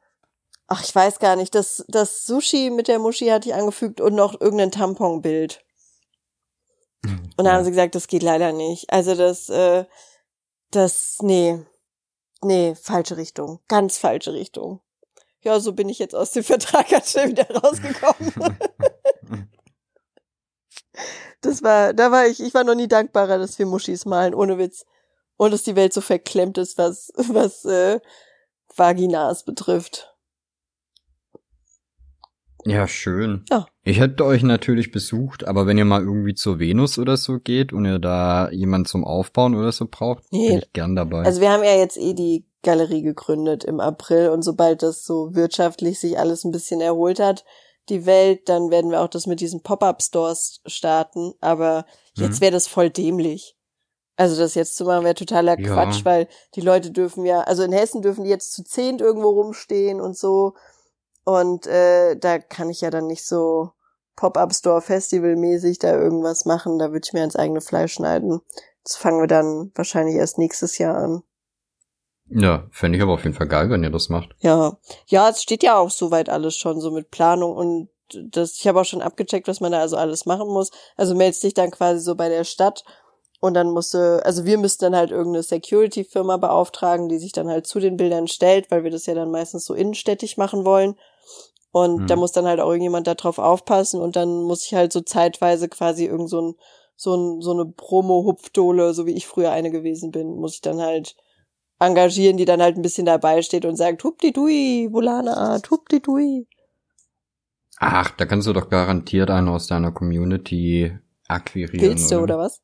ach, 0.68 0.84
ich 0.84 0.93
weiß 0.93 1.20
gar 1.20 1.36
nicht, 1.36 1.55
das, 1.55 1.84
das 1.88 2.26
Sushi 2.26 2.70
mit 2.70 2.88
der 2.88 2.99
Muschi 2.99 3.28
hatte 3.28 3.49
ich 3.49 3.55
angefügt 3.55 4.01
und 4.01 4.15
noch 4.15 4.39
irgendein 4.39 4.72
Tamponbild. 4.72 5.63
Und 7.03 7.45
dann 7.45 7.53
haben 7.53 7.63
sie 7.63 7.72
gesagt, 7.72 7.95
das 7.95 8.07
geht 8.07 8.24
leider 8.24 8.51
nicht. 8.51 8.91
Also 8.91 9.15
das, 9.15 9.49
äh, 9.49 9.86
das, 10.72 11.18
nee, 11.22 11.59
nee, 12.43 12.76
falsche 12.76 13.18
Richtung, 13.18 13.59
ganz 13.68 13.97
falsche 13.97 14.34
Richtung. 14.34 14.82
Ja, 15.41 15.59
so 15.59 15.74
bin 15.74 15.88
ich 15.88 15.99
jetzt 15.99 16.15
aus 16.15 16.32
dem 16.32 16.43
Vertrag 16.43 16.89
ganz 16.89 17.11
schnell 17.11 17.30
wieder 17.30 17.49
rausgekommen. 17.49 18.34
das 21.41 21.63
war, 21.63 21.93
da 21.93 22.11
war 22.11 22.28
ich, 22.28 22.41
ich 22.41 22.53
war 22.53 22.63
noch 22.63 22.76
nie 22.76 22.88
dankbarer, 22.88 23.38
dass 23.38 23.57
wir 23.57 23.65
Muschis 23.65 24.05
malen, 24.05 24.34
ohne 24.34 24.57
Witz. 24.57 24.86
Und 25.39 25.51
dass 25.51 25.61
die 25.61 25.76
Welt 25.76 25.93
so 25.93 26.01
verklemmt 26.01 26.57
ist, 26.57 26.80
was, 26.80 27.11
was 27.15 27.63
äh, 27.63 27.99
Vaginas 28.76 29.45
betrifft. 29.45 30.16
Ja, 32.70 32.88
schön. 32.88 33.45
Ja. 33.49 33.65
Ich 33.84 33.99
hätte 33.99 34.26
euch 34.26 34.43
natürlich 34.43 34.91
besucht, 34.91 35.47
aber 35.47 35.65
wenn 35.65 35.78
ihr 35.78 35.86
mal 35.86 36.01
irgendwie 36.01 36.36
zur 36.36 36.59
Venus 36.59 36.99
oder 36.99 37.18
so 37.18 37.39
geht 37.39 37.72
und 37.74 37.86
ihr 37.86 37.99
da 37.99 38.49
jemand 38.51 38.88
zum 38.88 39.05
Aufbauen 39.05 39.55
oder 39.55 39.72
so 39.72 39.88
braucht, 39.89 40.24
nee. 40.32 40.49
bin 40.49 40.59
ich 40.59 40.74
gern 40.74 40.95
dabei. 40.95 41.24
Also 41.24 41.41
wir 41.41 41.51
haben 41.51 41.63
ja 41.63 41.76
jetzt 41.76 41.97
eh 41.97 42.13
die 42.13 42.45
Galerie 42.63 43.01
gegründet 43.01 43.63
im 43.63 43.80
April 43.80 44.30
und 44.30 44.41
sobald 44.41 44.84
das 44.84 45.05
so 45.05 45.34
wirtschaftlich 45.34 45.99
sich 45.99 46.20
alles 46.20 46.43
ein 46.43 46.51
bisschen 46.51 46.82
erholt 46.82 47.20
hat, 47.20 47.45
die 47.89 48.05
Welt, 48.05 48.49
dann 48.49 48.70
werden 48.70 48.91
wir 48.91 49.01
auch 49.01 49.07
das 49.07 49.28
mit 49.28 49.39
diesen 49.39 49.61
Pop-up-Stores 49.61 50.61
starten. 50.65 51.34
Aber 51.39 51.86
jetzt 52.15 52.39
mhm. 52.39 52.41
wäre 52.41 52.51
das 52.51 52.68
voll 52.68 52.89
dämlich. 52.89 53.55
Also 54.18 54.38
das 54.38 54.55
jetzt 54.55 54.76
zu 54.76 54.86
machen 54.86 55.03
wäre 55.03 55.15
totaler 55.15 55.59
ja. 55.59 55.74
Quatsch, 55.74 56.03
weil 56.03 56.28
die 56.55 56.61
Leute 56.61 56.91
dürfen 56.91 57.24
ja, 57.26 57.41
also 57.41 57.63
in 57.63 57.72
Hessen 57.72 58.01
dürfen 58.01 58.24
die 58.24 58.30
jetzt 58.30 58.53
zu 58.53 58.63
zehnt 58.63 58.99
irgendwo 58.99 59.30
rumstehen 59.30 60.01
und 60.01 60.18
so. 60.18 60.55
Und 61.28 61.68
äh, 61.68 62.16
da 62.16 62.40
kann 62.40 62.70
ich 62.70 62.80
ja 62.80 62.90
dann 62.90 63.08
nicht 63.08 63.28
so 63.28 63.72
Pop-Up-Store-Festival-mäßig 64.16 65.78
da 65.78 65.94
irgendwas 65.94 66.46
machen. 66.46 66.80
Da 66.80 66.94
würde 66.94 67.02
ich 67.04 67.12
mir 67.12 67.26
ins 67.26 67.36
eigene 67.36 67.60
Fleisch 67.60 67.96
schneiden. 67.96 68.40
Das 68.86 68.96
fangen 68.96 69.20
wir 69.20 69.28
dann 69.28 69.74
wahrscheinlich 69.76 70.16
erst 70.16 70.38
nächstes 70.38 70.78
Jahr 70.78 70.96
an. 70.96 71.24
Ja, 72.30 72.66
fände 72.72 72.98
ich 72.98 73.04
aber 73.04 73.12
auf 73.12 73.26
jeden 73.26 73.36
Fall 73.36 73.50
geil, 73.50 73.70
wenn 73.70 73.84
ihr 73.84 73.90
das 73.90 74.08
macht. 74.08 74.38
Ja. 74.40 74.78
Ja, 75.08 75.28
es 75.28 75.44
steht 75.44 75.64
ja 75.64 75.78
auch 75.78 75.90
soweit 75.90 76.30
alles 76.30 76.56
schon 76.56 76.80
so 76.80 76.92
mit 76.92 77.12
Planung 77.12 77.58
und 77.58 77.90
das, 78.32 78.54
ich 78.54 78.66
habe 78.66 78.80
auch 78.80 78.86
schon 78.86 79.02
abgecheckt, 79.02 79.50
was 79.50 79.60
man 79.60 79.74
da 79.74 79.82
also 79.82 79.98
alles 79.98 80.26
machen 80.26 80.48
muss. 80.48 80.72
Also 80.96 81.14
meldest 81.14 81.44
dich 81.44 81.56
dann 81.56 81.72
quasi 81.72 82.00
so 82.00 82.16
bei 82.16 82.30
der 82.30 82.46
Stadt 82.46 82.86
und 83.42 83.54
dann 83.54 83.72
musste, 83.72 84.22
also 84.24 84.46
wir 84.46 84.58
müssten 84.58 84.86
dann 84.86 84.96
halt 84.96 85.12
irgendeine 85.12 85.44
Security-Firma 85.44 86.38
beauftragen, 86.38 87.10
die 87.10 87.18
sich 87.18 87.34
dann 87.34 87.50
halt 87.50 87.68
zu 87.68 87.82
den 87.82 87.98
Bildern 87.98 88.28
stellt, 88.28 88.72
weil 88.72 88.86
wir 88.86 88.92
das 88.92 89.08
ja 89.08 89.14
dann 89.14 89.30
meistens 89.30 89.66
so 89.66 89.74
innenstädtisch 89.74 90.38
machen 90.38 90.64
wollen. 90.64 90.96
Und 91.72 92.03
mhm. 92.03 92.07
da 92.07 92.15
muss 92.15 92.32
dann 92.32 92.45
halt 92.45 92.59
auch 92.59 92.70
irgendjemand 92.70 93.07
da 93.07 93.15
drauf 93.15 93.39
aufpassen 93.39 94.01
und 94.01 94.15
dann 94.15 94.43
muss 94.43 94.65
ich 94.65 94.74
halt 94.74 94.93
so 94.93 95.01
zeitweise 95.01 95.70
quasi 95.70 96.05
irgend 96.05 96.30
so 96.30 96.41
ein, 96.41 96.55
so 96.95 97.15
ein, 97.15 97.41
so 97.41 97.51
eine 97.51 97.65
Promo-Hupfdohle, 97.65 98.93
so 98.93 99.05
wie 99.05 99.13
ich 99.13 99.28
früher 99.28 99.51
eine 99.51 99.70
gewesen 99.70 100.11
bin, 100.11 100.36
muss 100.36 100.55
ich 100.55 100.61
dann 100.61 100.82
halt 100.82 101.15
engagieren, 101.80 102.38
die 102.38 102.45
dann 102.45 102.61
halt 102.61 102.76
ein 102.76 102.82
bisschen 102.82 103.05
dabei 103.05 103.41
steht 103.41 103.65
und 103.65 103.76
sagt, 103.76 104.03
Hupdi-Dui, 104.03 104.89
Volana 104.91 105.59
Hupdi-Dui. 105.70 106.47
Ach, 107.80 108.09
da 108.11 108.26
kannst 108.26 108.47
du 108.47 108.53
doch 108.53 108.70
garantiert 108.70 109.30
einen 109.30 109.49
aus 109.49 109.68
deiner 109.68 109.91
Community 109.91 110.97
akquirieren. 111.28 111.89
Willst 111.89 112.09
du, 112.09 112.15
oder, 112.15 112.24
oder 112.24 112.38
was? 112.39 112.61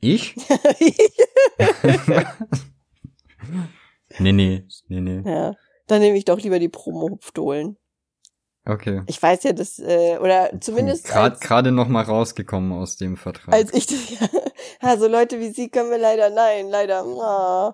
Ich? 0.00 0.36
nee, 4.20 4.32
nee, 4.32 4.64
nee, 4.88 5.00
nee. 5.00 5.28
Ja. 5.28 5.56
Dann 5.88 6.00
nehme 6.00 6.16
ich 6.16 6.24
doch 6.24 6.38
lieber 6.38 6.58
die 6.58 6.68
Promo-Hupfdohlen. 6.68 7.76
Okay. 8.64 9.02
Ich 9.06 9.20
weiß 9.20 9.44
ja, 9.44 9.52
dass, 9.54 9.78
äh, 9.78 10.18
oder 10.18 10.50
zumindest. 10.60 11.06
Gerade 11.06 11.38
gerade 11.38 11.72
noch 11.72 11.88
mal 11.88 12.04
rausgekommen 12.04 12.72
aus 12.72 12.96
dem 12.96 13.16
Vertrag. 13.16 13.54
Als 13.54 13.72
ich 13.72 13.86
das, 13.86 14.10
ja, 14.20 14.28
also 14.80 15.08
Leute 15.08 15.40
wie 15.40 15.50
Sie 15.50 15.70
können 15.70 15.90
wir 15.90 15.98
leider, 15.98 16.30
nein, 16.30 16.68
leider. 16.68 17.04
Oh. 17.04 17.72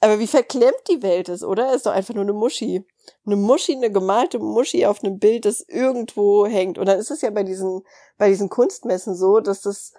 Aber 0.00 0.18
wie 0.18 0.26
verklemmt 0.26 0.82
die 0.88 1.02
Welt 1.02 1.28
ist, 1.28 1.44
oder? 1.44 1.74
Ist 1.74 1.86
doch 1.86 1.92
einfach 1.92 2.14
nur 2.14 2.24
eine 2.24 2.32
Muschi. 2.32 2.86
Eine 3.26 3.36
Muschi, 3.36 3.76
eine 3.76 3.90
gemalte 3.90 4.38
Muschi 4.38 4.86
auf 4.86 5.02
einem 5.02 5.18
Bild, 5.18 5.44
das 5.44 5.60
irgendwo 5.60 6.46
hängt. 6.46 6.78
Und 6.78 6.86
dann 6.86 6.98
ist 6.98 7.10
es 7.10 7.20
ja 7.22 7.30
bei 7.30 7.42
diesen, 7.42 7.82
bei 8.18 8.28
diesen 8.28 8.48
Kunstmessen 8.48 9.14
so, 9.14 9.40
dass 9.40 9.62
das 9.62 9.92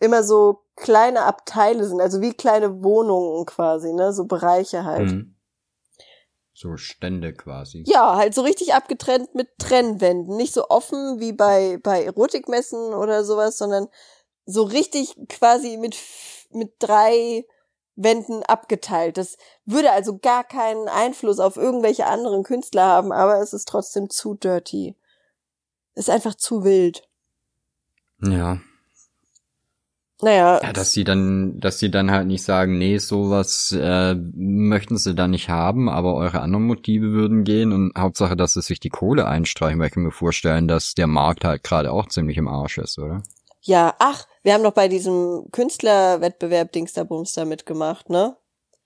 immer 0.00 0.22
so 0.22 0.62
kleine 0.76 1.22
Abteile 1.22 1.84
sind, 1.86 2.00
also 2.00 2.20
wie 2.20 2.32
kleine 2.32 2.82
Wohnungen 2.82 3.46
quasi, 3.46 3.92
ne, 3.92 4.12
so 4.12 4.24
Bereiche 4.24 4.84
halt. 4.84 5.10
Mhm. 5.10 5.33
So 6.54 6.76
Stände 6.76 7.34
quasi. 7.34 7.82
Ja, 7.86 8.14
halt 8.16 8.32
so 8.32 8.42
richtig 8.42 8.74
abgetrennt 8.74 9.34
mit 9.34 9.58
Trennwänden, 9.58 10.36
nicht 10.36 10.54
so 10.54 10.68
offen 10.68 11.18
wie 11.18 11.32
bei 11.32 11.78
bei 11.82 12.04
Erotikmessen 12.04 12.94
oder 12.94 13.24
sowas, 13.24 13.58
sondern 13.58 13.88
so 14.46 14.62
richtig 14.62 15.16
quasi 15.28 15.76
mit 15.76 15.96
mit 16.50 16.74
drei 16.78 17.44
Wänden 17.96 18.44
abgeteilt. 18.44 19.16
Das 19.18 19.36
würde 19.64 19.90
also 19.90 20.18
gar 20.18 20.44
keinen 20.44 20.88
Einfluss 20.88 21.40
auf 21.40 21.56
irgendwelche 21.56 22.06
anderen 22.06 22.44
Künstler 22.44 22.84
haben, 22.84 23.12
aber 23.12 23.40
es 23.40 23.52
ist 23.52 23.66
trotzdem 23.66 24.08
zu 24.08 24.34
dirty. 24.34 24.96
Ist 25.94 26.10
einfach 26.10 26.34
zu 26.36 26.64
wild. 26.64 27.08
Ja. 28.20 28.60
Naja. 30.24 30.58
Ja, 30.62 30.72
dass 30.72 30.92
sie 30.92 31.04
dann, 31.04 31.60
dass 31.60 31.78
sie 31.78 31.90
dann 31.90 32.10
halt 32.10 32.26
nicht 32.26 32.42
sagen, 32.42 32.78
nee, 32.78 32.96
sowas 32.96 33.76
äh, 33.78 34.14
möchten 34.14 34.96
sie 34.96 35.14
da 35.14 35.28
nicht 35.28 35.50
haben, 35.50 35.90
aber 35.90 36.14
eure 36.14 36.40
anderen 36.40 36.64
Motive 36.64 37.12
würden 37.12 37.44
gehen 37.44 37.72
und 37.72 37.92
Hauptsache, 37.96 38.34
dass 38.34 38.54
sie 38.54 38.62
sich 38.62 38.80
die 38.80 38.88
Kohle 38.88 39.26
einstreichen, 39.26 39.78
weil 39.78 39.88
ich 39.88 39.92
kann 39.92 40.02
mir 40.02 40.12
vorstellen, 40.12 40.66
dass 40.66 40.94
der 40.94 41.08
Markt 41.08 41.44
halt 41.44 41.62
gerade 41.62 41.92
auch 41.92 42.08
ziemlich 42.08 42.38
im 42.38 42.48
Arsch 42.48 42.78
ist, 42.78 42.98
oder? 42.98 43.22
Ja, 43.60 43.94
ach, 43.98 44.26
wir 44.42 44.54
haben 44.54 44.62
doch 44.62 44.72
bei 44.72 44.88
diesem 44.88 45.44
Künstlerwettbewerb 45.52 46.72
Dingsterbumster 46.72 47.44
mitgemacht, 47.44 48.08
ne? 48.08 48.34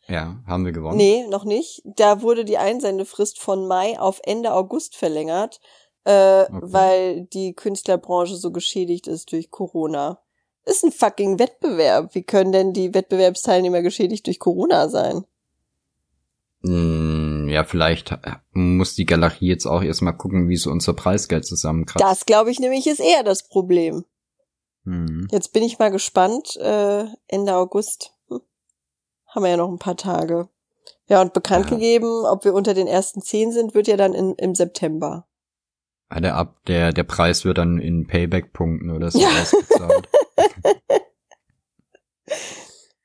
Ja, 0.08 0.38
haben 0.44 0.64
wir 0.64 0.72
gewonnen? 0.72 0.96
Nee, 0.96 1.24
noch 1.28 1.44
nicht. 1.44 1.82
Da 1.84 2.20
wurde 2.20 2.44
die 2.44 2.58
Einsendefrist 2.58 3.38
von 3.38 3.68
Mai 3.68 3.96
auf 4.00 4.20
Ende 4.24 4.54
August 4.54 4.96
verlängert, 4.96 5.60
äh, 6.02 6.42
okay. 6.42 6.58
weil 6.62 7.26
die 7.26 7.54
Künstlerbranche 7.54 8.34
so 8.34 8.50
geschädigt 8.50 9.06
ist 9.06 9.30
durch 9.30 9.52
Corona. 9.52 10.20
Ist 10.68 10.84
ein 10.84 10.92
fucking 10.92 11.38
Wettbewerb. 11.38 12.14
Wie 12.14 12.22
können 12.22 12.52
denn 12.52 12.72
die 12.74 12.92
Wettbewerbsteilnehmer 12.92 13.80
geschädigt 13.80 14.26
durch 14.26 14.38
Corona 14.38 14.88
sein? 14.90 15.24
Hm, 16.62 17.48
ja, 17.48 17.64
vielleicht 17.64 18.18
muss 18.52 18.94
die 18.94 19.06
Galerie 19.06 19.46
jetzt 19.46 19.64
auch 19.64 19.82
erstmal 19.82 20.16
gucken, 20.16 20.48
wie 20.48 20.56
sie 20.56 20.70
unser 20.70 20.92
Preisgeld 20.92 21.46
zusammenkratzt. 21.46 22.04
Das 22.04 22.26
glaube 22.26 22.50
ich 22.50 22.58
nämlich 22.58 22.86
ist 22.86 23.00
eher 23.00 23.22
das 23.22 23.48
Problem. 23.48 24.04
Mhm. 24.84 25.28
Jetzt 25.30 25.54
bin 25.54 25.62
ich 25.62 25.78
mal 25.78 25.90
gespannt. 25.90 26.56
Äh, 26.56 27.04
Ende 27.28 27.54
August 27.54 28.12
hm. 28.28 28.40
haben 29.28 29.44
wir 29.44 29.50
ja 29.50 29.56
noch 29.56 29.70
ein 29.70 29.78
paar 29.78 29.96
Tage. 29.96 30.48
Ja, 31.08 31.22
und 31.22 31.32
bekannt 31.32 31.70
ja. 31.70 31.76
gegeben, 31.76 32.26
ob 32.26 32.44
wir 32.44 32.52
unter 32.52 32.74
den 32.74 32.86
ersten 32.86 33.22
zehn 33.22 33.52
sind, 33.52 33.74
wird 33.74 33.88
ja 33.88 33.96
dann 33.96 34.12
in, 34.12 34.34
im 34.34 34.54
September. 34.54 35.27
Ja, 36.10 36.20
der, 36.20 36.36
Ab 36.36 36.56
der, 36.66 36.92
der 36.92 37.04
Preis 37.04 37.44
wird 37.44 37.58
dann 37.58 37.78
in 37.78 38.06
Payback-Punkten 38.06 38.90
oder 38.90 39.10
so 39.10 39.20
ja. 39.20 39.28
ausgezahlt. 39.28 40.08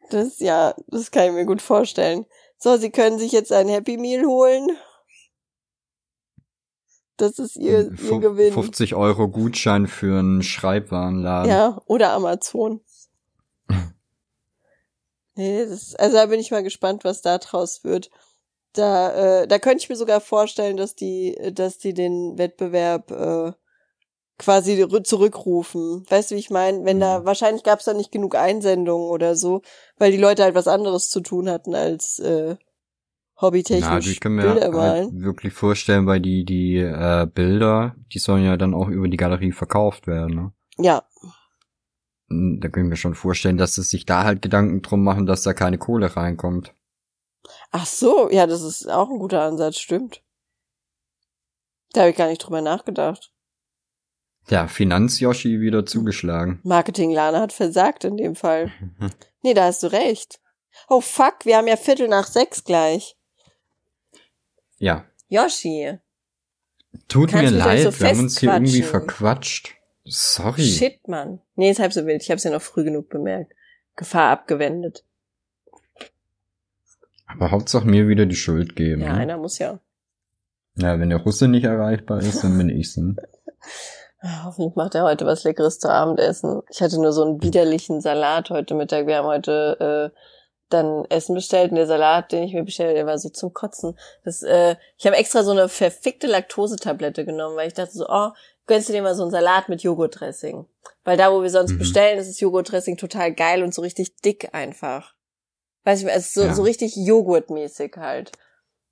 das, 0.10 0.40
ja, 0.40 0.74
das 0.88 1.12
kann 1.12 1.28
ich 1.28 1.34
mir 1.34 1.46
gut 1.46 1.62
vorstellen. 1.62 2.26
So, 2.58 2.78
Sie 2.78 2.92
können 2.92 3.20
sich 3.20 3.34
jetzt 3.34 3.52
ein 3.52 3.68
Happy 3.68 3.98
Meal 3.98 4.26
holen. 4.26 4.70
Das 7.18 7.38
ist 7.40 7.58
ihr, 7.58 7.92
ihr 7.92 8.20
Gewinn. 8.20 8.54
50 8.54 8.96
Euro 8.96 9.28
Gutschein 9.28 9.88
für 9.88 10.20
einen 10.20 10.42
Schreibwarenladen. 10.42 11.50
Ja, 11.50 11.82
oder 11.86 12.14
Amazon. 12.14 12.82
nee, 15.36 15.66
das, 15.66 15.94
also 15.96 16.18
da 16.18 16.26
bin 16.26 16.40
ich 16.40 16.52
mal 16.52 16.64
gespannt, 16.64 17.04
was 17.04 17.22
da 17.22 17.38
draus 17.38 17.84
wird. 17.84 18.10
Da, 18.74 19.42
äh, 19.42 19.48
da 19.48 19.60
könnte 19.60 19.84
ich 19.84 19.90
mir 19.90 19.96
sogar 19.96 20.20
vorstellen, 20.20 20.78
dass 20.78 20.96
die, 20.96 21.38
dass 21.54 21.78
die 21.78 21.94
den 21.94 22.38
Wettbewerb 22.38 23.12
äh, 23.12 23.52
quasi 24.38 24.86
zurückrufen. 25.04 26.04
Weißt 26.10 26.32
du, 26.32 26.36
wie 26.36 26.40
ich 26.40 26.50
meine? 26.50 26.84
Wenn 26.86 27.00
da, 27.00 27.20
mhm. 27.20 27.26
wahrscheinlich 27.26 27.64
gab 27.64 27.80
es 27.80 27.86
da 27.86 27.94
nicht 27.94 28.12
genug 28.12 28.36
Einsendungen 28.36 29.08
oder 29.10 29.36
so, 29.36 29.62
weil 29.98 30.12
die 30.12 30.18
Leute 30.18 30.44
halt 30.44 30.56
was 30.56 30.68
anderes 30.68 31.10
zu 31.10 31.22
tun 31.22 31.50
hatten 31.50 31.76
als 31.76 32.20
äh, 32.20 32.56
hobbytechnisch 33.40 33.88
Na, 33.88 34.00
ich 34.00 34.20
kann 34.20 34.34
mir 34.34 34.54
Bilder 34.54 34.74
halt 34.74 35.10
wirklich 35.14 35.54
vorstellen, 35.54 36.06
weil 36.06 36.20
die 36.20 36.46
die 36.46 36.78
äh, 36.78 37.28
Bilder, 37.32 37.96
die 38.12 38.20
sollen 38.20 38.44
ja 38.44 38.58
dann 38.58 38.74
auch 38.74 38.88
über 38.90 39.08
die 39.08 39.18
Galerie 39.18 39.52
verkauft 39.52 40.08
werden. 40.08 40.36
Ne? 40.36 40.52
Ja. 40.78 41.04
Da 42.30 42.70
können 42.70 42.90
wir 42.90 42.98
schon 42.98 43.14
vorstellen, 43.14 43.58
dass 43.58 43.78
es 43.78 43.90
sich 43.90 44.06
da 44.06 44.24
halt 44.24 44.42
Gedanken 44.42 44.82
drum 44.82 45.04
machen, 45.04 45.28
dass 45.28 45.44
da 45.44 45.54
keine 45.54 45.78
Kohle 45.78 46.16
reinkommt. 46.16 46.74
Ach 47.72 47.86
so, 47.86 48.30
ja, 48.30 48.48
das 48.48 48.62
ist 48.62 48.90
auch 48.90 49.10
ein 49.10 49.20
guter 49.20 49.42
Ansatz, 49.42 49.78
stimmt. 49.78 50.22
Da 51.94 52.02
habe 52.02 52.12
ich 52.12 52.18
gar 52.18 52.28
nicht 52.28 52.40
drüber 52.40 52.62
nachgedacht. 52.62 53.32
Ja, 54.50 54.68
Finanz-Yoshi 54.68 55.62
wieder 55.62 55.86
zugeschlagen. 55.86 56.60
Marketing-Lana 56.64 57.40
hat 57.40 57.54
versagt 57.54 58.04
in 58.04 58.18
dem 58.18 58.36
Fall. 58.36 58.72
nee, 59.42 59.54
da 59.54 59.66
hast 59.66 59.84
du 59.84 59.92
recht. 59.92 60.40
Oh 60.90 61.02
fuck, 61.02 61.46
wir 61.46 61.58
haben 61.58 61.68
ja 61.68 61.78
Viertel 61.78 62.08
nach 62.08 62.28
sechs 62.28 62.64
gleich. 62.64 63.16
Ja. 64.78 65.06
Yoshi. 65.30 66.00
Tut 67.08 67.32
mir 67.32 67.50
leid, 67.50 67.84
so 67.84 68.00
wir 68.00 68.10
haben 68.10 68.20
uns 68.20 68.40
hier 68.40 68.54
irgendwie 68.54 68.82
verquatscht. 68.82 69.76
Sorry. 70.06 70.64
Shit, 70.64 71.08
Mann. 71.08 71.42
Nee, 71.56 71.72
ist 71.72 71.80
halb 71.80 71.94
so 71.94 72.06
wild. 72.06 72.22
Ich 72.22 72.30
hab's 72.30 72.44
ja 72.44 72.52
noch 72.52 72.62
früh 72.62 72.84
genug 72.84 73.10
bemerkt. 73.10 73.54
Gefahr 73.96 74.32
abgewendet. 74.32 75.06
Aber 77.34 77.52
Hauptsache 77.52 77.88
mir 77.88 78.08
wieder 78.08 78.26
die 78.26 78.36
Schuld 78.36 78.76
geben. 78.76 79.02
Ja, 79.02 79.14
ne? 79.14 79.20
einer 79.20 79.38
muss 79.38 79.60
ja. 79.60 79.80
Ja, 80.76 81.00
wenn 81.00 81.10
der 81.10 81.20
Russe 81.20 81.48
nicht 81.48 81.66
erreichbar 81.66 82.20
ist, 82.20 82.44
dann 82.44 82.58
bin 82.58 82.70
ich's. 82.70 82.98
Ne? 82.98 83.16
Hoffentlich 84.44 84.76
macht 84.76 84.96
er 84.96 85.04
heute 85.04 85.26
was 85.26 85.44
Leckeres 85.44 85.80
zu 85.80 85.90
Abendessen. 85.90 86.62
Ich 86.70 86.82
hatte 86.82 87.00
nur 87.00 87.12
so 87.12 87.24
einen 87.24 87.44
widerlichen 87.44 88.00
Salat 88.00 88.50
heute 88.50 88.74
Mittag. 88.74 89.06
Wir 89.06 89.18
haben 89.18 89.28
heute 89.28 90.12
äh, 90.14 90.18
dann 90.70 91.06
Essen 91.10 91.36
bestellt 91.36 91.72
und 91.72 91.76
der 91.76 91.88
Salat, 91.88 92.32
den 92.32 92.44
ich 92.44 92.54
mir 92.54 92.64
bestellt, 92.64 92.96
der 92.96 93.06
war 93.06 93.18
so 93.18 93.30
zum 93.30 93.54
Kotzen. 93.54 93.98
Das, 94.24 94.42
äh, 94.42 94.76
ich 94.98 95.06
habe 95.06 95.18
extra 95.18 95.44
so 95.44 95.52
eine 95.52 95.68
verfickte 95.68 96.28
Laktosetablette 96.28 97.26
genommen, 97.26 97.58
weil 97.58 97.68
ich 97.68 97.74
dachte 97.74 97.92
so, 97.92 98.06
oh, 98.08 98.30
gönnst 98.66 98.90
du 98.90 98.94
dir 98.94 99.02
mal 99.02 99.16
so 99.16 99.24
einen 99.24 99.32
Salat 99.32 99.70
mit 99.70 99.84
Joghurtdressing. 99.84 100.66
Weil 101.04 101.18
da, 101.18 101.32
wo 101.32 101.42
wir 101.42 101.50
sonst 101.50 101.74
mhm. 101.74 101.80
bestellen, 101.80 102.18
ist 102.18 102.30
das 102.30 102.40
Joghurtdressing 102.40 102.98
total 102.98 103.34
geil 103.34 103.62
und 103.62 103.74
so 103.74 103.82
richtig 103.82 104.16
dick 104.22 104.54
einfach. 104.54 105.13
Weiß 105.84 106.02
ich, 106.02 106.08
es 106.08 106.28
ist 106.28 106.34
so, 106.34 106.44
ja. 106.44 106.54
so 106.54 106.64
richtig 106.64 106.96
Joghurtmäßig 106.96 107.96
halt. 107.98 108.32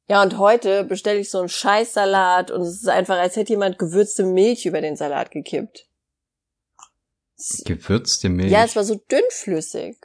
Ja, 0.08 0.22
und 0.22 0.38
heute 0.38 0.84
bestelle 0.84 1.20
ich 1.20 1.30
so 1.30 1.40
einen 1.40 1.50
Scheißsalat 1.50 2.52
und 2.52 2.62
es 2.62 2.82
ist 2.82 2.90
einfach, 2.90 3.18
als 3.18 3.38
hätte 3.38 3.54
jemand 3.54 3.80
gewürzte 3.80 4.26
Milch 4.26 4.66
über 4.66 4.82
den 4.82 4.98
Salat 4.98 5.32
gekippt. 5.32 5.88
Gewürzte 7.66 8.30
Milch? 8.30 8.52
Ja, 8.52 8.66
es 8.66 8.76
war 8.76 8.84
so 8.84 8.96
dünnflüssig. 8.96 9.98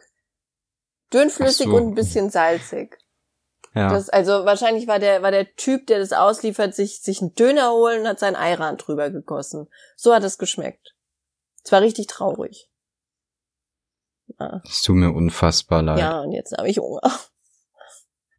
Dünnflüssig 1.13 1.67
so. 1.67 1.75
und 1.75 1.89
ein 1.89 1.95
bisschen 1.95 2.31
salzig. 2.31 2.99
Ja. 3.75 3.91
Das, 3.91 4.09
also 4.09 4.45
wahrscheinlich 4.45 4.87
war 4.87 4.99
der, 4.99 5.23
war 5.23 5.31
der 5.31 5.55
Typ, 5.55 5.87
der 5.87 5.99
das 5.99 6.13
ausliefert, 6.13 6.75
sich, 6.75 7.01
sich 7.01 7.21
einen 7.21 7.35
Döner 7.35 7.73
holen 7.73 8.03
und 8.03 8.09
hat 8.09 8.19
seinen 8.19 8.37
Eiran 8.37 8.79
drüber 8.79 9.11
gegossen. 9.11 9.69
So 9.97 10.15
hat 10.15 10.25
es 10.25 10.39
geschmeckt. 10.39 10.95
Es 11.63 11.73
war 11.73 11.83
richtig 11.83 12.07
traurig. 12.07 12.71
Ja. 14.39 14.63
Es 14.65 14.83
tut 14.83 14.97
mir 14.97 15.13
unfassbar 15.13 15.83
leid. 15.83 15.99
Ja, 15.99 16.21
und 16.21 16.33
jetzt 16.33 16.57
habe 16.57 16.69
ich 16.69 16.79
Hunger. 16.79 17.01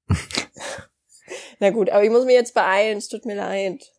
Na 1.59 1.72
gut, 1.72 1.89
aber 1.89 2.03
ich 2.03 2.11
muss 2.11 2.26
mich 2.26 2.35
jetzt 2.35 2.53
beeilen, 2.53 2.97
es 2.97 3.07
tut 3.07 3.26
mir 3.26 3.35
leid. 3.35 3.91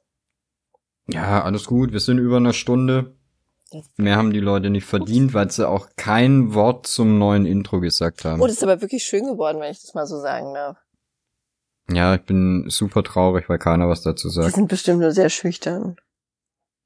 Ja, 1.08 1.42
alles 1.42 1.64
gut, 1.64 1.92
wir 1.92 2.00
sind 2.00 2.18
über 2.18 2.36
eine 2.36 2.52
Stunde. 2.52 3.16
Mehr 3.96 4.16
haben 4.16 4.32
die 4.32 4.40
Leute 4.40 4.70
nicht 4.70 4.86
verdient, 4.86 5.34
weil 5.34 5.50
sie 5.50 5.68
auch 5.68 5.88
kein 5.96 6.54
Wort 6.54 6.86
zum 6.86 7.18
neuen 7.18 7.44
Intro 7.44 7.80
gesagt 7.80 8.24
haben. 8.24 8.40
Oh, 8.40 8.46
das 8.46 8.56
ist 8.56 8.62
aber 8.62 8.80
wirklich 8.80 9.04
schön 9.04 9.26
geworden, 9.26 9.60
wenn 9.60 9.70
ich 9.70 9.82
das 9.82 9.94
mal 9.94 10.06
so 10.06 10.18
sagen 10.20 10.54
darf. 10.54 10.78
Ja, 11.90 12.14
ich 12.14 12.22
bin 12.22 12.64
super 12.68 13.02
traurig, 13.02 13.48
weil 13.48 13.58
keiner 13.58 13.88
was 13.88 14.02
dazu 14.02 14.28
sagt. 14.28 14.48
Die 14.48 14.54
sind 14.54 14.68
bestimmt 14.68 15.00
nur 15.00 15.12
sehr 15.12 15.30
schüchtern. 15.30 15.96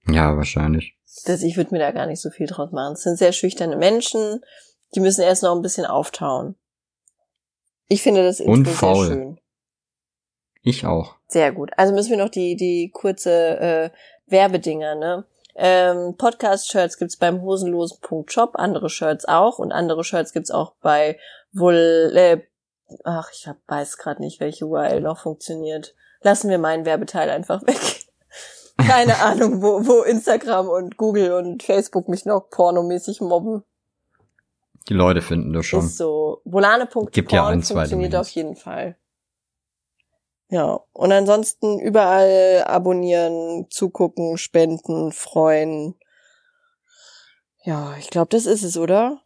Ja, 0.09 0.37
wahrscheinlich. 0.37 0.97
Das, 1.25 1.43
ich 1.43 1.57
würde 1.57 1.73
mir 1.73 1.79
da 1.79 1.93
gar 1.93 2.07
nicht 2.07 2.21
so 2.21 2.31
viel 2.31 2.47
draus 2.47 2.73
machen. 2.73 2.95
Es 2.95 3.03
sind 3.03 3.19
sehr 3.19 3.33
schüchterne 3.33 3.77
Menschen, 3.77 4.41
die 4.95 5.01
müssen 5.01 5.23
erst 5.23 5.43
noch 5.43 5.55
ein 5.55 5.63
bisschen 5.63 5.87
auftauen. 5.87 6.57
Ich 7.89 8.03
finde 8.03 8.25
das 8.25 8.41
Intro 8.41 8.53
Und 8.53 8.69
faul. 8.69 9.07
sehr 9.07 9.17
schön. 9.17 9.41
Ich 10.63 10.87
auch. 10.87 11.17
Sehr 11.29 11.53
gut. 11.53 11.71
Also 11.77 11.93
müssen 11.93 12.11
wir 12.11 12.19
noch 12.19 12.31
die, 12.31 12.57
die 12.57 12.91
kurze 12.91 13.59
äh, 13.59 13.91
Werbedinger, 14.27 14.95
ne? 14.95 15.25
Ähm, 15.55 16.17
Podcast-Shirts 16.17 16.97
gibt's 16.97 17.17
beim 17.17 17.43
hosenlosen.shop, 17.43 18.53
andere 18.55 18.89
Shirts 18.89 19.27
auch 19.27 19.59
und 19.59 19.71
andere 19.71 20.03
Shirts 20.03 20.33
gibt's 20.33 20.51
auch 20.51 20.75
bei 20.81 21.19
wohl 21.53 22.13
äh, 22.15 22.41
ach, 23.05 23.31
ich 23.33 23.47
hab, 23.47 23.57
weiß 23.67 23.99
gerade 23.99 24.23
nicht, 24.23 24.41
welche 24.41 24.67
URL 24.67 25.01
noch 25.01 25.19
funktioniert. 25.19 25.95
Lassen 26.23 26.49
wir 26.49 26.59
meinen 26.59 26.85
Werbeteil 26.85 27.31
einfach 27.31 27.63
weg. 27.67 28.07
Keine 28.79 29.17
Ahnung, 29.17 29.63
wo, 29.63 29.87
wo 29.87 30.03
Instagram 30.03 30.69
und 30.69 30.97
Google 30.97 31.33
und 31.33 31.63
Facebook 31.63 32.09
mich 32.09 32.25
noch 32.25 32.49
pornomäßig 32.51 33.21
mobben. 33.21 33.65
Die 34.89 34.95
Leute 34.95 35.23
finden 35.23 35.53
das 35.53 35.67
schon. 35.67 35.85
Ist 35.85 35.97
so. 35.97 36.41
Volane.porn 36.45 37.11
ja 37.31 37.63
funktioniert 37.63 38.15
auf 38.17 38.29
jeden 38.31 38.57
Fall. 38.57 38.97
Ja, 40.49 40.81
und 40.93 41.13
ansonsten 41.13 41.81
überall 41.81 42.65
abonnieren, 42.67 43.69
zugucken, 43.71 44.37
spenden, 44.37 45.11
freuen. 45.13 45.95
Ja, 47.65 47.97
ich 47.99 48.11
glaube, 48.11 48.29
das 48.31 48.45
ist 48.45 48.63
es, 48.63 48.77
oder? 48.77 49.23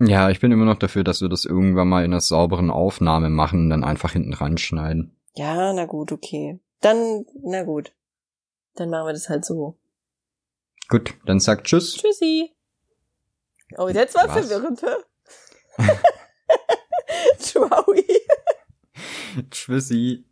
Ja, 0.00 0.30
ich 0.30 0.40
bin 0.40 0.50
immer 0.50 0.64
noch 0.64 0.78
dafür, 0.78 1.04
dass 1.04 1.20
wir 1.20 1.28
das 1.28 1.44
irgendwann 1.44 1.88
mal 1.88 2.04
in 2.04 2.12
einer 2.12 2.20
sauberen 2.20 2.70
Aufnahme 2.70 3.28
machen 3.28 3.64
und 3.64 3.70
dann 3.70 3.84
einfach 3.84 4.12
hinten 4.12 4.32
ranschneiden. 4.32 5.16
Ja, 5.34 5.72
na 5.72 5.84
gut, 5.84 6.10
okay. 6.10 6.58
Dann, 6.80 7.26
na 7.44 7.62
gut. 7.62 7.92
Dann 8.74 8.90
machen 8.90 9.06
wir 9.06 9.12
das 9.12 9.28
halt 9.28 9.44
so. 9.44 9.78
Gut, 10.88 11.14
dann 11.26 11.38
sag 11.38 11.64
Tschüss. 11.64 11.94
Tschüssi. 11.94 12.50
Oh, 13.76 13.88
jetzt 13.88 14.14
war 14.14 14.28
Was? 14.28 14.46
verwirrend, 14.48 14.82
hä? 14.82 14.96
Tschüssi. 17.38 18.24
Tschüssi. 19.50 20.24